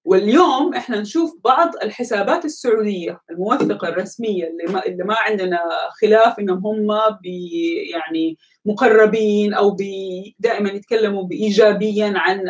[0.07, 5.59] واليوم إحنا نشوف بعض الحسابات السعودية الموثقة الرسمية اللي ما اللي ما عندنا
[6.01, 7.49] خلاف إنهم هم بي
[7.91, 12.43] يعني مقربين أو بي دائما يتكلموا بايجابيا عن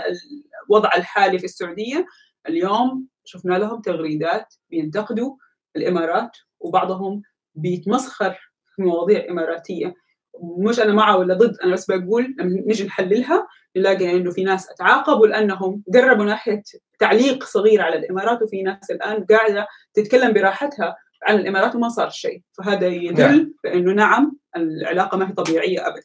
[0.70, 2.06] الوضع الحالي في السعودية.
[2.50, 5.36] اليوم شفنا لهم تغريدات بينتقدوا
[5.76, 7.22] الإمارات وبعضهم
[7.56, 9.94] بيتمسخر في مواضيع إماراتية.
[10.42, 13.48] مش أنا معه ولا ضد أنا بس بقول لما نجي نحللها
[13.78, 16.64] نلاقي إنه في ناس أتعاقبوا لأنهم قربوا ناحية
[17.00, 22.42] تعليق صغير على الإمارات وفي ناس الآن قاعدة تتكلم براحتها عن الإمارات وما صار شيء.
[22.58, 26.02] فهذا يدل بأنه نعم العلاقة ما هي طبيعية ابدا.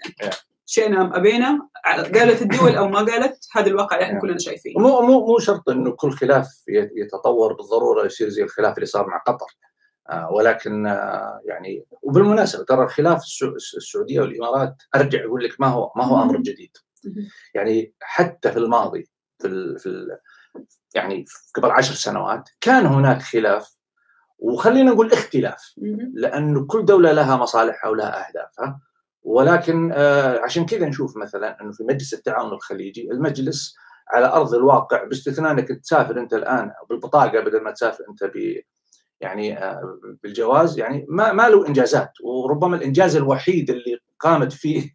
[0.67, 1.69] شئنا ام أبينا
[2.15, 4.81] قالت الدول أو ما قالت هذا الواقع اللي إحنا كلنا شايفينه.
[4.81, 6.49] مو مو مو شرط إنه كل خلاف
[6.97, 9.47] يتطور بالضرورة يصير زي الخلاف اللي صار مع قطر.
[10.31, 13.23] ولكن آه يعني وبالمناسبة ترى الخلاف
[13.77, 16.77] السعودية والإمارات أرجع أقول لك ما هو ما هو أمر جديد.
[17.55, 20.19] يعني حتى في الماضي في ال في ال
[20.95, 21.25] يعني
[21.55, 23.77] قبل عشر سنوات كان هناك خلاف
[24.39, 25.75] وخلينا نقول اختلاف
[26.15, 28.81] لأنه كل دولة لها مصالحها ولها أهدافها.
[29.23, 33.77] ولكن آه عشان كذا نشوف مثلا إنه في مجلس التعاون الخليجي المجلس
[34.11, 38.25] على أرض الواقع باستثناء إنك تسافر أنت الآن بالبطاقة بدل ما تسافر أنت
[39.23, 44.95] يعني آه بالجواز يعني ما ما له إنجازات وربما الإنجاز الوحيد اللي قامت فيه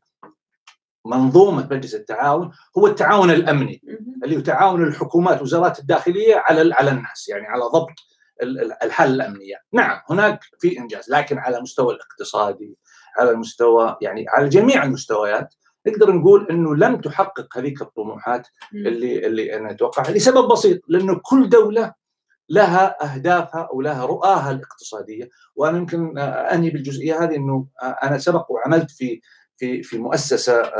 [1.05, 3.81] منظومة مجلس التعاون هو التعاون الأمني
[4.23, 7.95] اللي هو تعاون الحكومات وزارات الداخلية على على الناس يعني على ضبط
[8.83, 12.77] الحالة الأمنية، نعم هناك في إنجاز لكن على المستوى الاقتصادي
[13.19, 15.53] على المستوى يعني على جميع المستويات
[15.87, 21.49] نقدر نقول إنه لم تحقق هذيك الطموحات اللي اللي أنا أتوقعها لسبب بسيط لأنه كل
[21.49, 21.93] دولة
[22.49, 25.29] لها أهدافها ولها رؤاها الاقتصادية.
[25.55, 27.67] وأنا يمكن أنهي بالجزئية هذه إنه
[28.03, 29.21] أنا سبق وعملت في
[29.57, 30.71] في في مؤسسة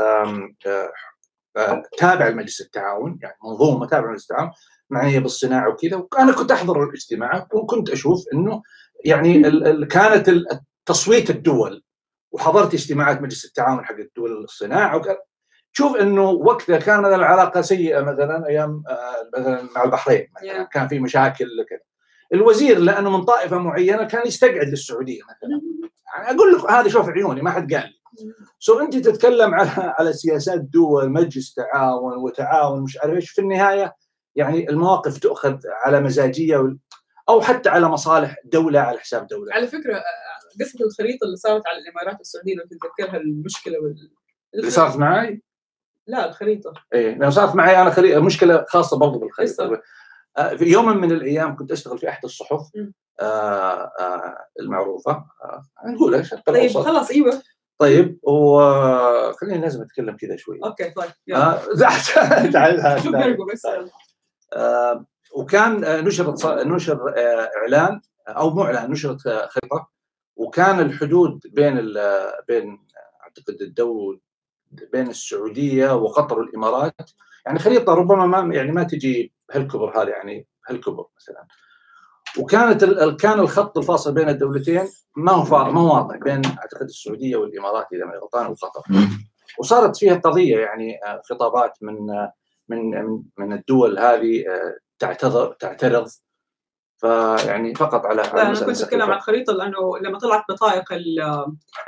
[1.98, 4.50] تابعه لمجلس التعاون يعني منظومة تابعة لمجلس التعاون
[4.90, 8.62] معنيه بالصناعة وكذا وأنا كنت أحضر الاجتماعات وكنت أشوف إنه
[9.04, 9.42] يعني
[9.86, 10.30] كانت
[10.86, 11.84] تصويت الدول
[12.32, 14.96] وحضرت اجتماعات مجلس التعاون حق الدول الصناعة
[15.74, 18.82] تشوف إنه وقتها كان العلاقة سيئة مثلا أيام
[19.38, 21.78] مثلا مع البحرين مثلا كان في مشاكل كذا
[22.34, 25.60] الوزير لأنه من طائفة معينة كان يستقعد للسعودية مثلا.
[26.16, 27.98] يعني أقول لك هذا شوف عيوني ما حد قال لي.
[28.58, 33.30] سو أنت تتكلم على على سياسات دول مجلس تعاون وتعاون مش عارف إيش.
[33.30, 33.94] في النهاية
[34.36, 36.76] يعني المواقف تؤخذ على مزاجية
[37.28, 39.54] أو حتى على مصالح دولة على حساب دولة.
[39.54, 40.02] على فكرة
[40.60, 44.10] قصه الخريطة اللي صارت على الإمارات والسعوديه لو تتذكرها المشكلة وال...
[44.54, 45.42] اللي صارت معي؟
[46.08, 46.72] لا الخريطة.
[46.94, 49.80] إيه لو صارت معي أنا خريطة مشكلة خاصة برضو بالخريطة.
[50.56, 52.70] في يوم من الأيام كنت أشتغل في احد الصحف
[53.20, 55.12] آآ آآ المعروفة.
[55.12, 57.42] آآ نقولها طيب خلاص إيوه.
[57.78, 60.60] طيب وخليني لازم أتكلم كذا شوي.
[60.64, 61.60] أوكي طيب يلا.
[62.52, 63.14] تعال شوف
[63.52, 63.66] بس
[64.52, 67.14] آه وكان نشرت نشر
[67.56, 69.88] إعلان أو مو إعلان نشرت خطه
[70.36, 71.94] وكان الحدود بين
[72.48, 72.86] بين
[73.22, 74.20] أعتقد الدول
[74.92, 77.10] بين السعودية وقطر والإمارات.
[77.46, 81.46] يعني خريطة ربما ما يعني ما تجي بهالكبر هذا يعني بهالكبر مثلا.
[82.38, 82.84] وكانت
[83.20, 88.04] كان الخط الفاصل بين الدولتين ما هو ما هو واضح بين أعتقد السعودية والإمارات إذا
[88.04, 88.82] ما غلطان وقطر
[89.58, 91.00] وصارت فيها قضية يعني
[91.30, 91.96] خطابات من
[92.68, 94.44] من من الدول هذه
[94.98, 96.08] تعتذر تعترض
[96.98, 100.84] فيعني فقط على أنا كنت أتكلم عن الخريطه لأنه لما طلعت بطائق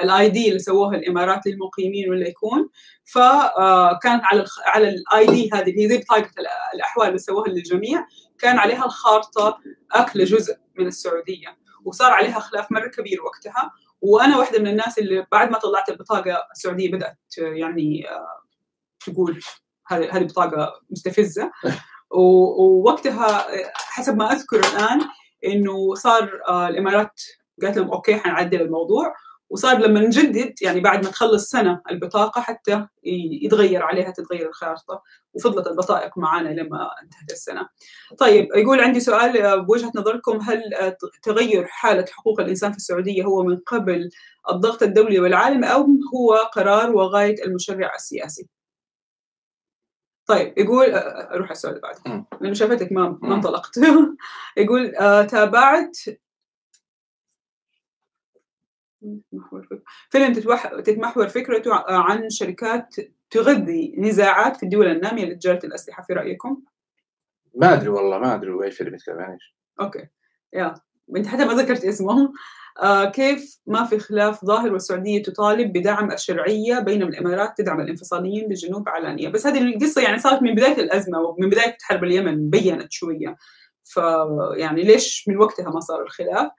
[0.00, 2.68] ال ID اللي سووها الإمارات للمقيمين ولا يكون
[3.04, 6.30] فكانت على على ال ID هذه اللي هي زي بطاقه
[6.74, 8.06] الأحوال اللي سووها للجميع
[8.38, 9.58] كان عليها الخارطة
[9.92, 13.70] أكل جزء من السعودية وصار عليها خلاف مرة كبير وقتها
[14.00, 18.06] وأنا واحدة من الناس اللي بعد ما طلعت البطاقة السعودية بدأت يعني
[19.00, 19.40] تقول
[19.86, 21.50] هذه هذه بطاقة مستفزة.
[22.10, 25.00] ووقتها حسب ما أذكر الآن
[25.46, 27.20] إنه صار الإمارات
[27.62, 29.14] قالت لهم أوكي حنعدل الموضوع
[29.50, 32.86] وصار لما نجدد يعني بعد ما تخلص سنة البطاقة حتى
[33.42, 35.02] يتغير عليها تتغير الخارطة
[35.34, 37.68] وفضلت البطائق معنا لما انتهت السنة.
[38.18, 40.62] طيب يقول عندي سؤال بوجهة نظركم هل
[41.22, 44.10] تغير حالة حقوق الإنسان في السعودية هو من قبل
[44.50, 48.48] الضغط الدولي والعالمي أو هو قرار وغاية المشرع السياسي؟
[50.30, 52.24] طيب يقول أروح السؤال اللي بعده.
[52.40, 53.78] لأنه شافتك ما ما انطلقت.
[54.56, 55.96] يقول آه تابعت
[60.10, 60.32] فيلم
[60.82, 62.96] تتمحور فكرته عن شركات
[63.30, 66.62] تغذي نزاعات في الدول النامية لتجارة الأسلحة في رأيكم؟
[67.54, 69.54] ما أدري والله ما أدري اي فيلم يتكلم عن إيش.
[69.80, 70.08] أوكي.
[70.52, 70.74] يا
[71.10, 72.32] وانت حتى ما ذكرت اسمه
[72.82, 78.88] آه كيف ما في خلاف ظاهر والسعودية تطالب بدعم الشرعية بينما الإمارات تدعم الانفصاليين بالجنوب
[78.88, 79.28] علانية.
[79.28, 83.36] بس هذه القصة يعني صارت من بداية الأزمة ومن بداية حرب اليمن بينت شوية.
[83.84, 86.50] فيعني ليش من وقتها ما صار الخلاف؟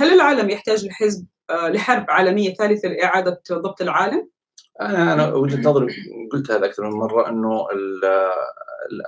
[0.00, 4.28] هل العالم يحتاج لحزب آه، لحرب عالمية ثالثة لإعادة ضبط العالم؟
[4.80, 5.94] أنا أنا وجهة نظري
[6.32, 7.66] قلت هذا أكثر من مرة إنه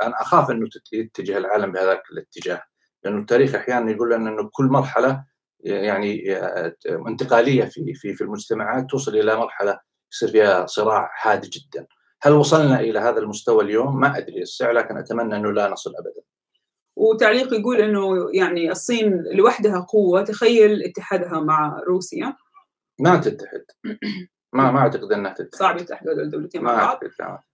[0.02, 2.62] أنا أخاف إنه يتجه العالم بهذاك الاتجاه.
[3.04, 5.24] لأنه التاريخ أحيانا يقول لنا إنه كل مرحلة
[5.60, 6.36] يعني
[6.86, 9.80] انتقالية في في في المجتمعات توصل إلى مرحلة
[10.12, 11.86] يصير فيها صراع حاد جدا.
[12.22, 16.22] هل وصلنا إلى هذا المستوى اليوم؟ ما أدري الساعة لكن أتمنى إنه لا نصل ابدا.
[16.98, 22.36] وتعليق يقول إنه يعني الصين لوحدها قوة تخيل اتحادها مع روسيا
[23.00, 23.64] ما تتحد
[24.52, 27.44] ما ما أعتقد إنها تتحد صعب يتحدوا الدولتين مع بعض آه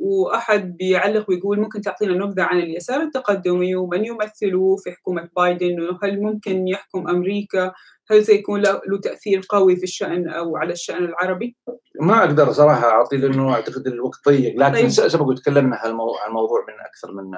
[0.00, 6.22] وأحد بيعلق ويقول ممكن تعطينا نبذة عن اليسار التقدمي ومن يمثلوه في حكومة بايدن وهل
[6.22, 7.72] ممكن يحكم أمريكا
[8.10, 11.56] هل سيكون له تأثير قوي في الشأن أو على الشأن العربي؟
[12.00, 14.88] ما أقدر صراحة أعطي لأنه أعتقد الوقت ضيق لكن طيب.
[14.88, 17.34] سبق تكلمنا عن الموضوع من أكثر من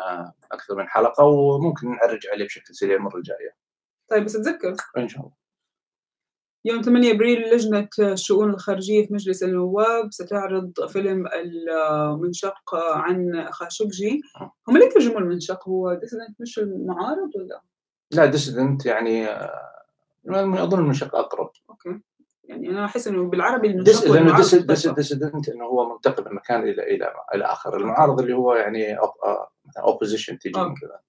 [0.53, 3.55] أكثر من حلقة وممكن نعرج عليه بشكل سريع المرة الجاية.
[4.11, 5.48] طيب بس أتذكر إن شاء الله.
[6.65, 14.53] يوم 8 أبريل لجنة الشؤون الخارجية في مجلس النواب ستعرض فيلم المنشق عن خاشقجي آه.
[14.69, 17.63] هم ليه ترجموا المنشق هو dissident مش المعارض ولا؟
[18.11, 19.29] لا ديسيدنت يعني
[20.31, 21.51] أظن المنشق أقرب.
[21.71, 22.01] أوكي.
[22.45, 24.37] يعني أنا أحس إنه بالعربي dis لأنه
[24.95, 28.99] dissident إنه هو منتقل من مكان إلى إلى إلى آخر، المعارض اللي هو يعني
[29.79, 31.01] opposition تجي كذا.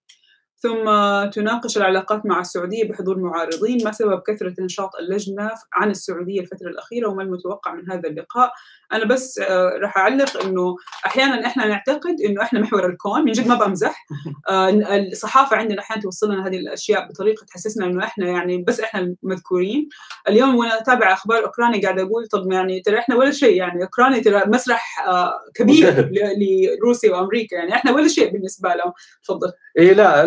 [0.61, 0.85] ثم
[1.29, 7.07] تناقش العلاقات مع السعودية بحضور معارضين ما سبب كثرة نشاط اللجنة عن السعودية الفترة الأخيرة
[7.07, 8.51] وما المتوقع من هذا اللقاء.
[8.93, 10.75] أنا بس آه، راح أعلق أنه
[11.05, 14.05] أحيانا إحنا نعتقد أنه إحنا محور الكون من جد ما بمزح.
[14.49, 14.69] آه،
[15.11, 19.89] الصحافة عندنا أحيانا توصل لنا هذه الأشياء بطريقة تحسسنا أنه إحنا يعني بس إحنا المذكورين.
[20.27, 24.21] اليوم وأنا أتابع أخبار أوكرانيا قاعدة أقول طب يعني ترى إحنا ولا شيء يعني أوكرانيا
[24.21, 28.93] ترى مسرح آه، كبير لروسيا وأمريكا يعني إحنا ولا شيء بالنسبة لهم.
[29.23, 29.51] تفضل.
[29.77, 30.25] إيه لا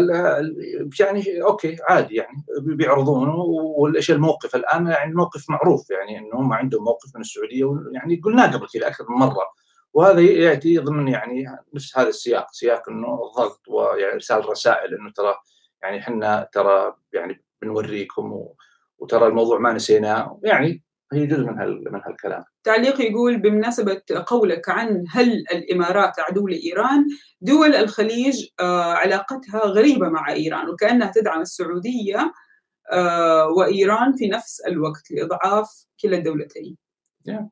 [1.01, 6.85] يعني أوكي عادي يعني بيعرضونه وايش الموقف الآن يعني الموقف معروف يعني إنه هم عندهم
[6.85, 9.47] موقف من السعودية يعني قلناه قبل كذا أكثر من مرة.
[9.93, 15.35] وهذا ياتي ضمن يعني نفس هذا السياق سياق إنه الضغط وارسال رسائل إنه ترى
[15.83, 18.47] يعني إحنا ترى يعني بنوريكم
[18.99, 20.41] وترى الموضوع ما نسيناه.
[20.43, 20.83] يعني
[21.13, 22.45] هي جزء من هال من هالكلام.
[22.65, 27.07] تعليق يقول بمناسبة قولك عن هل الإمارات عدو لإيران
[27.41, 32.33] دول الخليج آه، علاقتها غريبة مع إيران وكأنها تدعم السعودية
[32.93, 36.77] آه، وإيران في نفس الوقت لإضعاف كلا الدولتين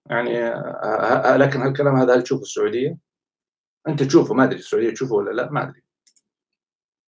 [0.06, 2.98] يعني آه، لكن هالكلام هذا هل تشوفه السعودية؟
[3.88, 5.82] أنت تشوفه ما أدري السعودية تشوفه ولا لا ما أدري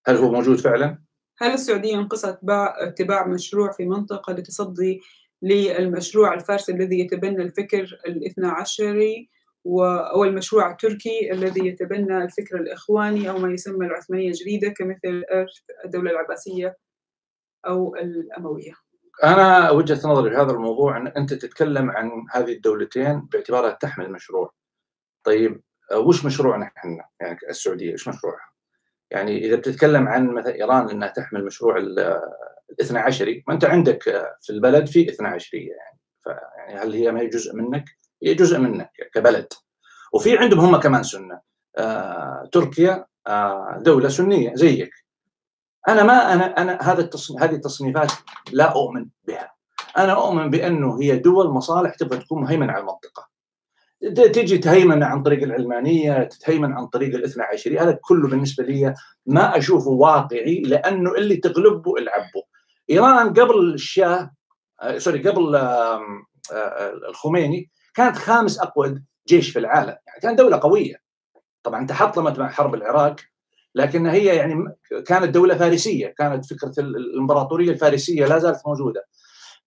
[0.06, 0.98] هل هو موجود فعلا؟
[1.38, 5.00] هل السعودية انقصت اتباع مشروع في منطقة لتصدي
[5.42, 9.30] للمشروع الفارسي الذي يتبنى الفكر الاثنى عشري
[9.66, 16.10] أو المشروع التركي الذي يتبنى الفكر الإخواني أو ما يسمى العثمانية الجديدة كمثل إرث الدولة
[16.10, 16.76] العباسية
[17.66, 18.72] أو الأموية.
[19.24, 24.52] أنا وجهة نظري في هذا الموضوع أن أنت تتكلم عن هذه الدولتين باعتبارها تحمل مشروع.
[25.24, 25.62] طيب
[25.96, 28.52] وش مشروعنا إحنا؟ يعني السعودية وش مشروعها؟
[29.10, 31.76] يعني إذا بتتكلم عن مثلا إيران أنها تحمل مشروع
[32.72, 33.44] الاثنى عشري.
[33.48, 34.02] ما أنت عندك
[34.40, 35.98] في البلد في اثنى عشرية يعني.
[36.22, 37.84] فيعني هل هي ما هي جزء منك؟
[38.22, 39.46] هي جزء منك كبلد.
[40.12, 41.40] وفي عندهم هم كمان سنة.
[41.78, 44.90] آه، تركيا آه، دولة سنية زيك.
[45.88, 48.12] أنا ما أنا أنا هذا التصنيف هذه التصنيفات
[48.52, 49.52] لا أؤمن بها.
[49.98, 53.32] أنا أؤمن بأنه هي دول مصالح تبغى تكون مهيمنة على المنطقة.
[54.14, 57.78] تجي تهيمن عن طريق العلمانية تتهيمن عن طريق الاثنى عشري.
[57.78, 58.94] هذا كله بالنسبة لي
[59.26, 62.42] ما أشوفه واقعي لأنه اللي تغلبه العبه.
[62.90, 64.30] إيران قبل الشاه
[64.82, 65.56] آه، سوري قبل
[67.08, 70.96] الخميني كانت خامس اقوى جيش في العالم يعني كانت دولة قوية.
[71.62, 73.16] طبعا تحطمت مع حرب العراق
[73.74, 74.54] لكن هي يعني
[75.06, 79.06] كانت دولة فارسية كانت فكرة الإمبراطورية الفارسية لا زالت موجودة.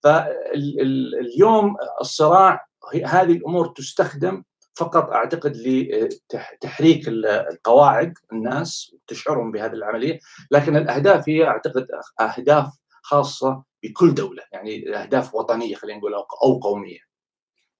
[0.03, 2.67] فاليوم الصراع
[3.05, 4.43] هذه الأمور تستخدم
[4.75, 10.19] فقط أعتقد لتحريك القواعد الناس تشعرهم بهذه العملية
[10.51, 11.87] لكن الأهداف هي أعتقد
[12.21, 12.67] أهداف
[13.05, 16.99] خاصة بكل دولة يعني أهداف وطنية خلينا نقول أو قومية.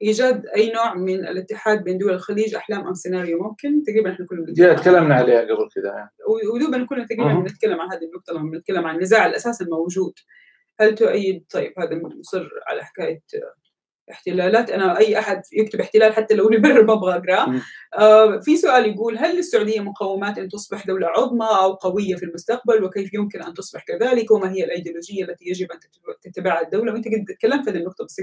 [0.02, 4.74] إيجاد أي نوع من الاتحاد بين دول الخليج أحلام أم سيناريو؟ ممكن؟ تقريبا إحنا كلنا
[4.76, 6.10] تكلمنا عليها قبل كذا
[6.54, 10.14] ودوبنا كلنا تقريبا بنتكلم عن هذه النقطة لما بنتكلم عن النزاع الأساسي الموجود.
[10.80, 13.22] هل تؤيد طيب هذا مصر على حكاية
[14.12, 14.70] احتلالات.
[14.70, 17.62] أنا أي أحد يكتب احتلال حتى لو يبرر ما أبغى اقراه
[17.98, 22.84] آه في سؤال يقول هل للسعودية مقومات أن تصبح دولة عظمى أو قوية في المستقبل؟
[22.84, 25.80] وكيف يمكن أن تصبح كذلك؟ وما هي الأيديولوجية التي يجب أن
[26.22, 28.20] تتبعها الدولة؟ وأنت قد تكلمت في هذه النقطة بس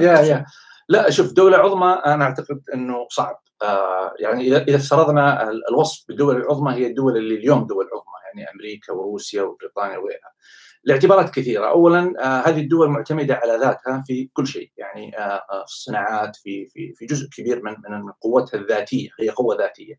[0.00, 0.46] يا يا.
[0.88, 3.42] لا شوف دولة عظمى أنا أعتقد إنه صعب.
[3.62, 8.50] آه يعني اذا إذا افترضنا الوصف بالدول العظمى هي الدول اللي اليوم دول عظمى يعني
[8.54, 10.32] أمريكا وروسيا وبريطانيا وغيرها.
[10.84, 15.72] لاعتبارات كثيرة، اولا آه هذه الدول معتمدة على ذاتها في كل شيء، يعني آه في
[15.72, 17.72] الصناعات في في في جزء كبير من
[18.04, 19.94] من قوتها الذاتية، هي قوة ذاتية.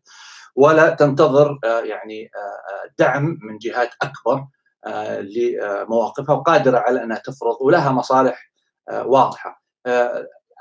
[0.56, 2.30] ولا تنتظر آه يعني
[2.98, 4.46] دعم من جهات أكبر
[5.20, 8.52] لمواقفها وقادرة على أنها تفرض ولها مصالح
[8.92, 9.62] واضحة.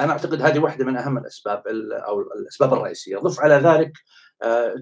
[0.01, 1.63] أنا أعتقد هذه واحدة من أهم الأسباب
[2.07, 3.91] أو الأسباب الرئيسية، ضف على ذلك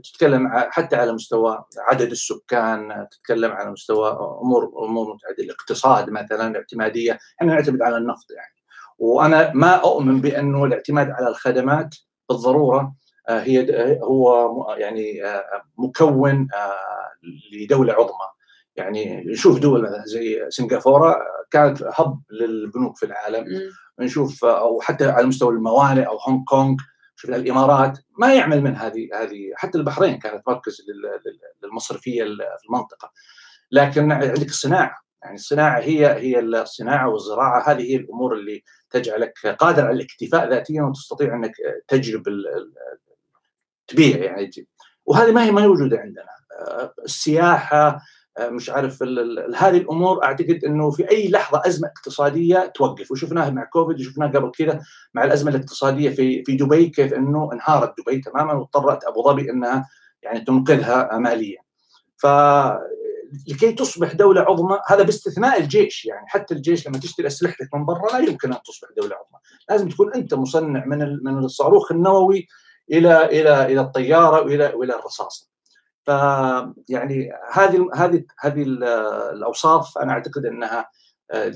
[0.03, 4.09] تتكلم حتى على مستوى عدد السكان تتكلم على مستوى
[4.41, 7.19] امور أمور متعددة الاقتصاد مثلا الاعتمادية.
[7.41, 8.55] إحنا نعتمد على النفط يعني.
[8.97, 11.95] وأنا ما أؤمن بأنه الاعتماد على الخدمات
[12.29, 12.95] بالضرورة
[13.29, 15.21] هي هو يعني
[15.77, 16.47] مكون
[17.53, 18.29] لدولة عظمى.
[18.75, 21.17] يعني نشوف دول مثلا زي سنغافورة
[21.51, 23.45] كانت هب للبنوك في العالم.
[23.99, 26.75] نشوف أو حتى على مستوى الموانئ أو هونغ كونغ
[27.23, 30.77] شفنا الإمارات ما يعمل من هذه هذه حتى البحرين كانت مركز
[31.63, 33.11] للمصرفية في المنطقة.
[33.71, 39.85] لكن عندك الصناعة يعني الصناعة هي هي الصناعة والزراعة هذه هي الأمور اللي تجعلك قادر
[39.85, 41.53] على الاكتفاء ذاتيا وتستطيع أنك
[41.87, 42.23] تجلب
[43.87, 44.51] تبيع يعني.
[45.05, 46.29] وهذه ما هي ما موجودة عندنا.
[47.05, 48.01] السياحة
[48.39, 49.03] مش عارف
[49.55, 53.11] هذه الأمور أعتقد إنه في أي لحظة أزمة اقتصادية توقف.
[53.11, 54.81] وشفناها مع كوفيد وشفناها قبل كذا
[55.13, 59.89] مع الأزمة الاقتصادية في في دبي كيف إنه انهارت دبي تماما واضطرت أبو ظبي إنها
[60.23, 61.61] يعني تنقذها ماليا.
[62.17, 62.27] ف
[63.47, 66.27] لكي تصبح دولة عظمى هذا باستثناء الجيش يعني.
[66.27, 69.39] حتى الجيش لما تشتري أسلحتك من برا لا يمكن أن تصبح دولة عظمى.
[69.69, 72.47] لازم تكون أنت مصنع من من الصاروخ النووي
[72.91, 75.52] إلى إلى إلى الطيارة وإلى إلى الرصاصة.
[76.05, 76.07] ف
[76.89, 78.63] يعني هذه هذه هذه
[79.33, 80.89] الأوصاف أنا أعتقد أنها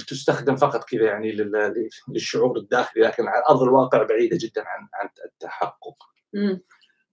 [0.08, 1.32] تستخدم فقط كذا يعني
[2.08, 5.96] للشعور الداخلي لكن على أرض الواقع بعيدة جدا عن عن التحقق.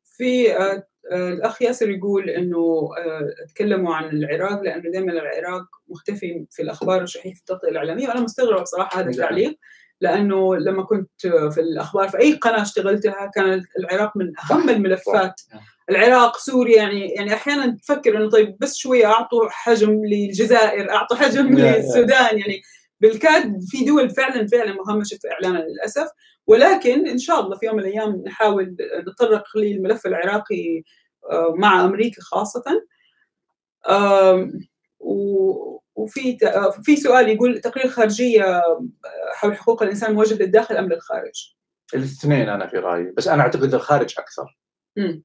[0.05, 0.57] في
[1.13, 2.89] الأخ ياسر يقول إنه
[3.49, 8.65] تكلموا عن العراق لأنه دائما العراق مختفي في الأخبار الشحيحة في التغطية الإعلامية وأنا مستغرب
[8.65, 9.59] صراحة هذا التعليق
[10.01, 15.41] لأنه لما كنت في الأخبار في أي قناة اشتغلتها كان العراق من أهم الملفات
[15.91, 21.49] العراق سوريا يعني يعني أحيانا تفكر إنه طيب بس شوية أعطوا حجم للجزائر أعطوا حجم
[21.59, 22.63] للسودان يعني
[23.01, 26.09] بالكاد في دول فعلا فعلا مهمشه في اعلانها للأسف
[26.47, 28.77] ولكن إن شاء الله في يوم من الأيام نحاول
[29.09, 30.83] نتطرق للملف العراقي
[31.55, 32.65] مع أمريكا خاصة
[35.95, 36.39] وفي
[36.83, 38.63] في سؤال يقول تقرير خارجية
[39.35, 41.55] حول حقوق الإنسان موجه للداخل أم للخارج؟
[41.95, 44.59] الاثنين أنا في رأيي بس أنا أعتقد للخارج أكثر.
[44.99, 45.23] آه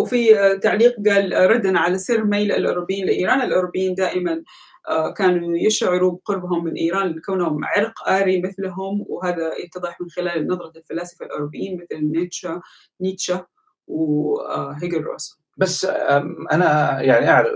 [0.00, 4.42] وفي تعليق قال ردا على سر ميل الأوروبيين لإيران، الأوروبيين دائما
[4.88, 10.72] آه كانوا يشعروا بقربهم من إيران لكونهم عرق آري مثلهم وهذا يتضح من خلال نظرة
[10.76, 12.60] الفلاسفة الأوروبيين مثل نيتشه
[13.00, 13.46] نيتشه
[13.86, 15.38] وهيجل روس.
[15.56, 15.84] بس
[16.52, 17.48] أنا يعني أعرف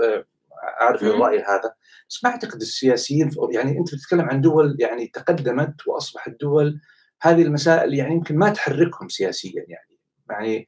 [0.81, 1.75] أعرف الرأي هذا
[2.09, 6.81] بس ما أعتقد السياسيين يعني أنت بتتكلم عن دول يعني تقدمت وأصبحت دول
[7.23, 9.99] هذه المسائل يعني يمكن ما تحركهم سياسيا يعني.
[10.31, 10.67] يعني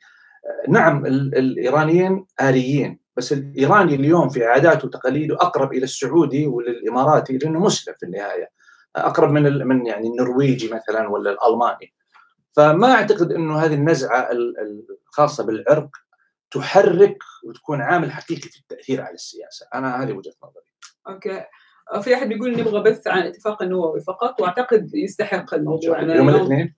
[0.68, 7.94] نعم الإيرانيين اريين بس الإيراني اليوم في عاداته وتقاليده أقرب إلى السعودي وللإماراتي لأنه مسلم
[7.94, 8.50] في النهاية
[8.96, 11.94] أقرب من من يعني النرويجي مثلا ولا الألماني
[12.52, 14.28] فما أعتقد إنه هذه النزعة
[15.06, 15.88] الخاصة بالعرق
[16.50, 20.64] تحرك وتكون عامل حقيقي في التأثير على السياسة، أنا هذه وجهة نظري.
[21.08, 21.44] أوكي.
[22.02, 26.02] في أحد بيقول نبغى بث عن الاتفاق النووي فقط وأعتقد يستحق الموضوع.
[26.02, 26.74] يوم الاثنين؟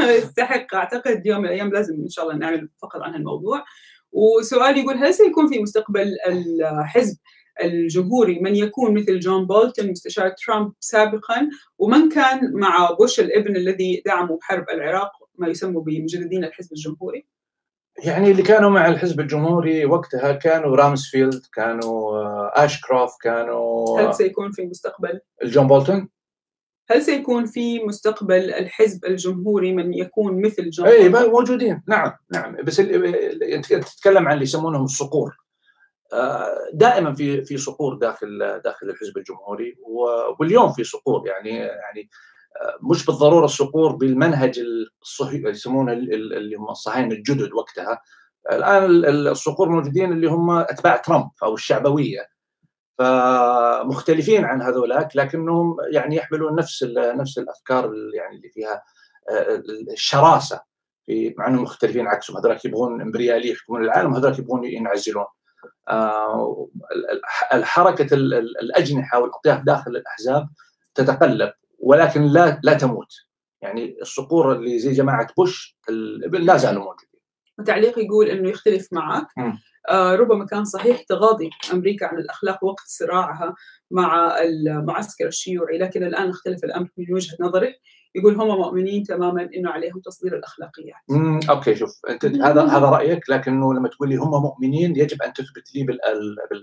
[0.18, 0.74] يستحق.
[0.74, 3.64] أعتقد يوم من الأيام لازم إن شاء الله نعمل فقط عن الموضوع.
[4.12, 7.16] وسؤال يقول هل سيكون في مستقبل الحزب
[7.62, 11.48] الجمهوري من يكون مثل جون بولتون مستشار ترامب سابقا؟
[11.78, 17.26] ومن كان مع بوش الإبن الذي دعموا حرب العراق ما يسمى بمجددين الحزب الجمهوري؟
[18.04, 24.66] يعني اللي كانوا مع الحزب الجمهوري وقتها كانوا رامسفيلد كانوا أشكروف كانوا هل سيكون في
[24.66, 26.08] مستقبل؟ الجون بولتون؟
[26.90, 31.82] هل سيكون في مستقبل الحزب الجمهوري من يكون مثل جون اي موجودين.
[31.88, 32.56] نعم نعم.
[32.64, 35.36] بس أنت تتكلم عن اللي يسمونهم الصقور.
[36.72, 39.76] دائما في في صقور داخل داخل الحزب الجمهوري
[40.38, 42.10] واليوم في صقور يعني يعني
[42.82, 44.60] مش بالضرورة الصقور بالمنهج
[45.02, 48.02] الصهي يسمونه اللي هم الصهاينه الجدد وقتها.
[48.52, 48.84] الآن
[49.28, 52.28] الصقور موجودين اللي هم أتباع ترامب أو الشعبوية.
[52.98, 58.82] فمختلفين عن هذولاك لكنهم يعني يحملون نفس نفس الأفكار يعني اللي فيها
[59.30, 59.62] آه،
[59.92, 60.60] الشراسة.
[61.06, 62.36] في مع إنهم مختلفين عكسهم.
[62.36, 65.24] هذولاك يبغون امبرياليه يحكمون العالم وهذولاك يبغون ينعزلون.
[65.88, 66.68] آه،
[67.52, 70.48] الحركة الأجنحة والأطياف داخل الأحزاب
[70.94, 71.52] تتقلب.
[71.78, 73.12] ولكن لا لا تموت.
[73.62, 75.78] يعني الصقور اللي زي جماعة بوش
[76.32, 77.20] لا زالوا موجودين.
[77.58, 79.26] وتعليق يقول إنه يختلف معك.
[79.88, 83.54] آه ربما كان صحيح تغاضي أمريكا عن الأخلاق وقت صراعها
[83.90, 87.74] مع المعسكر الشيوعي لكن الآن اختلف الأمر من وجهة نظره.
[88.14, 90.96] يقول هم مؤمنين تماما إنه عليهم تصدير الأخلاقيات.
[91.10, 95.32] امم أوكي شوف أنت هذا هذا رأيك لكنه لما تقول لي هم مؤمنين يجب أن
[95.32, 95.98] تثبت لي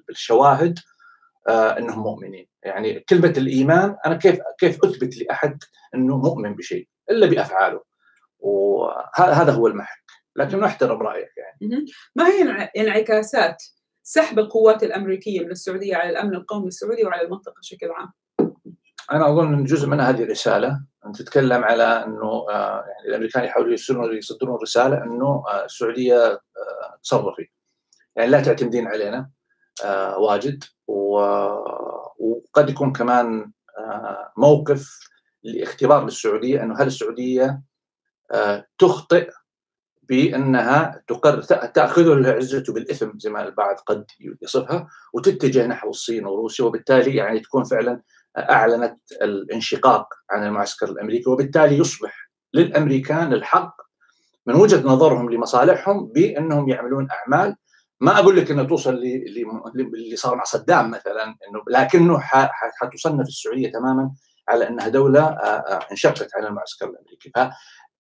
[0.07, 0.79] بالشواهد
[1.49, 5.63] إنهم مؤمنين، يعني كلمة الإيمان أنا كيف كيف أثبت لأحد
[5.95, 7.83] إنه مؤمن بشيء إلا بأفعاله.
[8.39, 10.03] وهذا هو المحك،
[10.35, 11.85] لكن نحترم رأيك يعني.
[12.15, 13.63] ما هي انعكاسات
[14.07, 18.13] سحب القوات الأمريكية من السعودية على الأمن القومي السعودي وعلى المنطقة بشكل عام؟
[19.11, 23.73] أنا أظن إن جزء منها هذه الرسالة أن تتكلم على إنه آه، يعني الأمريكان يحاولوا
[24.13, 27.47] يصدرون رسالة إنه آه، السعودية آه، تصرفي
[28.15, 29.29] يعني لا تعتمدين علينا
[30.17, 30.63] واجد.
[32.17, 33.51] وقد يكون كمان
[34.37, 35.09] موقف
[35.43, 37.61] لاختبار للسعودية إنه هل السعودية
[38.77, 39.31] تخطئ
[40.09, 44.05] بأنها تقرر تاخذ العزة بالإثم زي ما البعض قد
[44.41, 48.01] يصفها وتتجه نحو الصين وروسيا وبالتالي يعني تكون فعلا
[48.37, 53.75] أعلنت الانشقاق عن المعسكر الأمريكي وبالتالي يصبح للأمريكان الحق
[54.45, 57.55] من وجهة نظرهم لمصالحهم بأنهم يعملون أعمال
[57.99, 62.19] ما أقول لك إنه توصل اللي صار مع صدام مثلا إنه لكنه
[62.81, 64.11] حتصنف السعودية تماما
[64.49, 65.25] على إنها دولة
[65.91, 67.31] انشقت عن المعسكر الأمريكي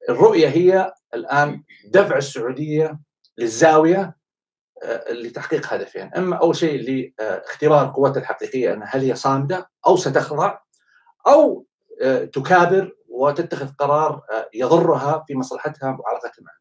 [0.07, 2.99] فالرؤية هي الآن دفع السعودية
[3.37, 4.15] للزاوية
[4.83, 10.57] آه، لتحقيق هدفين أما أول شيء لاختبار قوتها الحقيقية ان هل هي صامدة أو ستخضع
[11.27, 11.65] أو
[12.01, 16.51] آه، تكابر وتتخذ قرار آه، يضرها في مصلحتها وعلاقتها مع.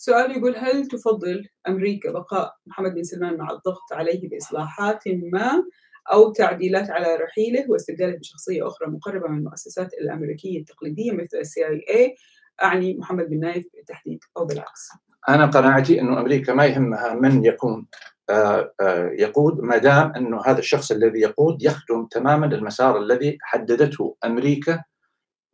[0.00, 5.64] سؤال يقول هل تفضل أمريكا بقاء محمد بن سلمان مع الضغط عليه بإصلاحات ما
[6.12, 11.84] أو تعديلات على رحيله واستبداله بشخصية أخرى مقربة من المؤسسات الأمريكية التقليدية مثل السي آي
[11.90, 12.16] إي
[12.62, 14.88] أعني محمد بن نايف بالتحديد أو بالعكس؟
[15.28, 17.86] أنا قناعتي أنه أمريكا ما يهمها من يكون
[18.30, 24.16] آه، آه، يقود ما دام أنه هذا الشخص الذي يقود يخدم تماما المسار الذي حددته
[24.24, 24.84] أمريكا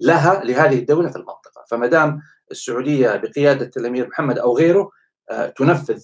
[0.01, 4.91] لها لهذه الدولة في المنطقة، فما دام السعودية بقيادة الأمير محمد أو غيره
[5.31, 6.03] آه، تنفذ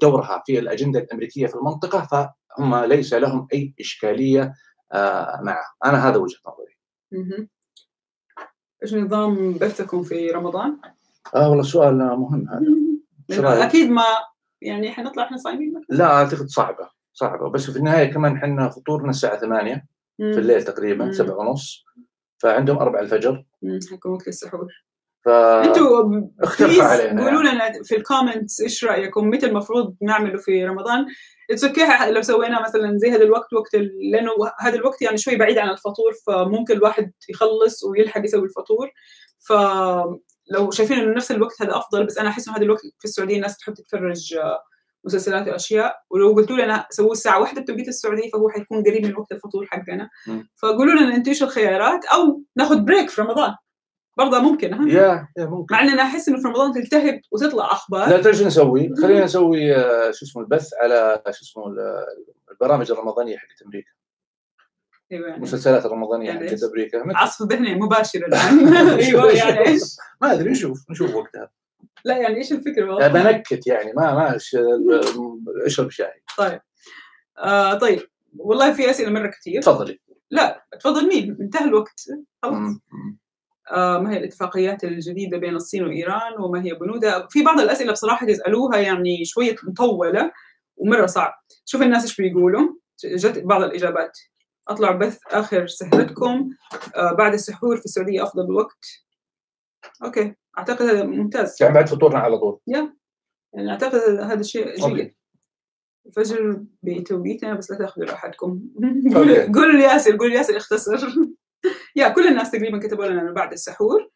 [0.00, 4.54] دورها في الأجندة الأمريكية في المنطقة فهم ليس لهم أي إشكالية
[5.40, 6.78] معه، أنا هذا وجهة نظري.
[8.82, 10.78] إيش نظام بثكم في رمضان؟
[11.34, 12.60] آه والله سؤال مهم هذا.
[13.66, 14.04] أكيد ما
[14.62, 17.50] يعني حنطلع إحنا صايمين لا أعتقد صعبة صعبة.
[17.50, 19.86] بس في النهاية كمان إحنا فطورنا الساعة 8
[20.16, 21.84] في الليل تقريبا 7 ونص
[22.38, 23.44] فعندهم 4 الفجر.
[23.90, 24.66] حيكون وقت السحور
[25.24, 26.10] ف أنتوا
[26.82, 27.84] علينا قولوا لنا يعني.
[27.84, 31.06] في ال comments إيش رأيكم؟ متى المفروض نعمله في رمضان؟
[31.50, 33.74] it's okay لو سوينا مثلا زي هذا الوقت وقت
[34.12, 34.30] لأنه
[34.60, 38.90] هذا الوقت يعني شوي بعيد عن الفطور فممكن الواحد يخلص ويلحق يسوي الفطور.
[39.38, 39.52] ف
[40.50, 43.36] لو شايفين إنه نفس الوقت هذا أفضل بس أنا أحس إنه هذا الوقت في السعودية
[43.36, 44.58] الناس تحب تتفرج آه،
[45.04, 45.96] مسلسلات وأشياء.
[46.10, 50.08] ولو قلتوا لنا سووا الساعة واحدة بتوقيت السعودية فهو حيكون قريب من وقت الفطور حقنا.
[50.56, 53.54] فقولوا لنا أنتم إيش الخيارات أو ناخذ بريك في رمضان.
[54.16, 55.74] برضه ممكن ها؟ يا يا ممكن.
[55.74, 58.08] مع إننا احس إنه في رمضان تلتهب وتطلع أخبار.
[58.08, 61.64] لا إيش نسوي؟ خلينا نسوي آه، شو اسمه البث على شو اسمه
[62.50, 63.90] البرامج الرمضانية حقت أمريكا.
[65.12, 65.34] أيوه.
[65.34, 67.02] المسلسلات الرمضانية يعني حقت أمريكا.
[67.16, 68.74] عصف ذهني مباشر الآن.
[69.00, 69.82] أيوه يعني إيش؟
[70.22, 71.50] ما أدري نشوف نشوف وقتها.
[72.04, 74.36] لا يعني إيش الفكرة؟ والله؟ بنكت يعني ما ما
[75.66, 76.22] اشرب شاي.
[76.38, 76.60] طيب.
[77.38, 78.00] آه طيب.
[78.36, 79.62] والله في أسئلة مره كثير.
[79.62, 80.00] تفضلي.
[80.30, 82.00] لا تفضل مين؟ انتهى الوقت.
[82.42, 82.76] خلاص.
[83.72, 88.78] ما هي الاتفاقيات الجديدة بين الصين وإيران وما هي بنودها؟ في بعض الأسئلة بصراحة يسألوها
[88.78, 90.32] يعني شوية مطولة
[90.76, 91.32] ومرة صعب.
[91.64, 92.68] شوف الناس إيش بيقولوا.
[93.04, 94.18] جت بعض الإجابات.
[94.68, 96.50] أطلع بث آخر سهرتكم
[96.96, 98.86] آه بعد السحور في السعودية أفضل وقت
[100.04, 100.34] أوكي.
[100.58, 101.56] أعتقد هذا ممتاز.
[101.60, 102.58] يعني بعد فطورنا على طول.
[102.66, 102.96] يا.
[103.52, 105.14] يعني أعتقد هذا الشيء جيد.
[106.06, 108.60] الفجر بتوقيتنا بس لا تأخذوا راحتكم
[109.54, 111.08] قولوا لياسر قولوا لياسر اختصر.
[111.96, 114.10] يا كل الناس تقريبا كتبوا لنا إنه بعد السحور.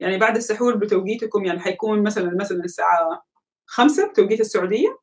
[0.00, 3.24] يعني بعد السحور بتوقيتكم يعني حيكون مثلا مثلا الساعة
[3.66, 4.98] خمسة بتوقيت السعودية.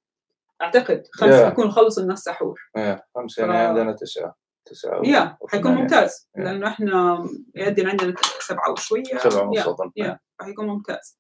[0.61, 2.59] أعتقد خمسة يكون خلص الناس سحور.
[2.77, 6.29] إيه خمسة يعني عندنا تسعة تسعة يا حيكون ممتاز.
[6.35, 9.03] لأنه إحنا يأذن عندنا سبعة وشوية.
[9.03, 10.19] سبعة ونص يا.
[10.41, 11.19] حيكون ممتاز.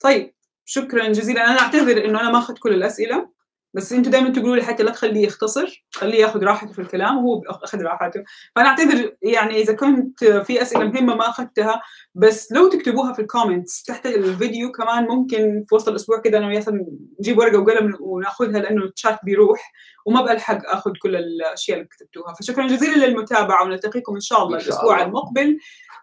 [0.00, 0.34] طيب
[0.64, 1.46] شكرا جزيلا.
[1.50, 3.39] أنا أعتذر إنه أنا ما أخذت كل الأسئلة.
[3.74, 7.42] بس أنتوا دائما تقولوا لي حتى لا تخليه يختصر خليه ياخذ راحته في الكلام وهو
[7.46, 8.24] اخذ راحته.
[8.56, 11.80] فأنا أعتذر يعني إذا كنت في أسئلة مهمة ما أخذتها
[12.14, 16.80] بس لو تكتبوها في الكومنتس تحت الفيديو كمان ممكن في وسط الأسبوع كذا أنا وياسر
[17.20, 19.72] نجيب ورقة وقلم وناخذها لأنه الشات بيروح
[20.06, 22.34] وما بلحق آخذ كل الأشياء اللي كتبتوها.
[22.34, 25.02] فشكرا جزيلا للمتابعة ونلتقيكم إن شاء الله إن شاء الأسبوع.
[25.02, 25.58] المقبل.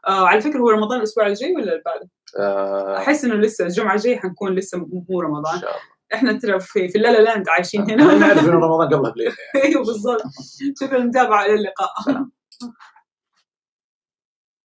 [0.07, 3.95] آه على فكرة هو رمضان الأسبوع الجاي ولا اللي بعده؟ آه، أحس إنه لسه الجمعة
[3.95, 5.60] الجاية حنكون لسه مو ان رمضان.
[5.60, 5.97] شاء الله.
[6.14, 8.14] إحنا ترى في في اللالا لاند عايشين هنا.
[8.16, 9.36] نعرف إنه رمضان قبلها بليله
[9.66, 10.22] أيوه بالضبط.
[10.82, 11.90] شكرا للمتابعه إلى اللقاء.